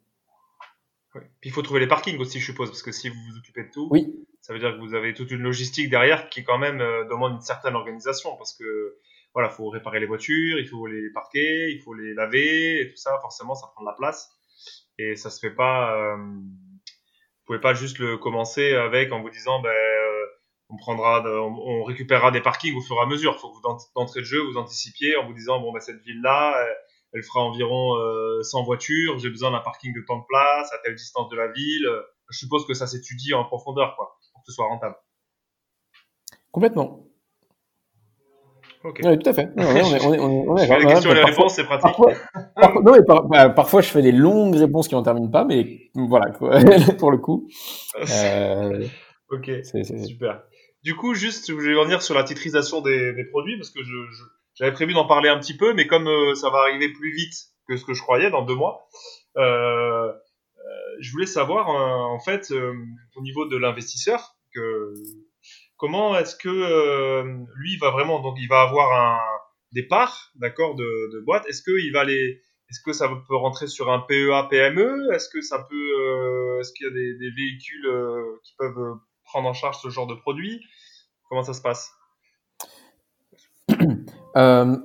Puis 1.41 1.51
il 1.51 1.53
faut 1.53 1.63
trouver 1.63 1.81
les 1.81 1.87
parkings 1.87 2.19
aussi, 2.19 2.41
je 2.41 2.45
suppose, 2.45 2.69
parce 2.69 2.83
que 2.83 2.93
si 2.93 3.09
vous 3.09 3.17
vous 3.31 3.39
occupez 3.39 3.65
de 3.65 3.71
tout, 3.71 3.89
oui. 3.91 4.15
ça 4.41 4.53
veut 4.53 4.59
dire 4.59 4.73
que 4.73 4.81
vous 4.81 4.95
avez 4.95 5.15
toute 5.15 5.31
une 5.31 5.43
logistique 5.43 5.91
derrière 5.91 6.29
qui 6.29 6.45
quand 6.45 6.59
même 6.59 6.81
euh, 6.81 7.05
demande 7.05 7.35
une 7.35 7.41
certaine 7.41 7.75
organisation, 7.75 8.37
parce 8.37 8.55
que 8.55 8.97
voilà, 9.35 9.51
faut 9.51 9.69
réparer 9.69 10.01
les 10.01 10.07
voitures, 10.07 10.59
il 10.59 10.67
faut 10.67 10.87
les 10.87 11.11
parquer, 11.11 11.71
il 11.71 11.81
faut 11.83 11.95
les 11.95 12.15
laver 12.15 12.81
et 12.81 12.89
tout 12.89 12.97
ça. 12.97 13.19
Forcément, 13.21 13.55
ça 13.55 13.67
prend 13.75 13.85
de 13.85 13.89
la 13.89 13.95
place 13.95 14.31
et 14.99 15.15
ça 15.15 15.29
se 15.29 15.41
fait 15.41 15.55
pas. 15.55 15.95
Euh, 15.95 16.17
vous 16.17 17.45
pouvez 17.45 17.61
pas 17.61 17.75
juste 17.75 17.99
le 17.99 18.17
commencer 18.17 18.75
avec 18.75 19.13
en 19.13 19.21
vous 19.21 19.31
disant 19.31 19.61
ben 19.61 19.69
euh, 19.69 19.96
on 20.77 20.79
prendra, 20.79 21.25
on, 21.25 21.85
récupérera 21.85 22.31
des 22.31 22.41
parkings 22.41 22.77
au 22.77 22.81
fur 22.81 22.97
et 22.97 23.01
à 23.01 23.07
mesure. 23.07 23.35
Il 23.37 23.41
faut 23.41 23.49
que 23.51 23.57
vous 23.57 23.79
d'entrée 23.95 24.21
de 24.21 24.27
jeu 24.27 24.43
vous 24.43 24.59
anticipiez 24.59 25.17
en 25.17 25.27
vous 25.27 25.33
disant 25.33 25.61
bon 25.61 25.73
ben 25.73 25.81
cette 25.81 26.03
ville 26.03 26.21
là 26.23 26.55
elle 27.13 27.23
fera 27.23 27.41
environ 27.41 27.95
100 28.43 28.61
euh, 28.61 28.65
voitures, 28.65 29.19
j'ai 29.19 29.31
besoin 29.31 29.51
d'un 29.51 29.61
parking 29.61 29.95
de 29.95 30.05
temps 30.07 30.19
de 30.19 30.25
place, 30.29 30.73
à 30.73 30.79
telle 30.85 30.95
distance 30.95 31.29
de 31.31 31.37
la 31.37 31.49
ville. 31.49 31.89
Je 32.29 32.39
suppose 32.39 32.67
que 32.67 32.75
ça 32.75 32.87
s'étudie 32.87 33.33
en 33.35 33.45
profondeur, 33.45 33.95
quoi, 33.97 34.19
pour 34.33 34.43
que 34.43 34.47
ce 34.47 34.53
soit 34.53 34.67
rentable. 34.67 34.97
Complètement. 36.53 37.07
Ok. 38.85 39.01
Oui, 39.05 39.19
tout 39.19 39.31
à 39.31 39.33
fait. 39.33 39.49
on 39.57 40.57
est, 40.57 40.67
les 40.79 40.87
questions 40.87 41.11
et 41.11 41.15
les 41.15 41.25
réponses, 41.25 41.55
c'est 41.55 41.65
pratique. 41.65 41.97
Parfois, 42.55 42.83
non, 42.83 42.93
mais 42.93 43.01
bah, 43.07 43.51
parfois, 43.51 43.81
je 43.81 43.89
fais 43.89 44.03
des 44.03 44.13
longues 44.13 44.55
réponses 44.55 44.89
qui 44.89 44.95
n'en 44.95 45.03
terminent 45.03 45.31
pas, 45.31 45.45
mais 45.45 45.91
voilà, 45.95 46.33
pour 46.99 47.11
le 47.11 47.19
coup. 47.19 47.49
Euh, 47.99 48.87
ok, 49.31 49.51
c'est 49.63 49.83
super. 50.05 50.43
Du 50.87 50.95
coup, 50.95 51.15
juste, 51.15 51.49
je 51.49 51.53
voulais 51.53 51.75
revenir 51.75 52.01
sur 52.01 52.15
la 52.15 52.23
titrisation 52.23 52.81
des, 52.81 53.25
produits, 53.33 53.57
parce 53.57 53.71
que 53.71 53.81
j'avais 54.55 54.71
prévu 54.71 54.95
d'en 54.95 55.05
parler 55.05 55.29
un 55.29 55.37
petit 55.41 55.57
peu, 55.57 55.75
mais 55.75 55.89
comme 55.89 56.07
euh, 56.07 56.37
ça 56.37 56.49
va 56.49 56.59
arriver 56.59 56.93
plus 56.93 57.13
vite 57.13 57.35
que 57.67 57.77
ce 57.77 57.85
que 57.85 57.93
je 57.93 58.01
croyais 58.01 58.31
dans 58.31 58.43
deux 58.43 58.55
mois, 58.55 58.87
euh, 59.37 59.43
euh 59.43 60.13
je 61.01 61.11
voulais 61.11 61.27
savoir 61.27 61.69
en 61.69 62.21
fait 62.21 62.53
au 63.17 63.23
niveau 63.23 63.47
de 63.47 63.57
l'investisseur 63.57 64.37
comment 65.77 66.17
est-ce 66.17 66.37
que 66.37 67.25
lui 67.57 67.77
va 67.79 67.91
vraiment 67.91 68.23
donc 68.23 68.37
il 68.41 68.49
va 68.49 68.63
avoir 68.63 68.93
un 68.93 69.19
des 69.73 69.83
parts 69.83 70.31
d'accord 70.37 70.77
de, 70.77 71.21
boîte. 71.27 71.47
Est-ce 71.49 71.63
que 71.63 71.77
il 71.85 71.93
va 71.93 72.05
les 72.05 72.41
est-ce 72.71 72.81
que 72.85 72.93
ça 72.93 73.09
peut 73.09 73.37
rentrer 73.37 73.67
sur 73.67 73.91
un 73.91 73.99
PEA 73.99 74.47
PME 74.49 75.13
est-ce 75.13 75.29
que 75.29 75.43
ça 75.43 75.67
peut 75.69 76.61
est-ce 76.61 76.73
qu'il 76.73 76.87
y 76.87 76.91
a 76.91 76.93
des, 76.93 77.15
des 77.19 77.31
véhicules 77.31 77.91
qui 78.45 78.55
peuvent 78.57 78.97
prendre 79.25 79.49
en 79.49 79.53
charge 79.53 79.79
ce 79.83 79.91
genre 79.91 80.07
de 80.07 80.15
produit 80.15 80.65
comment 81.29 81.43
ça 81.43 81.55
se 81.55 81.63
passe? 81.63 81.93
Euh, 84.37 84.77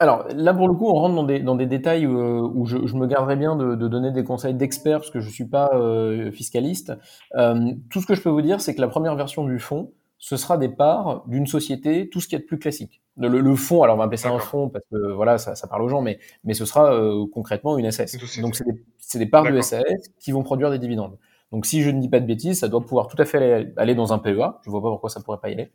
alors 0.00 0.26
là 0.34 0.52
pour 0.52 0.66
le 0.66 0.74
coup 0.74 0.88
on 0.88 0.94
rentre 0.94 1.14
dans 1.14 1.22
des, 1.22 1.38
dans 1.38 1.54
des 1.54 1.66
détails 1.66 2.06
euh, 2.06 2.40
où 2.40 2.66
je, 2.66 2.88
je, 2.88 2.96
me 2.96 3.06
garderais 3.06 3.36
bien 3.36 3.54
de, 3.54 3.76
de 3.76 3.86
donner 3.86 4.10
des 4.10 4.24
conseils 4.24 4.54
d'experts 4.54 4.98
parce 4.98 5.12
que 5.12 5.20
je 5.20 5.30
suis 5.30 5.44
pas 5.44 5.70
euh, 5.74 6.32
fiscaliste. 6.32 6.92
Euh, 7.36 7.70
tout 7.88 8.00
ce 8.00 8.06
que 8.06 8.16
je 8.16 8.20
peux 8.20 8.30
vous 8.30 8.42
dire 8.42 8.60
c'est 8.60 8.74
que 8.74 8.80
la 8.80 8.88
première 8.88 9.14
version 9.14 9.44
du 9.44 9.60
fonds 9.60 9.92
ce 10.18 10.36
sera 10.36 10.58
des 10.58 10.68
parts 10.68 11.24
d'une 11.28 11.46
société, 11.46 12.08
tout 12.10 12.20
ce 12.20 12.28
qui 12.28 12.34
est 12.34 12.40
de 12.40 12.44
plus 12.44 12.58
classique. 12.58 13.00
Le, 13.16 13.40
le 13.40 13.56
fonds, 13.56 13.82
alors 13.82 13.94
on 13.94 13.98
va 13.98 14.04
appeler 14.04 14.16
ça 14.16 14.30
un 14.30 14.38
fonds 14.38 14.68
parce 14.68 14.84
que 14.90 15.12
voilà, 15.12 15.38
ça, 15.38 15.54
ça 15.54 15.66
parle 15.68 15.82
aux 15.82 15.88
gens, 15.88 16.02
mais, 16.02 16.18
mais 16.44 16.54
ce 16.54 16.64
sera 16.64 16.92
euh, 16.92 17.24
concrètement 17.32 17.78
une 17.78 17.90
SAS. 17.90 18.16
Donc 18.40 18.56
c'est 18.56 18.64
des, 18.64 19.24
des, 19.24 19.30
parts 19.30 19.50
de 19.50 19.60
SAS 19.60 19.84
qui 20.20 20.32
vont 20.32 20.42
produire 20.42 20.70
des 20.70 20.78
dividendes. 20.78 21.16
Donc 21.52 21.66
si 21.66 21.82
je 21.82 21.90
ne 21.90 22.00
dis 22.00 22.08
pas 22.08 22.20
de 22.20 22.26
bêtises, 22.26 22.60
ça 22.60 22.68
doit 22.68 22.80
pouvoir 22.80 23.08
tout 23.08 23.20
à 23.20 23.24
fait 23.24 23.72
aller, 23.76 23.94
dans 23.94 24.12
un 24.12 24.18
PEA. 24.18 24.60
Je 24.64 24.70
vois 24.70 24.82
pas 24.82 24.90
pourquoi 24.90 25.10
ça 25.10 25.20
pourrait 25.20 25.38
pas 25.40 25.48
y 25.48 25.54
aller. 25.54 25.70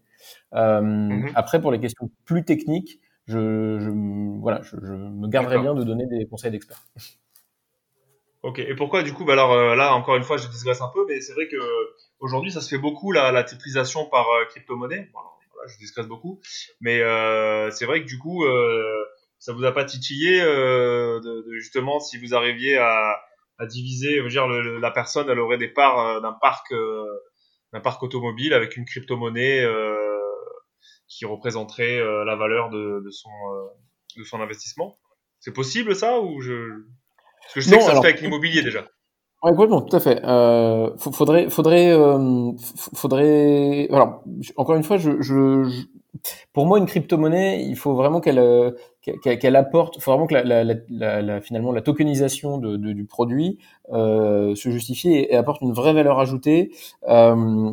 Euh, 0.54 0.82
mhm. 0.82 1.32
Après, 1.36 1.60
pour 1.60 1.72
les 1.72 1.80
questions 1.80 2.10
plus 2.26 2.46
techniques, 2.46 3.00
je, 3.28 3.80
je 3.80 3.90
voilà, 4.40 4.62
je, 4.62 4.76
je, 4.82 4.94
me 4.94 5.28
garderai 5.28 5.60
bien 5.60 5.74
de 5.74 5.84
donner 5.84 6.06
des 6.06 6.26
conseils 6.26 6.52
d'experts. 6.52 6.84
Ok. 8.44 8.60
Et 8.60 8.76
pourquoi 8.76 9.04
du 9.04 9.14
coup, 9.14 9.24
bah 9.24 9.34
alors 9.34 9.54
euh, 9.54 9.76
là 9.76 9.96
encore 9.96 10.18
une 10.18 10.24
fois, 10.24 10.38
je 10.38 10.48
digresse 10.48 10.82
un 10.82 10.90
peu, 10.94 11.06
mais 11.08 11.22
c'est 11.22 11.34
vrai 11.34 11.48
que 11.48 11.58
aujourd'hui, 12.20 12.52
ça 12.52 12.60
se 12.62 12.70
fait 12.70 12.82
beaucoup 12.82 13.12
la, 13.12 13.32
la 13.32 13.44
titrisation 13.44 14.06
par 14.06 14.28
euh, 14.30 14.46
crypto-monnaie. 14.50 15.10
Voilà, 15.14 15.30
je 15.68 15.78
digresse 15.78 16.08
beaucoup, 16.08 16.42
mais 16.82 17.00
euh, 17.00 17.72
c'est 17.72 17.86
vrai 17.86 18.02
que 18.02 18.08
du 18.08 18.20
coup, 18.20 18.44
euh, 18.44 19.06
ça 19.40 19.54
vous 19.54 19.64
a 19.64 19.72
pas 19.72 19.86
titillé 19.86 20.42
de, 20.42 21.20
de, 21.20 21.54
justement 21.54 22.02
si 22.02 22.18
vous 22.18 22.36
arriviez 22.36 22.78
à 22.78 23.18
à 23.60 23.66
diviser. 23.66 24.18
Je 24.18 24.22
veux 24.24 24.30
dire, 24.30 24.48
le, 24.48 24.80
la 24.80 24.92
personne, 24.92 25.30
elle 25.30 25.39
aurait 25.39 25.58
des 25.58 25.68
parts 25.68 26.00
euh, 26.00 26.20
d'un 26.22 26.34
parc, 26.34 26.72
euh, 26.72 27.06
d'un 27.72 27.82
parc 27.82 28.02
automobile 28.04 28.54
avec 28.54 28.78
une 28.78 28.86
crypto-monnaie 28.86 29.62
euh, 29.63 29.96
qui 31.08 31.26
représenterait 31.26 32.00
la 32.26 32.36
valeur 32.36 32.70
de, 32.70 33.02
de 33.04 33.10
son, 33.12 33.30
de 34.18 34.24
son 34.24 34.42
investissement. 34.42 34.98
C'est 35.39 35.54
possible 35.54 35.96
ça 35.96 36.20
ou 36.20 36.42
je... 36.42 36.86
Parce 37.42 37.54
que 37.54 37.62
je 37.62 37.70
sais 37.70 37.78
que 37.78 37.84
ça 37.84 37.96
se 37.96 38.02
fait 38.02 38.08
avec 38.08 38.22
l'immobilier 38.22 38.63
déjà. 38.63 38.86
Ouais, 39.44 39.52
complètement, 39.52 39.82
tout 39.82 39.96
à 39.96 40.00
fait. 40.00 40.24
Euh, 40.24 40.96
faudrait, 40.98 41.50
faudrait, 41.50 41.92
euh, 41.92 42.52
faudrait. 42.96 43.89
Alors, 43.92 44.24
encore 44.56 44.76
une 44.76 44.84
fois, 44.84 44.96
je, 44.96 45.22
je, 45.22 45.70
pour 46.54 46.65
moi, 46.65 46.78
une 46.78 46.86
crypto-monnaie, 46.86 47.63
il 47.63 47.76
faut 47.76 47.95
vraiment 47.95 48.19
qu'elle, 48.19 48.39
euh, 48.39 48.71
qu'elle 49.21 49.56
apporte, 49.56 49.99
faut 49.99 50.12
vraiment 50.12 50.28
que 50.28 50.36
la, 50.36 50.43
la, 50.43 50.76
la, 50.89 51.21
la, 51.21 51.41
finalement 51.41 51.71
la 51.71 51.82
tokenisation 51.82 52.58
de, 52.58 52.78
de, 52.78 52.93
du 52.93 53.06
produit 53.06 53.58
euh, 53.91 54.56
se 54.56 54.69
justifie 54.69 55.13
et, 55.13 55.36
apporte 55.36 55.62
une 55.62 55.73
vraie 55.73 55.93
valeur 55.93 56.19
ajoutée. 56.19 56.71
Euh, 57.10 57.71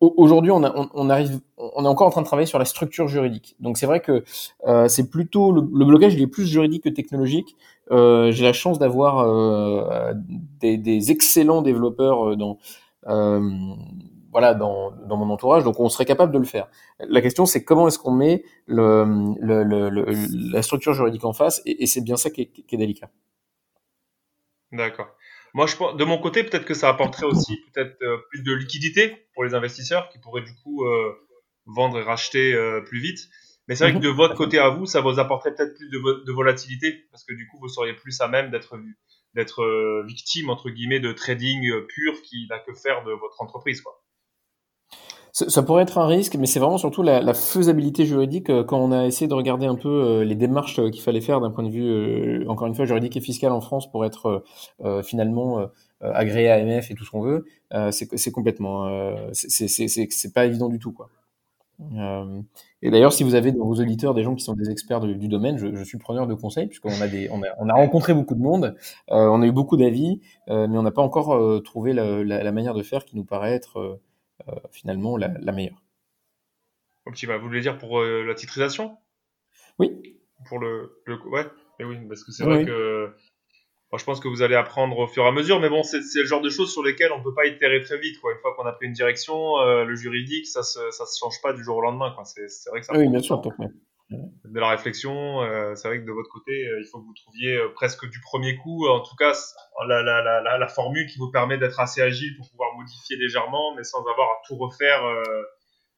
Aujourd'hui, 0.00 0.50
on, 0.50 0.64
on, 0.64 0.88
on, 0.94 1.10
arrive, 1.10 1.40
on 1.56 1.84
est 1.84 1.88
encore 1.88 2.08
en 2.08 2.10
train 2.10 2.22
de 2.22 2.26
travailler 2.26 2.46
sur 2.46 2.58
la 2.58 2.64
structure 2.64 3.06
juridique. 3.06 3.54
Donc, 3.60 3.78
c'est 3.78 3.86
vrai 3.86 4.00
que 4.00 4.24
euh, 4.66 4.88
c'est 4.88 5.08
plutôt 5.08 5.52
le, 5.52 5.60
le, 5.72 5.84
blocage, 5.84 6.14
il 6.14 6.22
est 6.22 6.26
plus 6.26 6.46
juridique 6.46 6.82
que 6.82 6.88
technologique. 6.88 7.56
Euh, 7.92 8.32
j'ai 8.32 8.42
la 8.42 8.52
chance 8.52 8.80
d'avoir 8.80 9.18
euh, 9.20 10.12
des, 10.60 10.76
des, 10.76 11.12
excellents 11.12 11.62
développeurs 11.62 12.36
dans 12.36 12.58
voilà 14.32 14.54
dans, 14.54 14.90
dans, 14.90 15.16
mon 15.16 15.30
entourage, 15.30 15.62
donc 15.62 15.78
on 15.78 15.88
serait 15.88 16.04
capable 16.04 16.32
de 16.32 16.38
le 16.38 16.44
faire. 16.44 16.66
La 16.98 17.20
question, 17.20 17.46
c'est 17.46 17.62
comment 17.64 17.86
est-ce 17.86 17.98
qu'on 17.98 18.12
met 18.12 18.44
le, 18.66 19.04
le, 19.40 19.62
le, 19.62 20.04
la 20.52 20.62
structure 20.62 20.94
juridique 20.94 21.24
en 21.24 21.32
face, 21.32 21.62
et, 21.66 21.84
et 21.84 21.86
c'est 21.86 22.00
bien 22.00 22.16
ça 22.16 22.30
qui 22.30 22.42
est, 22.42 22.46
qui 22.46 22.74
est 22.74 22.78
délicat. 22.78 23.10
D'accord. 24.72 25.08
Moi, 25.54 25.66
je 25.66 25.76
pense, 25.76 25.96
de 25.96 26.04
mon 26.04 26.18
côté, 26.18 26.42
peut-être 26.44 26.64
que 26.64 26.74
ça 26.74 26.88
apporterait 26.88 27.26
aussi 27.26 27.58
peut-être 27.72 27.98
plus 28.30 28.42
de 28.42 28.54
liquidité 28.54 29.28
pour 29.34 29.44
les 29.44 29.54
investisseurs 29.54 30.08
qui 30.08 30.18
pourraient 30.18 30.42
du 30.42 30.54
coup 30.64 30.84
euh, 30.84 31.12
vendre 31.66 31.98
et 31.98 32.02
racheter 32.02 32.54
euh, 32.54 32.80
plus 32.80 33.00
vite. 33.00 33.28
Mais 33.68 33.76
c'est 33.76 33.84
vrai 33.84 33.92
que 33.92 33.98
mhm. 33.98 34.04
de 34.04 34.08
votre 34.08 34.34
côté 34.34 34.58
à 34.58 34.70
vous, 34.70 34.86
ça 34.86 35.00
vous 35.00 35.18
apporterait 35.18 35.54
peut-être 35.54 35.74
plus 35.74 35.88
de, 35.88 36.24
de, 36.24 36.32
volatilité 36.32 37.06
parce 37.10 37.24
que 37.24 37.34
du 37.34 37.46
coup, 37.46 37.58
vous 37.60 37.68
seriez 37.68 37.94
plus 37.94 38.20
à 38.20 38.28
même 38.28 38.50
d'être 38.50 38.76
d'être 39.34 39.62
euh, 39.62 40.04
victime 40.06 40.50
entre 40.50 40.68
guillemets 40.68 41.00
de 41.00 41.12
trading 41.12 41.66
euh, 41.70 41.86
pur 41.86 42.20
qui 42.22 42.46
n'a 42.50 42.58
que 42.58 42.74
faire 42.74 43.04
de 43.04 43.12
votre 43.12 43.40
entreprise, 43.40 43.80
quoi. 43.80 44.01
Ça, 45.32 45.62
pourrait 45.62 45.82
être 45.84 45.96
un 45.96 46.06
risque, 46.06 46.36
mais 46.36 46.46
c'est 46.46 46.60
vraiment 46.60 46.76
surtout 46.76 47.02
la, 47.02 47.22
la, 47.22 47.32
faisabilité 47.32 48.04
juridique. 48.04 48.48
Quand 48.66 48.78
on 48.78 48.92
a 48.92 49.06
essayé 49.06 49.28
de 49.28 49.34
regarder 49.34 49.64
un 49.64 49.76
peu 49.76 50.20
les 50.22 50.34
démarches 50.34 50.76
qu'il 50.90 51.00
fallait 51.00 51.22
faire 51.22 51.40
d'un 51.40 51.50
point 51.50 51.64
de 51.64 51.70
vue, 51.70 52.46
encore 52.48 52.66
une 52.66 52.74
fois, 52.74 52.84
juridique 52.84 53.16
et 53.16 53.20
fiscal 53.20 53.50
en 53.50 53.62
France 53.62 53.90
pour 53.90 54.04
être 54.04 54.44
finalement 55.02 55.66
agréé 56.02 56.50
à 56.50 56.56
AMF 56.56 56.90
et 56.90 56.94
tout 56.94 57.04
ce 57.04 57.10
qu'on 57.10 57.22
veut, 57.22 57.46
c'est 57.92 58.30
complètement, 58.30 59.08
c'est 59.32 60.34
pas 60.34 60.44
évident 60.44 60.68
du 60.68 60.78
tout, 60.78 60.92
quoi. 60.92 61.08
Euh, 61.96 62.42
et 62.82 62.90
d'ailleurs, 62.90 63.12
si 63.12 63.24
vous 63.24 63.34
avez 63.34 63.52
dans 63.52 63.64
vos 63.64 63.74
auditeurs 63.74 64.14
des 64.14 64.22
gens 64.22 64.34
qui 64.34 64.44
sont 64.44 64.54
des 64.54 64.70
experts 64.70 65.00
du 65.00 65.28
domaine, 65.28 65.58
je, 65.58 65.74
je, 65.74 65.84
suis 65.84 65.98
preneur 65.98 66.26
de 66.26 66.34
conseils 66.34 66.66
puisqu'on 66.66 67.00
a 67.00 67.08
des, 67.08 67.28
on 67.30 67.42
a, 67.42 67.46
on 67.58 67.68
a 67.68 67.74
rencontré 67.74 68.14
beaucoup 68.14 68.34
de 68.34 68.40
monde, 68.40 68.76
euh, 69.10 69.28
on 69.28 69.42
a 69.42 69.46
eu 69.46 69.52
beaucoup 69.52 69.76
d'avis, 69.76 70.20
euh, 70.48 70.66
mais 70.68 70.78
on 70.78 70.82
n'a 70.82 70.90
pas 70.90 71.02
encore 71.02 71.34
euh, 71.34 71.60
trouvé 71.60 71.92
la, 71.92 72.22
la, 72.24 72.42
la, 72.42 72.52
manière 72.52 72.74
de 72.74 72.82
faire 72.82 73.04
qui 73.04 73.16
nous 73.16 73.24
paraît 73.24 73.52
être 73.52 73.78
euh, 73.78 74.00
finalement 74.70 75.16
la, 75.16 75.28
la, 75.28 75.52
meilleure. 75.52 75.82
Bah, 77.06 77.36
vous 77.38 77.46
voulez 77.46 77.60
dire 77.60 77.78
pour 77.78 78.00
la 78.02 78.34
titrisation? 78.34 78.96
Oui. 79.78 80.18
Pour 80.48 80.58
le, 80.58 81.02
le, 81.06 81.20
ouais, 81.28 81.46
mais 81.78 81.84
oui, 81.84 81.96
parce 82.08 82.24
que 82.24 82.32
c'est 82.32 82.44
vrai 82.44 82.64
que 82.64 83.14
je 83.98 84.04
pense 84.04 84.20
que 84.20 84.28
vous 84.28 84.42
allez 84.42 84.54
apprendre 84.54 84.98
au 84.98 85.06
fur 85.06 85.24
et 85.24 85.28
à 85.28 85.32
mesure, 85.32 85.60
mais 85.60 85.68
bon, 85.68 85.82
c'est 85.82 85.98
le 85.98 86.24
genre 86.24 86.40
de 86.40 86.48
choses 86.48 86.72
sur 86.72 86.82
lesquelles 86.82 87.12
on 87.12 87.18
ne 87.18 87.24
peut 87.24 87.34
pas 87.34 87.46
itérer 87.46 87.80
très 87.82 87.98
vite. 87.98 88.20
Quoi. 88.20 88.32
Une 88.32 88.38
fois 88.38 88.54
qu'on 88.54 88.64
a 88.64 88.72
pris 88.72 88.86
une 88.86 88.92
direction, 88.92 89.58
euh, 89.60 89.84
le 89.84 89.94
juridique, 89.94 90.46
ça 90.46 90.62
se, 90.62 90.90
ça 90.90 91.04
se 91.04 91.18
change 91.18 91.40
pas 91.42 91.52
du 91.52 91.62
jour 91.62 91.76
au 91.76 91.82
lendemain. 91.82 92.14
C'est 92.24 92.70
vrai 92.70 92.80
que 92.80 92.86
ça 92.86 92.96
oui, 92.96 93.08
bien 93.08 93.20
sûr, 93.20 93.42
de 94.10 94.60
la 94.60 94.70
réflexion. 94.70 95.42
Euh, 95.42 95.74
c'est 95.74 95.88
vrai 95.88 96.00
que 96.00 96.06
de 96.06 96.12
votre 96.12 96.30
côté, 96.30 96.52
euh, 96.52 96.80
il 96.80 96.86
faut 96.86 96.98
que 97.00 97.04
vous 97.04 97.14
trouviez 97.14 97.56
euh, 97.56 97.68
presque 97.74 98.08
du 98.08 98.20
premier 98.20 98.56
coup, 98.56 98.86
en 98.88 99.00
tout 99.00 99.16
cas, 99.16 99.32
la, 99.86 100.02
la, 100.02 100.22
la, 100.22 100.58
la 100.58 100.68
formule 100.68 101.06
qui 101.06 101.18
vous 101.18 101.30
permet 101.30 101.58
d'être 101.58 101.80
assez 101.80 102.02
agile 102.02 102.36
pour 102.36 102.48
pouvoir 102.50 102.74
modifier 102.76 103.16
légèrement, 103.16 103.74
mais 103.76 103.84
sans 103.84 104.00
avoir 104.00 104.28
à 104.28 104.40
tout 104.46 104.56
refaire 104.56 105.00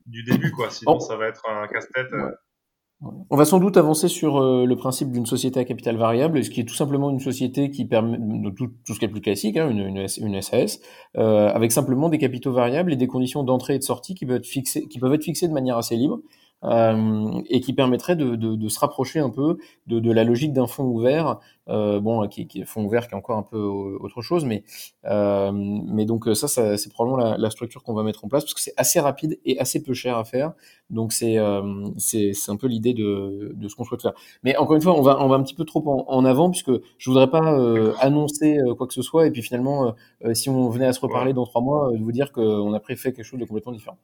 du 0.06 0.22
début. 0.24 0.52
Quoi. 0.52 0.70
Sinon, 0.70 1.00
ça 1.00 1.16
va 1.16 1.26
être 1.26 1.42
un 1.48 1.66
casse-tête. 1.66 2.08
On 3.28 3.36
va 3.36 3.44
sans 3.44 3.58
doute 3.58 3.76
avancer 3.76 4.08
sur 4.08 4.40
le 4.40 4.74
principe 4.76 5.10
d'une 5.10 5.26
société 5.26 5.60
à 5.60 5.64
capital 5.64 5.96
variable, 5.96 6.42
ce 6.42 6.48
qui 6.48 6.60
est 6.60 6.64
tout 6.64 6.74
simplement 6.74 7.10
une 7.10 7.20
société 7.20 7.70
qui 7.70 7.84
permet 7.84 8.16
tout, 8.56 8.68
tout 8.86 8.94
ce 8.94 8.98
qui 8.98 9.04
est 9.04 9.08
plus 9.08 9.20
classique, 9.20 9.58
hein, 9.58 9.68
une, 9.68 9.80
une, 9.80 10.06
une, 10.20 10.40
SAS, 10.40 10.80
avec 11.14 11.72
simplement 11.72 12.08
des 12.08 12.18
capitaux 12.18 12.52
variables 12.52 12.92
et 12.92 12.96
des 12.96 13.08
conditions 13.08 13.42
d'entrée 13.42 13.74
et 13.74 13.78
de 13.78 13.84
sortie 13.84 14.14
qui 14.14 14.24
peuvent 14.24 14.36
être 14.36 14.46
fixées, 14.46 14.86
qui 14.88 14.98
peuvent 14.98 15.12
être 15.12 15.24
fixées 15.24 15.48
de 15.48 15.52
manière 15.52 15.76
assez 15.76 15.96
libre. 15.96 16.20
Euh, 16.64 17.42
et 17.50 17.61
qui 17.61 17.74
permettrait 17.74 18.16
de, 18.16 18.37
de, 18.37 18.55
de, 18.55 18.68
se 18.68 18.79
rapprocher 18.79 19.18
un 19.18 19.29
peu 19.29 19.59
de, 19.87 20.00
de 20.00 20.11
la 20.11 20.24
logique 20.24 20.53
d'un 20.55 20.66
fonds 20.66 20.85
ouvert, 20.85 21.38
euh, 21.68 22.00
bon, 22.00 22.27
qui, 22.29 22.46
qui 22.46 22.62
est 22.62 22.64
fonds 22.64 22.85
ouvert 22.85 23.07
qui 23.07 23.14
est 23.14 23.16
encore 23.18 23.37
un 23.37 23.42
peu 23.42 23.59
autre 23.59 24.22
chose, 24.22 24.46
mais 24.46 24.64
euh, 25.05 25.53
mais 25.53 26.07
donc 26.07 26.27
ça, 26.35 26.48
ça 26.48 26.79
c'est 26.79 26.90
probablement 26.90 27.22
la, 27.22 27.37
la 27.37 27.50
structure 27.50 27.83
qu'on 27.83 27.92
va 27.92 28.03
mettre 28.03 28.24
en 28.24 28.29
place 28.29 28.44
parce 28.44 28.55
que 28.55 28.61
c'est 28.61 28.72
assez 28.79 28.98
rapide 28.98 29.38
et 29.44 29.59
assez 29.61 29.83
peu 29.83 29.92
cher 29.92 30.16
à 30.16 30.24
faire, 30.24 30.53
donc 30.88 31.12
c'est 31.12 31.37
euh, 31.38 31.62
c'est 31.98 32.33
un 32.48 32.57
peu 32.57 32.66
l'idée 32.66 32.94
de, 32.94 33.53
de 33.55 33.68
ce 33.68 33.77
qu'on 33.77 33.85
souhaite 33.85 34.03
faire. 34.03 34.14
Mais 34.42 34.57
encore 34.57 34.77
une 34.77 34.83
fois, 34.83 34.98
on 34.98 35.03
va 35.03 35.22
on 35.22 35.29
va 35.29 35.37
un 35.37 35.42
petit 35.42 35.55
peu 35.55 35.64
trop 35.64 35.83
en, 35.87 36.05
en 36.09 36.24
avant 36.24 36.50
puisque 36.50 36.72
je 36.98 37.11
voudrais 37.11 37.29
pas 37.31 37.59
euh, 37.59 37.92
annoncer 38.00 38.59
quoi 38.79 38.87
que 38.87 38.94
ce 38.94 39.03
soit 39.03 39.27
et 39.27 39.31
puis 39.31 39.42
finalement, 39.42 39.94
si 40.33 40.48
on 40.48 40.68
venait 40.70 40.87
à 40.87 40.92
se 40.94 41.00
reparler 41.00 41.33
dans 41.35 41.44
trois 41.44 41.61
mois, 41.62 41.90
de 41.92 42.03
vous 42.03 42.12
dire 42.12 42.33
qu'on 42.33 42.72
a 42.72 42.81
préfet 42.81 43.12
quelque 43.12 43.24
chose 43.24 43.40
de 43.40 43.44
complètement 43.44 43.72
différent. 43.72 43.98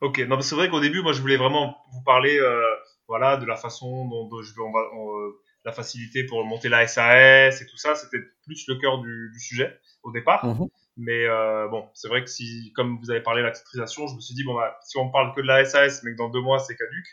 Ok, 0.00 0.18
non, 0.20 0.40
c'est 0.40 0.54
vrai 0.54 0.68
qu'au 0.70 0.80
début, 0.80 1.02
moi, 1.02 1.12
je 1.12 1.20
voulais 1.20 1.36
vraiment 1.36 1.76
vous 1.92 2.02
parler, 2.02 2.38
euh, 2.38 2.62
voilà, 3.08 3.36
de 3.36 3.46
la 3.46 3.56
façon 3.56 4.06
dont, 4.06 4.42
je 4.42 4.54
veux, 4.54 4.62
on 4.62 4.72
va, 4.72 4.80
euh, 4.80 5.40
la 5.64 5.72
facilité 5.72 6.24
pour 6.24 6.44
monter 6.44 6.68
la 6.68 6.86
SAS 6.86 7.60
et 7.60 7.66
tout 7.66 7.76
ça. 7.76 7.94
C'était 7.94 8.18
plus 8.44 8.66
le 8.68 8.76
cœur 8.76 8.98
du, 8.98 9.30
du 9.32 9.40
sujet 9.40 9.78
au 10.02 10.12
départ. 10.12 10.44
Mhm. 10.44 10.68
Mais 10.96 11.26
euh, 11.26 11.68
bon, 11.68 11.88
c'est 11.94 12.08
vrai 12.08 12.24
que 12.24 12.30
si, 12.30 12.72
comme 12.74 12.98
vous 12.98 13.10
avez 13.10 13.20
parlé 13.20 13.40
de 13.40 13.46
la 13.46 13.52
titrisation, 13.52 14.08
je 14.08 14.16
me 14.16 14.20
suis 14.20 14.34
dit 14.34 14.44
bon, 14.44 14.54
bah, 14.54 14.76
si 14.82 14.98
on 14.98 15.10
parle 15.10 15.32
que 15.34 15.40
de 15.40 15.46
la 15.46 15.64
SAS, 15.64 16.02
mais 16.02 16.12
que 16.12 16.16
dans 16.16 16.28
deux 16.28 16.40
mois 16.40 16.58
c'est 16.58 16.74
caduque, 16.74 17.06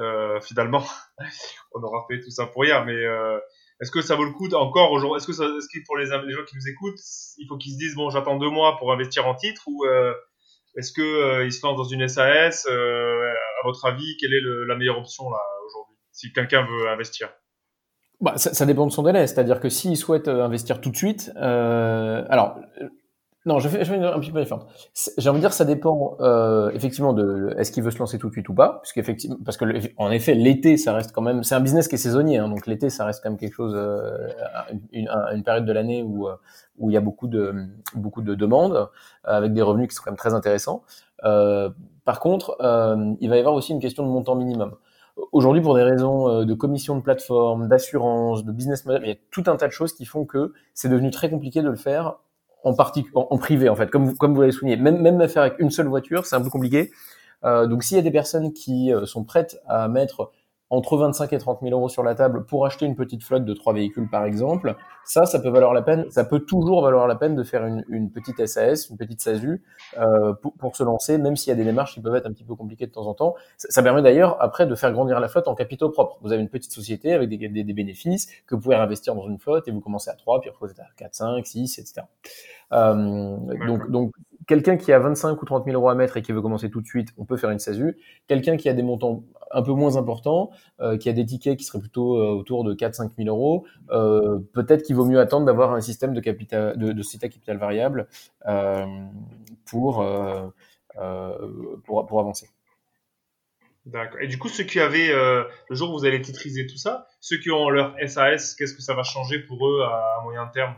euh, 0.00 0.40
finalement, 0.42 0.84
on 1.72 1.82
aura 1.82 2.04
fait 2.10 2.20
tout 2.20 2.30
ça 2.30 2.46
pour 2.46 2.62
rien. 2.62 2.84
Mais 2.84 2.92
euh, 2.92 3.38
est-ce 3.80 3.92
que 3.92 4.02
ça 4.02 4.16
vaut 4.16 4.24
le 4.24 4.32
coup 4.32 4.48
encore 4.54 4.90
aujourd'hui 4.90 5.18
Est-ce 5.18 5.28
que, 5.28 5.32
ça, 5.32 5.44
est-ce 5.44 5.68
que 5.72 5.84
pour 5.86 5.96
les, 5.96 6.06
les 6.06 6.32
gens 6.32 6.44
qui 6.44 6.56
nous 6.56 6.68
écoutent, 6.68 7.00
il 7.38 7.46
faut 7.48 7.56
qu'ils 7.56 7.74
se 7.74 7.78
disent 7.78 7.94
bon, 7.94 8.10
j'attends 8.10 8.36
deux 8.36 8.50
mois 8.50 8.76
pour 8.78 8.92
investir 8.92 9.28
en 9.28 9.36
titre 9.36 9.62
ou 9.66 9.84
euh, 9.84 10.12
est-ce 10.76 10.92
que 10.92 11.02
euh, 11.02 11.44
il 11.44 11.52
se 11.52 11.66
lance 11.66 11.76
dans 11.76 11.84
une 11.84 12.06
SAS 12.08 12.66
euh, 12.70 13.32
À 13.62 13.66
votre 13.66 13.84
avis, 13.86 14.16
quelle 14.18 14.32
est 14.32 14.40
le, 14.40 14.64
la 14.64 14.76
meilleure 14.76 14.98
option 14.98 15.28
là 15.30 15.38
aujourd'hui 15.66 15.96
si 16.12 16.32
quelqu'un 16.32 16.66
veut 16.66 16.88
investir? 16.88 17.30
Bah, 18.20 18.34
ça, 18.36 18.52
ça, 18.52 18.66
dépend 18.66 18.86
de 18.86 18.92
son 18.92 19.02
délai, 19.02 19.26
c'est-à-dire 19.26 19.60
que 19.60 19.70
s'il 19.70 19.96
souhaite 19.96 20.28
euh, 20.28 20.44
investir 20.44 20.80
tout 20.80 20.90
de 20.90 20.96
suite, 20.96 21.32
euh, 21.36 22.22
alors 22.28 22.58
non, 23.46 23.58
je 23.58 23.68
fais, 23.68 23.84
je 23.84 23.92
fais 23.92 23.96
un 23.96 24.20
petit 24.20 24.32
peu 24.32 24.40
différent. 24.40 24.66
J'ai 25.16 25.28
envie 25.28 25.38
de 25.38 25.42
dire, 25.42 25.52
ça 25.52 25.64
dépend 25.64 26.16
euh, 26.20 26.70
effectivement 26.72 27.12
de 27.12 27.54
est-ce 27.56 27.72
qu'il 27.72 27.82
veut 27.82 27.90
se 27.90 27.98
lancer 27.98 28.18
tout 28.18 28.28
de 28.28 28.32
suite 28.32 28.48
ou 28.48 28.54
pas, 28.54 28.80
puisqu'effectivement, 28.82 29.38
parce 29.44 29.56
que 29.56 29.64
en 29.96 30.10
effet, 30.10 30.34
l'été, 30.34 30.76
ça 30.76 30.92
reste 30.92 31.12
quand 31.12 31.22
même, 31.22 31.42
c'est 31.42 31.54
un 31.54 31.60
business 31.60 31.88
qui 31.88 31.94
est 31.94 31.98
saisonnier, 31.98 32.38
hein, 32.38 32.48
donc 32.48 32.66
l'été, 32.66 32.90
ça 32.90 33.04
reste 33.04 33.22
quand 33.22 33.30
même 33.30 33.38
quelque 33.38 33.54
chose, 33.54 33.72
euh, 33.74 34.28
une, 34.92 35.08
une, 35.08 35.42
période 35.42 35.64
de 35.64 35.72
l'année 35.72 36.02
où 36.02 36.28
où 36.78 36.90
il 36.90 36.94
y 36.94 36.96
a 36.96 37.00
beaucoup 37.00 37.28
de 37.28 37.54
beaucoup 37.94 38.22
de 38.22 38.34
demandes 38.34 38.88
avec 39.24 39.52
des 39.52 39.62
revenus 39.62 39.88
qui 39.88 39.94
sont 39.94 40.02
quand 40.04 40.10
même 40.10 40.18
très 40.18 40.34
intéressants. 40.34 40.82
Euh, 41.24 41.70
par 42.04 42.20
contre, 42.20 42.56
euh, 42.60 43.14
il 43.20 43.28
va 43.28 43.36
y 43.36 43.38
avoir 43.38 43.54
aussi 43.54 43.72
une 43.72 43.80
question 43.80 44.04
de 44.04 44.10
montant 44.10 44.34
minimum. 44.34 44.76
Aujourd'hui, 45.32 45.62
pour 45.62 45.74
des 45.74 45.82
raisons 45.82 46.28
euh, 46.28 46.44
de 46.44 46.54
commission 46.54 46.96
de 46.96 47.02
plateforme, 47.02 47.68
d'assurance, 47.68 48.44
de 48.44 48.52
business 48.52 48.86
model, 48.86 49.02
il 49.04 49.08
y 49.08 49.12
a 49.12 49.16
tout 49.30 49.44
un 49.46 49.56
tas 49.56 49.66
de 49.66 49.72
choses 49.72 49.92
qui 49.92 50.06
font 50.06 50.24
que 50.24 50.52
c'est 50.74 50.88
devenu 50.88 51.10
très 51.10 51.28
compliqué 51.28 51.62
de 51.62 51.68
le 51.68 51.76
faire 51.76 52.16
en, 52.64 52.74
partie, 52.74 53.06
en, 53.14 53.38
privé 53.38 53.68
en 53.68 53.76
fait, 53.76 53.90
comme 53.90 54.06
vous, 54.06 54.16
comme 54.16 54.34
vous 54.34 54.40
l'avez 54.40 54.52
souligné. 54.52 54.76
Même, 54.76 55.00
même 55.00 55.26
faire 55.28 55.42
avec 55.42 55.58
une 55.58 55.70
seule 55.70 55.88
voiture, 55.88 56.26
c'est 56.26 56.36
un 56.36 56.42
peu 56.42 56.50
compliqué. 56.50 56.90
Euh, 57.44 57.66
donc 57.66 57.82
s'il 57.84 57.96
y 57.96 58.00
a 58.00 58.02
des 58.02 58.10
personnes 58.10 58.52
qui 58.52 58.92
euh, 58.92 59.06
sont 59.06 59.24
prêtes 59.24 59.58
à 59.66 59.88
mettre 59.88 60.30
entre 60.70 60.96
25 60.96 61.32
et 61.32 61.38
30 61.38 61.58
000 61.62 61.72
euros 61.72 61.88
sur 61.88 62.02
la 62.02 62.14
table 62.14 62.46
pour 62.46 62.64
acheter 62.64 62.86
une 62.86 62.94
petite 62.94 63.24
flotte 63.24 63.44
de 63.44 63.54
trois 63.54 63.74
véhicules 63.74 64.08
par 64.08 64.24
exemple, 64.24 64.76
ça, 65.04 65.26
ça 65.26 65.40
peut 65.40 65.48
valoir 65.48 65.74
la 65.74 65.82
peine, 65.82 66.08
ça 66.10 66.24
peut 66.24 66.40
toujours 66.40 66.82
valoir 66.82 67.08
la 67.08 67.16
peine 67.16 67.34
de 67.34 67.42
faire 67.42 67.66
une, 67.66 67.84
une 67.88 68.10
petite 68.10 68.46
SAS, 68.46 68.88
une 68.88 68.96
petite 68.96 69.20
SASU 69.20 69.62
euh, 69.98 70.32
pour, 70.34 70.54
pour, 70.54 70.76
se 70.76 70.84
lancer, 70.84 71.18
même 71.18 71.36
s'il 71.36 71.50
y 71.50 71.52
a 71.52 71.56
des 71.56 71.64
démarches 71.64 71.94
qui 71.94 72.00
peuvent 72.00 72.14
être 72.14 72.26
un 72.26 72.32
petit 72.32 72.44
peu 72.44 72.54
compliquées 72.54 72.86
de 72.86 72.92
temps 72.92 73.06
en 73.06 73.14
temps. 73.14 73.34
Ça, 73.56 73.68
ça, 73.70 73.82
permet 73.82 74.02
d'ailleurs 74.02 74.40
après 74.40 74.66
de 74.66 74.74
faire 74.76 74.92
grandir 74.92 75.18
la 75.18 75.28
flotte 75.28 75.48
en 75.48 75.56
capitaux 75.56 75.90
propres. 75.90 76.18
Vous 76.22 76.32
avez 76.32 76.40
une 76.40 76.48
petite 76.48 76.72
société 76.72 77.12
avec 77.12 77.28
des, 77.28 77.48
des, 77.48 77.64
des 77.64 77.72
bénéfices 77.72 78.28
que 78.46 78.54
vous 78.54 78.60
pouvez 78.60 78.76
investir 78.76 79.16
dans 79.16 79.26
une 79.26 79.38
flotte 79.38 79.66
et 79.66 79.72
vous 79.72 79.80
commencez 79.80 80.10
à 80.10 80.14
3, 80.14 80.40
puis 80.40 80.50
après 80.50 80.66
vous 80.66 80.72
êtes 80.72 80.78
à 80.78 80.86
4, 80.96 81.14
5, 81.14 81.46
6, 81.46 81.78
etc. 81.80 82.02
Euh, 82.72 83.36
donc, 83.66 83.90
donc 83.90 84.12
quelqu'un 84.46 84.76
qui 84.76 84.92
a 84.92 84.98
25 84.98 85.40
ou 85.40 85.44
30 85.44 85.64
000 85.64 85.76
euros 85.76 85.88
à 85.88 85.94
mettre 85.94 86.16
et 86.16 86.22
qui 86.22 86.32
veut 86.32 86.42
commencer 86.42 86.70
tout 86.70 86.80
de 86.80 86.86
suite, 86.86 87.08
on 87.18 87.24
peut 87.24 87.36
faire 87.36 87.50
une 87.50 87.58
SASU. 87.58 87.96
Quelqu'un 88.26 88.56
qui 88.56 88.68
a 88.68 88.72
des 88.72 88.82
montants 88.82 89.22
un 89.50 89.62
peu 89.62 89.72
moins 89.72 89.96
importants, 89.96 90.50
euh, 90.80 90.96
qui 90.96 91.08
a 91.08 91.12
des 91.12 91.26
tickets 91.26 91.58
qui 91.58 91.64
seraient 91.64 91.80
plutôt 91.80 92.16
euh, 92.16 92.30
autour 92.30 92.64
de 92.64 92.74
4-5 92.74 93.10
000 93.16 93.28
euros, 93.28 93.66
euh, 93.90 94.38
peut-être 94.52 94.82
qu'il 94.82 94.96
vaut 94.96 95.04
mieux 95.04 95.20
attendre 95.20 95.46
d'avoir 95.46 95.72
un 95.72 95.80
système 95.80 96.14
de, 96.14 96.20
capital, 96.20 96.76
de, 96.76 97.18
capital 97.18 97.58
variable 97.58 98.06
pour, 99.64 100.04
pour, 101.84 102.20
avancer. 102.20 102.48
D'accord. 103.86 104.20
Et 104.20 104.28
du 104.28 104.38
coup, 104.38 104.48
ceux 104.48 104.64
qui 104.64 104.78
avaient, 104.78 105.12
le 105.12 105.74
jour 105.74 105.90
où 105.90 105.98
vous 105.98 106.04
allez 106.04 106.20
titriser 106.22 106.66
tout 106.66 106.76
ça, 106.76 107.06
ceux 107.20 107.38
qui 107.38 107.50
ont 107.50 107.68
leur 107.70 107.96
SAS, 108.06 108.54
qu'est-ce 108.54 108.74
que 108.74 108.82
ça 108.82 108.94
va 108.94 109.02
changer 109.02 109.40
pour 109.40 109.66
eux 109.68 109.82
à, 109.82 110.20
moyen 110.22 110.46
terme? 110.46 110.74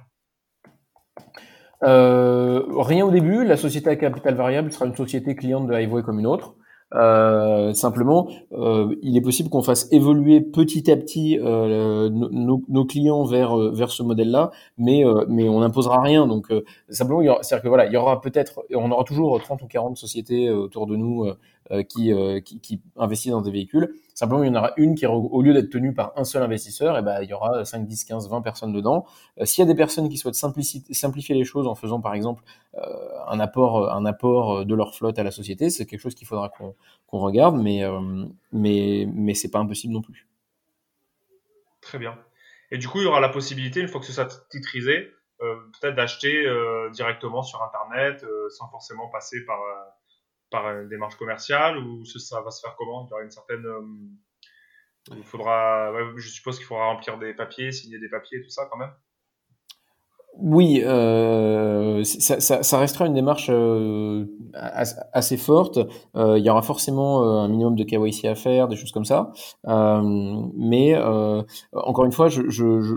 Euh, 1.83 2.63
Rien 2.79 3.07
au 3.07 3.11
début. 3.11 3.45
La 3.45 3.57
société 3.57 3.91
à 3.91 3.97
capital 3.97 4.35
variable 4.35 4.73
sera 4.73 4.87
une 4.87 4.97
société 4.97 5.35
cliente 5.35 5.67
de 5.67 5.75
Hiveway 5.75 6.03
comme 6.03 6.19
une 6.19 6.27
autre. 6.27 6.55
Euh, 6.95 7.73
simplement, 7.73 8.29
euh, 8.53 8.95
il 9.03 9.17
est 9.17 9.23
possible 9.23 9.49
qu'on 9.49 9.63
fasse 9.63 9.89
évoluer 9.93 10.41
petit 10.43 10.91
à 10.91 10.97
petit 10.97 11.39
euh, 11.41 12.11
nos, 12.11 12.63
nos, 12.69 12.85
clients 12.85 13.25
vers 13.25 13.59
euh, 13.59 13.71
vers 13.73 13.91
ce 13.91 14.03
modèle-là, 14.03 14.51
mais 14.77 15.05
euh, 15.05 15.25
mais 15.29 15.49
on 15.49 15.61
n'imposera 15.61 16.03
rien. 16.03 16.27
Donc 16.27 16.53
simplement, 16.91 17.23
c'est-à-dire 17.41 17.63
que 17.63 17.69
voilà, 17.69 17.87
il 17.87 17.93
y 17.93 17.97
aura 17.97 18.21
peut-être, 18.21 18.61
on 18.75 18.91
aura 18.91 19.05
toujours 19.05 19.41
30 19.41 19.63
ou 19.63 19.67
40 19.67 19.97
sociétés 19.97 20.51
autour 20.51 20.87
de 20.87 20.97
nous 20.97 21.27
qui, 21.89 22.13
qui, 22.45 22.61
qui 22.61 22.81
investissent 22.97 23.33
dans 23.33 23.41
des 23.41 23.51
véhicules. 23.51 23.95
Simplement, 24.15 24.43
il 24.43 24.49
y 24.49 24.51
en 24.51 24.59
aura 24.59 24.73
une 24.77 24.95
qui, 24.95 25.07
au 25.07 25.43
lieu 25.43 25.55
d'être 25.55 25.71
tenue 25.71 25.95
par 25.95 26.13
un 26.17 26.25
seul 26.25 26.43
investisseur, 26.43 26.97
et 26.97 27.01
eh 27.01 27.03
ben, 27.03 27.23
il 27.23 27.31
y 27.31 27.33
aura 27.33 27.65
5, 27.65 27.87
10, 27.87 28.05
15, 28.05 28.29
20 28.29 28.43
personnes 28.43 28.73
dedans. 28.73 29.07
Euh, 29.41 29.47
s'il 29.47 29.63
y 29.63 29.69
a 29.69 29.73
des 29.73 29.77
personnes 29.77 30.09
qui 30.09 30.19
souhaitent 30.19 30.35
simplifier 30.35 31.35
les 31.35 31.45
choses 31.45 31.67
en 31.67 31.75
faisant, 31.75 32.01
par 32.01 32.15
exemple, 32.15 32.43
euh, 32.75 32.81
un 33.27 33.41
apport, 33.41 33.91
un 33.91 34.05
apport 34.05 34.67
de 34.67 34.75
leur 34.75 34.95
flotte 34.95 35.19
à 35.19 35.23
la 35.23 35.31
société, 35.31 35.71
c'est 35.71 35.87
quelque 35.87 36.01
chose 36.01 36.15
qu'il 36.15 36.27
faudra 36.27 36.51
qu'on 36.51 37.19
regarde, 37.19 37.57
mais, 37.57 37.85
euh, 37.85 38.27
mais, 38.53 39.07
mais 39.15 39.35
c'est 39.35 39.51
pas 39.51 39.61
impossible 39.61 39.95
non 39.95 40.03
plus. 40.03 40.27
Très 41.81 41.99
bien. 41.99 42.19
Et 42.71 42.79
du 42.79 42.89
coup, 42.89 42.99
il 42.99 43.05
y 43.05 43.07
aura 43.07 43.21
la 43.21 43.31
possibilité, 43.31 43.81
une 43.81 43.89
fois 43.89 44.01
que 44.01 44.07
ce 44.07 44.13
sera 44.13 44.29
titrisé, 44.51 45.11
peut-être 45.39 45.97
d'acheter 45.97 46.47
directement 46.93 47.43
sur 47.43 47.61
Internet, 47.63 48.25
sans 48.51 48.69
forcément 48.69 49.09
passer 49.09 49.45
par 49.45 49.59
par 50.53 50.71
une 50.71 50.89
démarche 50.89 51.17
commerciale 51.17 51.79
ou 51.79 52.05
ça 52.05 52.41
va 52.43 52.51
se 52.51 52.61
faire 52.61 52.77
comment? 52.77 53.07
Il 53.07 53.11
y 53.11 53.15
aura 53.15 53.23
une 53.25 53.31
certaine. 53.31 53.67
Euh, 53.67 55.17
il 55.17 55.25
faudra, 55.25 55.93
je 56.17 56.29
suppose 56.29 56.59
qu'il 56.59 56.67
faudra 56.67 56.87
remplir 56.87 57.19
des 57.19 57.35
papiers, 57.35 57.73
signer 57.73 57.99
des 57.99 58.09
papiers, 58.09 58.41
tout 58.41 58.51
ça 58.51 58.67
quand 58.71 58.77
même. 58.77 58.93
Oui, 60.39 60.83
euh, 60.85 62.03
ça, 62.05 62.41
ça, 62.41 62.63
ça, 62.63 62.79
restera 62.79 63.07
une 63.07 63.13
démarche 63.13 63.49
euh, 63.51 64.25
assez 65.13 65.37
forte. 65.37 65.79
Euh, 66.17 66.39
il 66.39 66.45
y 66.45 66.49
aura 66.49 66.63
forcément 66.63 67.23
euh, 67.23 67.45
un 67.45 67.49
minimum 67.49 67.77
de 67.77 67.85
KYC 67.85 68.25
à 68.25 68.35
faire, 68.35 68.67
des 68.67 68.77
choses 68.77 68.93
comme 68.93 69.05
ça. 69.05 69.33
mais 69.67 70.97
encore 71.73 72.05
une 72.07 72.13
fois, 72.13 72.29
je, 72.29 72.49
je, 72.49 72.81
je, 72.81 72.95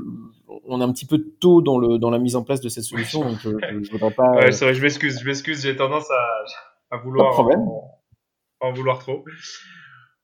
on 0.65 0.79
est 0.79 0.83
un 0.83 0.93
petit 0.93 1.05
peu 1.05 1.19
tôt 1.39 1.61
dans, 1.61 1.77
le, 1.77 1.97
dans 1.97 2.09
la 2.09 2.19
mise 2.19 2.37
en 2.37 2.43
place 2.43 2.61
de 2.61 2.69
cette 2.69 2.85
solution, 2.85 3.21
donc 3.21 3.37
je, 3.39 3.49
je 3.83 3.91
voudrais 3.91 4.11
pas. 4.11 4.31
Ouais, 4.35 4.51
vrai, 4.51 4.73
je 4.73 4.81
m'excuse, 4.81 5.19
je 5.19 5.25
m'excuse, 5.25 5.61
j'ai 5.61 5.75
tendance 5.75 6.09
à 6.09 6.45
à 6.95 6.97
vouloir 7.03 7.39
En, 8.61 8.71
vouloir 8.73 8.99
trop. 8.99 9.23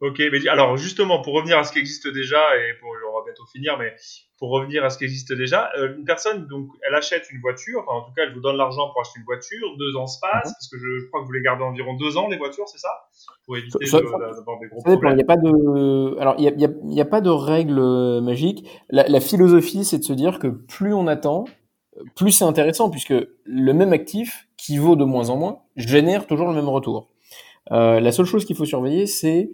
Ok, 0.01 0.19
mais 0.31 0.47
alors 0.47 0.77
justement, 0.77 1.21
pour 1.21 1.33
revenir 1.33 1.59
à 1.59 1.63
ce 1.63 1.71
qui 1.71 1.79
existe 1.79 2.07
déjà, 2.07 2.39
et 2.57 2.73
pour, 2.79 2.89
on 2.89 3.19
va 3.19 3.23
bientôt 3.23 3.45
finir, 3.53 3.77
mais 3.77 3.93
pour 4.39 4.49
revenir 4.49 4.83
à 4.83 4.89
ce 4.89 4.97
qui 4.97 5.03
existe 5.03 5.31
déjà, 5.31 5.69
euh, 5.77 5.95
une 5.95 6.05
personne, 6.05 6.47
donc, 6.47 6.69
elle 6.87 6.95
achète 6.95 7.29
une 7.29 7.39
voiture, 7.39 7.85
enfin, 7.87 7.99
en 7.99 8.01
tout 8.01 8.11
cas, 8.13 8.23
elle 8.23 8.33
vous 8.33 8.39
donne 8.41 8.57
l'argent 8.57 8.89
pour 8.89 9.01
acheter 9.01 9.19
une 9.19 9.25
voiture, 9.25 9.67
deux 9.77 9.95
ans 9.95 10.07
se 10.07 10.19
passent, 10.19 10.47
mhm. 10.47 10.53
parce 10.53 10.69
que 10.69 10.77
je, 10.79 11.07
crois 11.09 11.21
que 11.21 11.27
vous 11.27 11.33
les 11.33 11.43
gardez 11.43 11.63
environ 11.63 11.93
deux 11.93 12.17
ans, 12.17 12.27
les 12.29 12.37
voitures, 12.37 12.67
c'est 12.67 12.79
ça? 12.79 12.89
Pour 13.45 13.57
éviter 13.57 13.77
d'avoir 13.85 14.59
des 14.59 14.67
gros 14.69 14.81
problèmes. 14.81 15.11
Il 15.11 15.15
n'y 15.17 15.21
a 15.21 15.25
pas 15.25 15.37
de, 15.37 16.19
alors, 16.19 16.33
il 16.39 16.55
n'y 16.55 16.65
a, 16.65 16.69
y 16.83 17.01
a, 17.01 17.05
pas 17.05 17.21
de 17.21 17.29
règle 17.29 17.77
euh, 17.77 18.21
magique. 18.21 18.67
La, 18.89 19.07
la 19.07 19.19
philosophie, 19.19 19.85
c'est 19.85 19.99
de 19.99 20.03
se 20.03 20.13
dire 20.13 20.39
que 20.39 20.47
plus 20.47 20.95
on 20.95 21.05
attend, 21.05 21.45
plus 22.15 22.31
c'est 22.31 22.45
intéressant, 22.45 22.89
puisque 22.89 23.13
le 23.43 23.73
même 23.73 23.93
actif, 23.93 24.47
qui 24.61 24.77
vaut 24.77 24.95
de 24.95 25.03
moins 25.03 25.29
en 25.29 25.37
moins, 25.37 25.59
génère 25.75 26.27
toujours 26.27 26.47
le 26.47 26.53
même 26.53 26.69
retour. 26.69 27.09
Euh, 27.71 27.99
la 27.99 28.11
seule 28.11 28.27
chose 28.27 28.45
qu'il 28.45 28.55
faut 28.55 28.65
surveiller, 28.65 29.07
c'est 29.07 29.49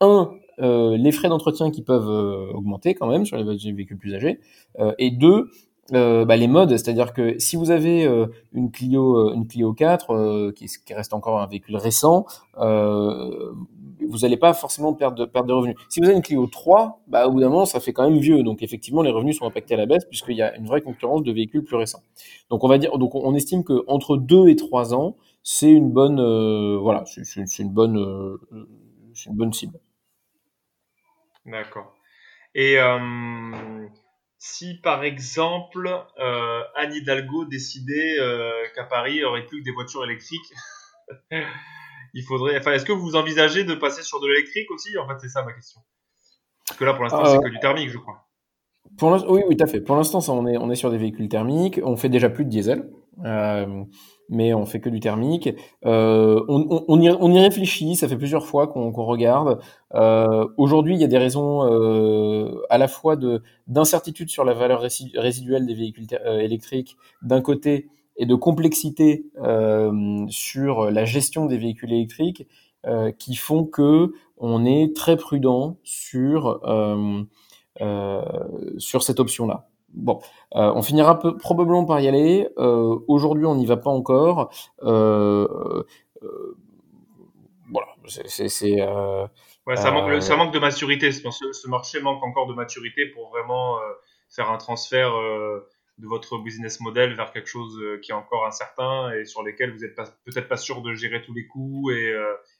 un, 0.00 0.30
euh, 0.60 0.96
les 0.96 1.12
frais 1.12 1.28
d'entretien 1.28 1.70
qui 1.70 1.82
peuvent 1.82 2.08
euh, 2.08 2.52
augmenter 2.54 2.94
quand 2.94 3.06
même 3.06 3.26
sur 3.26 3.36
les 3.36 3.72
véhicules 3.72 3.98
plus 3.98 4.14
âgés, 4.14 4.40
et 4.98 5.10
deux, 5.10 5.50
euh, 5.92 6.24
bah, 6.24 6.36
les 6.36 6.48
modes, 6.48 6.70
c'est-à-dire 6.70 7.12
que 7.12 7.38
si 7.38 7.56
vous 7.56 7.70
avez 7.70 8.08
une 8.52 8.70
Clio, 8.70 9.32
une 9.32 9.46
Clio 9.46 9.72
4 9.72 10.52
qui, 10.52 10.66
qui, 10.84 10.94
reste 10.94 11.14
encore 11.14 11.40
un 11.40 11.46
véhicule 11.46 11.76
récent, 11.76 12.26
vous 12.56 14.18
n'allez 14.18 14.36
pas 14.36 14.54
forcément 14.54 14.94
perdre 14.94 15.16
de, 15.16 15.24
perdre 15.24 15.54
revenus. 15.54 15.76
Si 15.88 16.00
vous 16.00 16.06
avez 16.06 16.16
une 16.16 16.22
Clio 16.22 16.46
3, 16.46 17.00
bah, 17.08 17.26
au 17.26 17.32
bout 17.32 17.40
d'un 17.40 17.48
moment, 17.48 17.66
ça 17.66 17.80
fait 17.80 17.92
quand 17.92 18.08
même 18.08 18.18
vieux. 18.18 18.42
Donc, 18.42 18.62
effectivement, 18.62 19.02
les 19.02 19.10
revenus 19.10 19.38
sont 19.38 19.46
impactés 19.46 19.74
à 19.74 19.76
la 19.76 19.86
baisse 19.86 20.04
puisqu'il 20.04 20.36
y 20.36 20.42
a 20.42 20.56
une 20.56 20.66
vraie 20.66 20.82
concurrence 20.82 21.22
de 21.22 21.32
véhicules 21.32 21.64
plus 21.64 21.76
récents. 21.76 22.02
Donc, 22.50 22.64
on 22.64 22.68
va 22.68 22.78
dire, 22.78 22.96
donc, 22.98 23.14
on 23.14 23.34
estime 23.34 23.64
que 23.64 23.84
entre 23.86 24.16
2 24.16 24.48
et 24.48 24.56
3 24.56 24.94
ans, 24.94 25.16
c'est 25.48 25.70
une 25.70 25.92
bonne, 25.92 26.18
euh, 26.18 26.76
voilà, 26.76 27.04
c'est 27.06 27.58
une 27.62 27.70
bonne, 27.70 27.96
euh, 27.98 28.36
c'est 29.14 29.30
une 29.30 29.36
bonne 29.36 29.52
cible. 29.52 29.78
D'accord. 31.44 31.94
Et 32.54 32.78
euh, 32.80 33.86
si 34.38 34.74
par 34.80 35.04
exemple 35.04 35.88
euh, 36.18 36.60
Anne 36.74 36.94
Hidalgo 36.94 37.44
décidait 37.46 38.18
euh, 38.18 38.64
qu'à 38.74 38.84
Paris 38.84 39.14
il 39.14 39.18
n'y 39.18 39.24
aurait 39.24 39.46
plus 39.46 39.60
que 39.60 39.64
des 39.64 39.72
voitures 39.72 40.04
électriques, 40.04 40.52
il 42.14 42.24
faudrait. 42.24 42.58
Enfin, 42.58 42.72
est-ce 42.72 42.84
que 42.84 42.92
vous 42.92 43.16
envisagez 43.16 43.64
de 43.64 43.74
passer 43.74 44.02
sur 44.02 44.20
de 44.20 44.26
l'électrique 44.26 44.70
aussi? 44.70 44.96
En 44.98 45.06
fait, 45.06 45.14
c'est 45.20 45.28
ça 45.28 45.42
ma 45.44 45.52
question. 45.52 45.80
Parce 46.66 46.78
que 46.78 46.84
là, 46.84 46.94
pour 46.94 47.04
l'instant, 47.04 47.24
c'est 47.24 47.38
que 47.38 47.48
du 47.48 47.60
thermique, 47.60 47.90
je 47.90 47.98
crois. 47.98 48.26
Pour 48.98 49.10
oui, 49.30 49.42
oui, 49.48 49.56
tout 49.56 49.64
à 49.64 49.66
fait. 49.66 49.80
Pour 49.80 49.96
l'instant, 49.96 50.20
on 50.28 50.46
est, 50.46 50.56
on 50.56 50.70
est 50.70 50.76
sur 50.76 50.90
des 50.90 50.98
véhicules 50.98 51.28
thermiques. 51.28 51.80
On 51.84 51.96
fait 51.96 52.08
déjà 52.08 52.30
plus 52.30 52.44
de 52.44 52.50
diesel, 52.50 52.80
euh, 52.80 52.86
mais 54.28 54.54
on 54.54 54.66
fait 54.66 54.80
que 54.80 54.88
du 54.88 55.00
thermique. 55.00 55.48
Euh, 55.84 56.42
on, 56.48 56.66
on, 56.70 56.84
on, 56.88 57.00
y, 57.00 57.10
on, 57.10 57.32
y, 57.32 57.38
réfléchit. 57.38 57.96
Ça 57.96 58.08
fait 58.08 58.16
plusieurs 58.16 58.46
fois 58.46 58.66
qu'on 58.66 58.90
regarde. 58.90 59.60
Euh, 59.94 60.46
Aujourd'hui, 60.56 60.94
il 60.94 61.00
y 61.00 61.04
a 61.04 61.08
des 61.08 61.18
raisons 61.18 61.64
euh, 61.64 62.62
à 62.70 62.78
la 62.78 62.88
fois 62.88 63.16
de 63.16 63.42
d'incertitude 63.66 64.30
sur 64.30 64.44
la 64.44 64.54
valeur 64.54 64.80
résiduelle 64.80 65.66
des 65.66 65.74
véhicules 65.74 66.06
euh, 66.24 66.38
électriques 66.40 66.96
d'un 67.22 67.40
côté 67.40 67.88
et 68.16 68.26
de 68.26 68.34
complexité 68.34 69.26
euh, 69.42 70.26
sur 70.28 70.90
la 70.90 71.04
gestion 71.04 71.46
des 71.46 71.58
véhicules 71.58 71.92
électriques 71.92 72.46
qui 73.18 73.34
font 73.34 73.64
que 73.64 74.12
on 74.36 74.64
est 74.64 74.94
très 74.94 75.16
prudent 75.16 75.76
sur 75.82 76.60
euh, 77.80 78.22
sur 78.78 79.02
cette 79.02 79.18
option-là. 79.18 79.68
Bon, 79.96 80.20
euh, 80.54 80.72
on 80.74 80.82
finira 80.82 81.18
peu, 81.18 81.36
probablement 81.36 81.86
par 81.86 82.00
y 82.00 82.08
aller. 82.08 82.48
Euh, 82.58 82.98
aujourd'hui, 83.08 83.46
on 83.46 83.54
n'y 83.54 83.64
va 83.66 83.78
pas 83.78 83.90
encore. 83.90 84.50
voilà, 84.82 85.48
c'est. 88.06 88.76
Ouais, 89.66 89.74
ça, 89.74 89.90
manque, 89.90 90.22
ça 90.22 90.36
manque 90.36 90.52
de 90.52 90.58
maturité. 90.60 91.10
Ce, 91.10 91.22
ce 91.52 91.68
marché 91.68 92.00
manque 92.00 92.22
encore 92.22 92.46
de 92.46 92.54
maturité 92.54 93.06
pour 93.06 93.30
vraiment 93.30 93.78
faire 94.28 94.50
un 94.50 94.58
transfert 94.58 95.12
de 95.98 96.06
votre 96.06 96.38
business 96.38 96.78
model 96.80 97.14
vers 97.14 97.32
quelque 97.32 97.48
chose 97.48 97.76
qui 98.02 98.12
est 98.12 98.14
encore 98.14 98.46
incertain 98.46 99.12
et 99.12 99.24
sur 99.24 99.42
lesquels 99.42 99.72
vous 99.72 99.80
n'êtes 99.80 99.96
peut-être 99.96 100.46
pas 100.46 100.58
sûr 100.58 100.82
de 100.82 100.94
gérer 100.94 101.22
tous 101.22 101.32
les 101.34 101.46
coûts 101.46 101.90
et, 101.90 102.14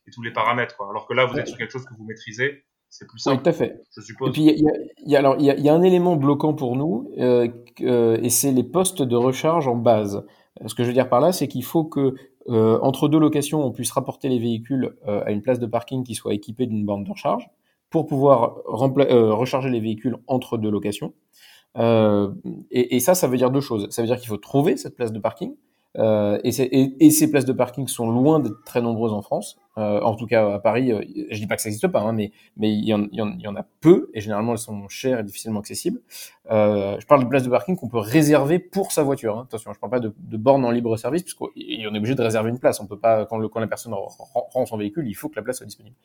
et 0.07 0.11
tous 0.11 0.23
les 0.23 0.33
paramètres. 0.33 0.77
Quoi. 0.77 0.89
Alors 0.91 1.07
que 1.07 1.15
là, 1.15 1.27
vous 1.27 1.39
êtes 1.39 1.47
sur 1.47 1.59
quelque 1.59 1.73
chose 1.73 1.85
que 1.85 1.95
vous 1.95 2.05
maîtrisez 2.05 2.65
c'est 2.89 3.07
plus 3.07 3.19
simple. 3.19 3.37
Oui, 3.37 3.43
tout 3.43 3.49
à 3.51 3.53
fait. 3.53 3.83
Je 3.91 4.01
suppose. 4.01 4.29
Et 4.29 4.33
puis, 4.33 4.43
il 4.43 4.63
y 4.63 4.69
a, 4.69 4.73
y 5.05 5.17
a, 5.17 5.19
alors, 5.19 5.37
il 5.39 5.45
y 5.45 5.51
a, 5.51 5.57
y 5.57 5.69
a, 5.69 5.75
un 5.75 5.83
élément 5.83 6.17
bloquant 6.17 6.55
pour 6.55 6.77
nous, 6.77 7.11
euh, 7.19 7.49
euh, 7.83 8.19
et 8.23 8.31
c'est 8.31 8.53
les 8.53 8.65
postes 8.65 9.03
de 9.03 9.17
recharge 9.17 9.69
en 9.69 9.77
base. 9.77 10.25
Ce 10.65 10.75
que 10.75 10.83
je 10.83 10.89
veux 10.89 10.95
dire 10.95 11.09
par 11.09 11.21
là, 11.21 11.33
c'est 11.33 11.49
qu'il 11.49 11.65
faut 11.65 11.85
que 11.85 12.15
euh, 12.49 12.79
entre 12.81 13.09
deux 13.09 13.19
locations, 13.19 13.65
on 13.65 13.73
puisse 13.73 13.91
rapporter 13.91 14.29
les 14.29 14.39
véhicules 14.39 14.97
euh, 15.09 15.23
à 15.25 15.33
une 15.33 15.43
place 15.43 15.59
de 15.59 15.67
parking 15.67 16.05
qui 16.05 16.15
soit 16.15 16.35
équipée 16.35 16.67
d'une 16.67 16.85
borne 16.85 17.05
de 17.05 17.11
recharge 17.11 17.49
pour 17.91 18.07
pouvoir 18.07 18.59
euh, 18.69 19.35
recharger 19.35 19.71
les 19.71 19.81
véhicules 19.81 20.17
entre 20.27 20.59
deux 20.59 20.71
locations. 20.71 21.15
Et, 21.79 22.97
et, 22.97 23.01
ça, 23.01 23.15
ça 23.15 23.29
veut 23.29 23.37
dire 23.37 23.51
deux 23.51 23.61
choses. 23.61 23.87
Ça 23.91 24.01
veut 24.01 24.09
dire 24.09 24.17
qu'il 24.17 24.29
faut 24.29 24.39
trouver 24.39 24.79
cette 24.79 24.97
place 24.97 25.13
de 25.13 25.19
parking. 25.19 25.55
Euh, 25.99 26.39
et, 26.45 27.11
ces 27.11 27.31
places 27.31 27.47
de 27.47 27.53
parking 27.53 27.89
sont 27.89 28.11
loin 28.11 28.41
d'être 28.41 28.63
très 28.65 28.83
nombreuses 28.83 29.13
en 29.13 29.23
France. 29.23 29.59
Euh, 29.79 30.01
en 30.01 30.15
tout 30.15 30.27
cas, 30.27 30.55
à 30.55 30.59
Paris, 30.59 30.91
euh, 30.91 31.03
je 31.31 31.39
dis 31.39 31.47
pas 31.47 31.57
que 31.57 31.63
ça 31.63 31.69
n'existe 31.69 31.89
pas, 31.89 32.01
hein, 32.01 32.13
mais 32.13 32.33
mais 32.57 32.73
il 32.73 32.85
y, 32.85 32.93
en, 32.93 33.57
a 33.57 33.67
peu 33.81 34.11
et 34.15 34.21
généralement 34.23 34.53
elles 34.53 34.59
sont 34.59 34.89
chères 34.89 35.21
et 35.21 35.23
difficilement 35.23 35.61
accessibles. 35.61 36.01
Euh, 36.51 36.97
je 36.99 37.07
parle 37.07 37.25
de 37.25 37.29
places 37.29 37.43
de 37.43 37.51
parking 37.51 37.77
qu'on 37.77 37.89
peut 37.89 37.99
réserver 37.99 38.59
pour 38.59 38.93
sa 38.93 39.03
voiture. 39.03 39.39
Hein. 39.39 39.43
Attention, 39.47 39.73
je 39.75 39.79
parle 39.79 39.91
pas 39.91 40.01
de, 40.01 40.15
de 40.19 40.37
bornes 40.39 40.65
en 40.65 40.71
libre 40.71 40.97
service 40.97 41.23
puisqu'on 41.23 41.49
est 41.57 41.87
obligé 41.87 42.15
de 42.15 42.23
réserver 42.23 42.51
une 42.51 42.59
place. 42.59 42.81
On 42.81 42.87
peut 42.87 42.99
pas 42.99 43.27
quand, 43.27 43.47
quand 43.49 43.61
la 43.61 43.67
personne 43.67 43.93
rend 43.95 44.67
son 44.67 44.77
véhicule, 44.79 45.07
il 45.07 45.15
faut 45.15 45.29
que 45.29 45.37
la 45.37 45.43
place 45.43 45.59
soit 45.59 45.67
disponible. 45.67 45.97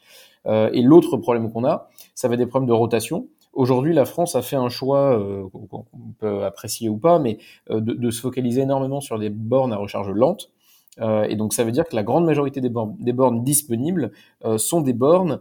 Et 0.45 0.81
l'autre 0.81 1.15
problème 1.17 1.49
qu'on 1.51 1.63
a, 1.65 1.89
ça 2.13 2.27
va 2.27 2.33
être 2.33 2.39
des 2.39 2.47
problèmes 2.47 2.67
de 2.67 2.73
rotation. 2.73 3.27
Aujourd'hui, 3.53 3.93
la 3.93 4.05
France 4.05 4.35
a 4.35 4.41
fait 4.41 4.55
un 4.55 4.69
choix 4.69 5.19
euh, 5.19 5.47
qu'on 5.69 5.85
peut 6.19 6.43
apprécier 6.43 6.87
ou 6.87 6.97
pas, 6.97 7.19
mais 7.19 7.37
euh, 7.69 7.81
de, 7.81 8.09
se 8.09 8.21
focaliser 8.21 8.61
énormément 8.61 9.01
sur 9.01 9.19
des 9.19 9.29
bornes 9.29 9.73
à 9.73 9.77
recharge 9.77 10.09
lente. 10.09 10.51
Euh, 10.99 11.23
et 11.23 11.35
donc, 11.35 11.53
ça 11.53 11.65
veut 11.65 11.71
dire 11.71 11.85
que 11.85 11.95
la 11.95 12.03
grande 12.03 12.25
majorité 12.25 12.61
des 12.61 12.69
bornes, 12.69 13.43
disponibles 13.43 14.11
sont 14.57 14.81
des 14.81 14.93
bornes 14.93 15.39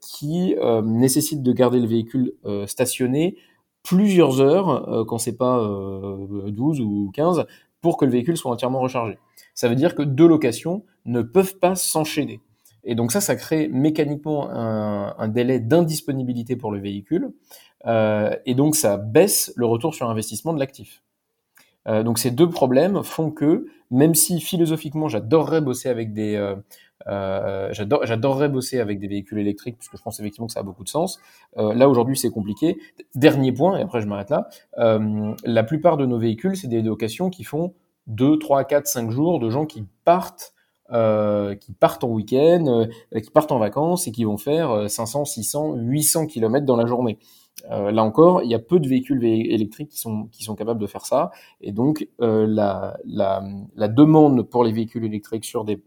qui 0.00 0.54
nécessitent 0.84 1.42
de 1.42 1.52
garder 1.52 1.80
le 1.80 1.86
véhicule 1.86 2.34
stationné 2.66 3.36
plusieurs 3.82 4.40
heures, 4.40 5.04
quand 5.06 5.18
c'est 5.18 5.36
pas 5.36 5.58
12 5.58 6.80
ou 6.80 7.10
15, 7.14 7.44
pour 7.80 7.96
que 7.96 8.04
le 8.04 8.12
véhicule 8.12 8.36
soit 8.36 8.50
entièrement 8.50 8.80
rechargé. 8.80 9.18
Ça 9.54 9.68
veut 9.68 9.74
dire 9.74 9.94
que 9.94 10.02
deux 10.02 10.26
locations 10.26 10.84
ne 11.04 11.22
peuvent 11.22 11.58
pas 11.58 11.74
s'enchaîner. 11.74 12.40
Et 12.84 12.94
donc 12.94 13.12
ça, 13.12 13.20
ça 13.20 13.36
crée 13.36 13.68
mécaniquement 13.68 14.50
un, 14.50 15.28
délai 15.28 15.60
d'indisponibilité 15.60 16.56
pour 16.56 16.72
le 16.72 16.80
véhicule. 16.80 17.32
Euh, 17.86 18.36
et 18.46 18.54
donc 18.54 18.76
ça 18.76 18.96
baisse 18.96 19.52
le 19.56 19.66
retour 19.66 19.94
sur 19.94 20.08
investissement 20.08 20.52
de 20.52 20.58
l'actif. 20.58 21.02
Euh, 21.88 22.02
donc 22.02 22.18
ces 22.18 22.30
deux 22.30 22.48
problèmes 22.48 23.02
font 23.02 23.30
que, 23.30 23.66
même 23.90 24.14
si 24.14 24.40
philosophiquement 24.40 25.08
j'adorerais 25.08 25.60
bosser 25.60 25.88
avec 25.88 26.12
des, 26.12 26.36
euh, 27.08 27.72
j'adorerais 27.72 28.48
bosser 28.48 28.78
avec 28.78 29.00
des 29.00 29.08
véhicules 29.08 29.38
électriques, 29.38 29.78
puisque 29.78 29.96
je 29.96 30.02
pense 30.02 30.20
effectivement 30.20 30.46
que 30.46 30.52
ça 30.52 30.60
a 30.60 30.64
beaucoup 30.64 30.84
de 30.84 30.88
sens. 30.88 31.20
Là 31.56 31.88
aujourd'hui 31.88 32.16
c'est 32.16 32.30
compliqué. 32.30 32.78
Dernier 33.14 33.52
point, 33.52 33.78
et 33.78 33.82
après 33.82 34.00
je 34.00 34.06
m'arrête 34.06 34.30
là. 34.30 34.48
La 35.44 35.64
plupart 35.64 35.96
de 35.96 36.06
nos 36.06 36.18
véhicules, 36.18 36.56
c'est 36.56 36.68
des 36.68 36.82
locations 36.82 37.30
qui 37.30 37.44
font 37.44 37.74
2, 38.08 38.38
3, 38.38 38.64
4, 38.64 38.86
5 38.86 39.10
jours 39.10 39.40
de 39.40 39.50
gens 39.50 39.66
qui 39.66 39.84
partent 40.04 40.51
euh, 40.92 41.54
qui 41.54 41.72
partent 41.72 42.04
en 42.04 42.08
week-end, 42.08 42.86
euh, 43.14 43.20
qui 43.20 43.30
partent 43.30 43.52
en 43.52 43.58
vacances 43.58 44.06
et 44.06 44.12
qui 44.12 44.24
vont 44.24 44.38
faire 44.38 44.90
500, 44.90 45.24
600, 45.24 45.74
800 45.76 46.26
kilomètres 46.26 46.66
dans 46.66 46.76
la 46.76 46.86
journée. 46.86 47.18
Euh, 47.70 47.90
là 47.92 48.02
encore, 48.02 48.42
il 48.42 48.50
y 48.50 48.54
a 48.54 48.58
peu 48.58 48.80
de 48.80 48.88
véhicules 48.88 49.24
électriques 49.24 49.90
qui 49.90 49.98
sont, 49.98 50.26
qui 50.32 50.42
sont 50.42 50.54
capables 50.54 50.80
de 50.80 50.86
faire 50.86 51.06
ça. 51.06 51.30
Et 51.60 51.72
donc, 51.72 52.08
euh, 52.20 52.46
la, 52.48 52.96
la, 53.04 53.42
la, 53.76 53.88
demande 53.88 54.42
pour 54.42 54.64
les 54.64 54.72
véhicules 54.72 55.04
électriques 55.04 55.44
sur 55.44 55.64
des 55.64 55.82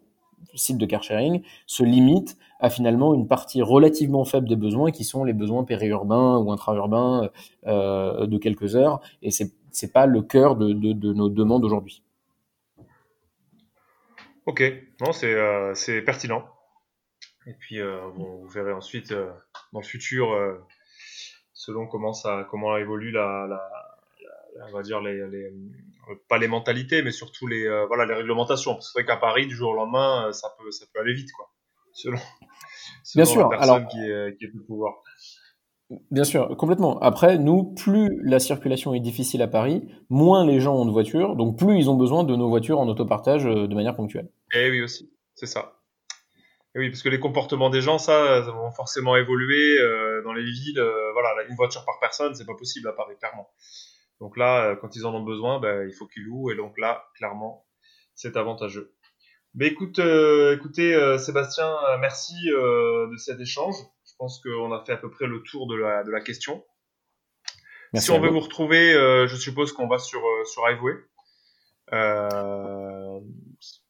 sites 0.54 0.78
de 0.78 0.86
car 0.86 1.04
sharing 1.04 1.42
se 1.66 1.84
limite 1.84 2.38
à 2.60 2.70
finalement 2.70 3.14
une 3.14 3.28
partie 3.28 3.62
relativement 3.62 4.24
faible 4.24 4.48
des 4.48 4.56
besoins 4.56 4.92
qui 4.92 5.04
sont 5.04 5.26
les 5.26 5.34
besoins 5.34 5.66
périurbains 5.66 6.38
ou 6.38 6.52
intra-urbains 6.52 7.30
euh, 7.68 8.26
de 8.26 8.38
quelques 8.38 8.76
heures. 8.76 9.02
Et 9.22 9.32
c'est 9.32 9.52
n'est 9.84 9.90
pas 9.90 10.06
le 10.06 10.22
cœur 10.22 10.56
de, 10.56 10.72
de, 10.72 10.94
de 10.94 11.12
nos 11.12 11.28
demandes 11.28 11.66
aujourd'hui. 11.66 12.02
Ok, 14.46 14.64
non, 15.02 15.12
c'est 15.12 15.34
euh, 15.34 15.74
pertinent. 16.06 16.48
Et 17.48 17.54
puis, 17.54 17.80
euh, 17.80 18.10
bon, 18.16 18.42
vous 18.42 18.48
verrez 18.50 18.74
ensuite 18.74 19.12
euh, 19.12 19.32
dans 19.74 19.80
le 19.82 19.86
futur 19.86 20.36
selon 21.66 21.88
comment 21.88 22.14
ça 22.14 22.48
comment 22.52 22.78
évolue 22.78 23.12
la, 23.12 23.48
la, 23.50 24.68
on 24.68 24.72
va 24.72 24.84
dire 24.84 25.02
les, 25.02 25.28
les, 25.28 25.52
pas 26.30 26.38
les 26.38 26.48
mentalités 26.48 27.02
mais 27.02 27.12
surtout 27.12 27.48
les 27.48 27.66
euh, 27.66 27.86
voilà 27.88 28.06
les 28.06 28.14
réglementations. 28.14 28.80
C'est 28.82 29.00
vrai 29.00 29.06
qu'à 29.06 29.18
Paris 29.18 29.48
du 29.48 29.56
jour 29.56 29.72
au 29.72 29.76
lendemain 29.76 30.28
euh, 30.28 30.32
ça 30.32 30.56
peut 30.60 30.70
ça 30.72 30.86
peut 30.94 31.00
aller 31.00 31.14
vite 31.14 31.32
quoi. 31.32 31.52
Selon, 31.94 32.18
selon 33.04 33.24
bien 33.24 33.26
sûr 33.26 33.42
la 33.50 33.58
personne 33.58 33.76
alors 33.76 33.90
qui 33.90 33.98
est, 34.00 34.38
qui 34.38 34.46
est 34.46 34.52
pouvoir 34.68 35.02
Bien 36.10 36.24
sûr, 36.24 36.58
complètement. 36.58 37.00
Après, 37.00 37.38
nous, 37.38 37.76
plus 37.76 38.20
la 38.24 38.40
circulation 38.40 38.96
est 38.96 39.00
difficile 39.00 39.44
à 39.44 39.48
Paris, 39.48 39.88
moins 40.10 40.46
les 40.46 40.60
gens 40.60 40.76
ont 40.76 40.86
de 40.86 40.92
voitures, 40.92 41.36
donc 41.36 41.60
plus 41.60 41.78
ils 41.78 41.90
ont 41.92 41.96
besoin 41.96 42.24
de 42.24 42.36
nos 42.36 42.50
voitures 42.50 42.80
en 42.80 42.88
autopartage 42.88 43.46
euh, 43.46 43.68
de 43.68 43.76
manière 43.76 43.96
ponctuelle. 43.96 44.30
Eh 44.54 44.72
oui 44.72 44.82
aussi, 44.82 45.12
c'est 45.36 45.46
ça 45.46 45.74
oui, 46.78 46.90
parce 46.90 47.04
que 47.04 47.08
les 47.08 47.22
comportements 47.22 47.70
des 47.70 47.80
gens, 47.80 47.98
ça, 47.98 48.44
ça 48.44 48.52
vont 48.52 48.70
forcément 48.70 49.16
évoluer 49.16 49.80
euh, 49.80 50.22
dans 50.24 50.34
les 50.34 50.44
villes. 50.44 50.78
Euh, 50.78 51.14
voilà, 51.14 51.34
une 51.48 51.56
voiture 51.56 51.86
par 51.86 52.02
personne, 52.02 52.36
c'est 52.36 52.46
pas 52.46 52.56
possible 52.56 52.90
à 52.90 52.92
Paris, 52.92 53.16
clairement. 53.18 53.50
Donc 54.20 54.36
là, 54.36 54.76
quand 54.82 54.94
ils 54.98 55.06
en 55.06 55.16
ont 55.16 55.24
besoin, 55.24 55.62
ben, 55.62 55.88
il 55.88 55.94
faut 55.94 56.06
qu'ils 56.06 56.24
louent, 56.24 56.52
et 56.52 56.56
donc 56.58 56.78
là, 56.78 57.06
clairement, 57.16 57.66
c'est 58.14 58.36
avantageux. 58.36 58.94
Mais 59.54 59.68
écoute, 59.68 60.00
écoutez, 60.00 61.18
Sébastien, 61.18 61.74
merci 62.02 62.36
de 62.50 63.16
cet 63.16 63.40
échange. 63.40 63.76
Je 64.16 64.18
pense 64.20 64.42
qu'on 64.42 64.72
a 64.72 64.84
fait 64.86 64.94
à 64.94 64.98
peu 64.98 65.12
près 65.12 65.28
le 65.28 65.44
tour 65.44 65.68
de 65.68 65.76
la, 65.76 66.04
de 66.04 66.12
la 66.12 66.22
question. 66.22 66.64
si 67.94 68.12
on 68.12 68.20
veut 68.20 68.30
vous 68.30 68.40
retrouver, 68.40 68.94
je 68.94 69.36
suppose 69.36 69.74
qu'on 69.74 69.88
va 69.88 70.00
sur 70.00 70.22
sur 70.46 70.64
Hiveway. 70.70 70.96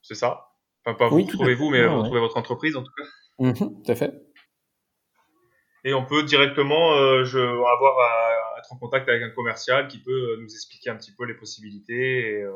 c'est 0.01 0.15
ça? 0.15 0.49
Enfin, 0.83 0.97
pas 0.97 1.09
vous 1.09 1.23
trouvez-vous, 1.23 1.69
mais 1.69 1.85
vous 1.85 2.03
trouvez 2.03 2.19
votre 2.19 2.37
entreprise 2.37 2.75
en 2.75 2.83
tout 2.83 2.91
cas. 2.97 3.03
Mmh, 3.39 3.53
tout 3.53 3.91
à 3.91 3.95
fait. 3.95 4.13
Et 5.85 5.93
on 5.93 6.03
peut 6.03 6.23
directement 6.23 6.95
euh, 6.95 7.23
je, 7.25 7.37
avoir 7.37 7.99
à, 7.99 8.59
être 8.59 8.73
en 8.73 8.77
contact 8.77 9.07
avec 9.07 9.21
un 9.21 9.29
commercial 9.29 9.87
qui 9.87 9.99
peut 9.99 10.11
euh, 10.11 10.37
nous 10.41 10.47
expliquer 10.47 10.89
un 10.89 10.95
petit 10.95 11.13
peu 11.13 11.25
les 11.25 11.35
possibilités. 11.35 12.27
Et, 12.27 12.41
euh, 12.41 12.51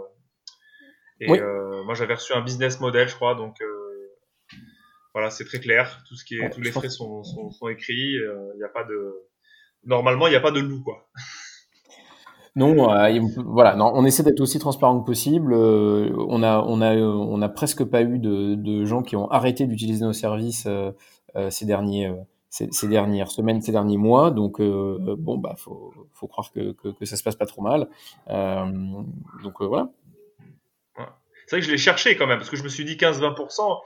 et 1.20 1.40
euh, 1.40 1.84
moi, 1.84 1.94
j'avais 1.94 2.16
reçu 2.16 2.34
un 2.34 2.42
business 2.42 2.80
model, 2.80 3.08
je 3.08 3.16
crois, 3.16 3.36
donc 3.36 3.62
euh, 3.62 3.79
voilà, 5.20 5.30
c'est 5.30 5.46
très 5.46 5.60
clair. 5.60 6.04
Tout 6.08 6.16
ce 6.16 6.24
qui 6.24 6.36
est, 6.36 6.50
tous 6.50 6.62
les 6.62 6.72
frais 6.72 6.90
sont, 6.90 7.24
sont, 7.24 7.52
sont 7.52 7.68
écrits. 7.68 8.14
Il 8.14 8.58
n'y 8.58 8.64
a 8.64 8.70
pas 8.70 8.84
de, 8.84 9.14
normalement, 9.86 10.28
il 10.28 10.32
n'y 10.32 10.36
a 10.36 10.42
pas 10.42 10.52
de 10.52 10.60
loup, 10.60 10.82
quoi. 10.84 11.10
Non, 12.56 12.92
euh, 12.94 13.20
voilà, 13.38 13.76
non, 13.76 13.92
on 13.94 14.04
essaie 14.06 14.24
d'être 14.24 14.42
aussi 14.42 14.60
transparent 14.60 15.00
que 15.00 15.06
possible. 15.06 15.54
Euh, 15.54 16.10
on 16.28 16.44
a, 16.44 16.60
on 16.60 16.82
a, 16.82 16.96
on 16.96 17.42
a 17.42 17.48
presque 17.48 17.86
pas 17.86 18.02
eu 18.02 18.20
de, 18.20 18.56
de 18.56 18.86
gens 18.86 19.02
qui 19.02 19.16
ont 19.16 19.30
arrêté 19.30 19.66
d'utiliser 19.66 20.04
nos 20.04 20.14
services 20.14 20.68
euh, 20.68 20.92
ces 21.52 21.66
derniers, 21.66 22.12
ces, 22.50 22.68
ces, 22.72 22.88
dernières 22.88 23.32
semaines, 23.32 23.62
ces 23.62 23.72
derniers 23.72 23.98
mois. 23.98 24.32
Donc 24.32 24.60
bon, 24.60 25.38
bah, 25.38 25.56
faut, 25.58 25.94
faut 26.12 26.28
croire 26.28 26.52
que, 26.52 26.74
que, 26.74 26.90
que, 26.90 27.06
ça 27.06 27.16
se 27.16 27.24
passe 27.24 27.36
pas 27.36 27.46
trop 27.46 27.62
mal. 27.62 27.88
donc 28.28 29.62
voilà. 29.62 29.90
C'est 31.46 31.56
vrai 31.56 31.62
que 31.62 31.66
je 31.66 31.72
l'ai 31.72 31.78
cherché 31.78 32.16
quand 32.18 32.28
même 32.28 32.40
parce 32.40 32.50
que 32.50 32.58
je 32.58 32.64
me 32.64 32.70
suis 32.70 32.84
dit 32.84 32.96
15-20%, 32.96 33.80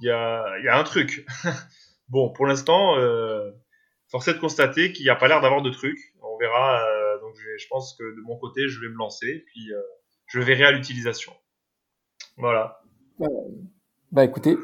il 0.00 0.06
y 0.06 0.10
a, 0.10 0.58
y 0.64 0.68
a 0.68 0.78
un 0.78 0.84
truc. 0.84 1.26
bon, 2.08 2.32
pour 2.32 2.46
l'instant, 2.46 2.94
force 4.10 4.28
est 4.28 4.34
de 4.34 4.38
constater 4.38 4.92
qu'il 4.92 5.04
n'y 5.04 5.10
a 5.10 5.16
pas 5.16 5.28
l'air 5.28 5.40
d'avoir 5.40 5.62
de 5.62 5.70
truc. 5.70 5.98
On 6.22 6.38
verra 6.38 6.84
donc 7.26 7.34
je, 7.58 7.66
pense 7.68 7.96
que 7.98 8.04
de 8.04 8.20
mon 8.22 8.36
côté, 8.38 8.68
je 8.68 8.80
vais 8.80 8.88
me 8.88 8.96
lancer, 8.96 9.44
puis 9.46 9.72
euh, 9.72 9.80
je 10.26 10.40
verrai 10.40 10.64
à 10.64 10.72
l'utilisation. 10.72 11.32
Voilà. 12.36 12.80
Bah, 14.12 14.24
écoutez, 14.24 14.56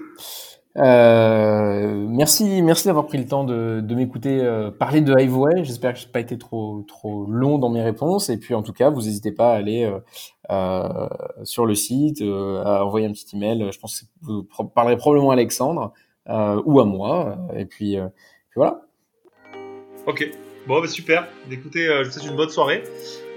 euh, 0.79 2.07
merci, 2.09 2.62
merci 2.62 2.87
d'avoir 2.87 3.07
pris 3.07 3.18
le 3.18 3.27
temps 3.27 3.45
de, 3.45 3.81
de 3.81 3.95
m'écouter 3.95 4.41
euh, 4.41 4.70
parler 4.70 5.01
de 5.01 5.18
Hiveway. 5.18 5.64
J'espère 5.64 5.93
que 5.93 5.99
je 5.99 6.07
n'ai 6.07 6.12
pas 6.12 6.20
été 6.20 6.39
trop, 6.39 6.85
trop 6.89 7.27
long 7.27 7.59
dans 7.59 7.70
mes 7.70 7.83
réponses. 7.83 8.31
Et 8.31 8.39
puis, 8.39 8.55
en 8.55 8.62
tout 8.62 8.73
cas, 8.73 8.91
vous 8.91 9.03
n'hésitez 9.03 9.33
pas 9.33 9.53
à 9.53 9.57
aller 9.57 9.91
euh, 10.51 11.09
sur 11.45 11.66
le 11.66 11.75
site, 11.75 12.23
à 12.23 12.85
envoyer 12.85 13.07
un 13.07 13.12
petit 13.12 13.37
email. 13.37 13.68
Je 13.73 13.79
pense 13.79 14.03
que 14.03 14.07
vous 14.23 14.45
parlerez 14.75 14.97
probablement 14.97 15.31
à 15.31 15.35
Alexandre 15.35 15.93
ou 16.29 16.81
à 16.81 16.85
moi. 16.85 17.37
Et 17.57 17.66
puis, 17.66 17.97
puis 17.97 18.57
voilà. 18.57 18.83
Ok. 20.07 20.31
Bon, 20.66 20.81
bah, 20.81 20.87
super. 20.87 21.29
Écoutez, 21.51 21.87
euh, 21.89 22.05
je 22.05 22.09
vous 22.09 22.12
souhaite 22.12 22.31
une 22.31 22.37
bonne 22.37 22.51
soirée. 22.51 22.85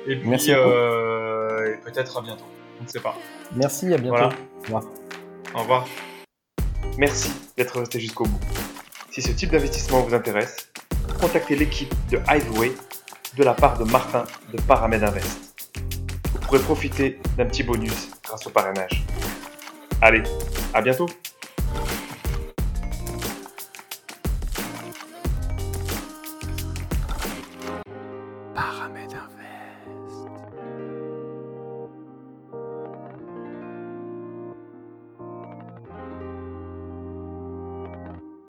Et 0.07 0.15
puis, 0.15 0.29
Merci 0.29 0.51
euh, 0.53 1.75
peut-être 1.83 2.17
à 2.17 2.21
bientôt. 2.21 2.45
On 2.79 2.83
ne 2.83 2.88
sait 2.88 2.99
pas. 2.99 3.15
Merci, 3.55 3.93
à 3.93 3.97
bientôt. 3.97 4.23
Au 4.23 4.63
revoir. 4.63 4.83
Au 5.55 5.59
revoir. 5.59 5.88
Merci 6.97 7.29
d'être 7.57 7.77
resté 7.77 7.99
jusqu'au 7.99 8.25
bout. 8.25 8.39
Si 9.11 9.21
ce 9.21 9.31
type 9.31 9.51
d'investissement 9.51 10.01
vous 10.01 10.13
intéresse, 10.13 10.69
contactez 11.19 11.57
l'équipe 11.57 11.93
de 12.09 12.19
Hiveway 12.29 12.71
de 13.35 13.43
la 13.43 13.53
part 13.53 13.77
de 13.77 13.83
Martin 13.83 14.23
de 14.53 14.61
Paramed 14.61 15.03
Invest. 15.03 15.53
Vous 16.31 16.39
pourrez 16.39 16.59
profiter 16.59 17.19
d'un 17.37 17.45
petit 17.45 17.63
bonus 17.63 18.11
grâce 18.23 18.47
au 18.47 18.49
parrainage. 18.49 19.03
Allez, 20.01 20.23
à 20.73 20.81
bientôt 20.81 21.07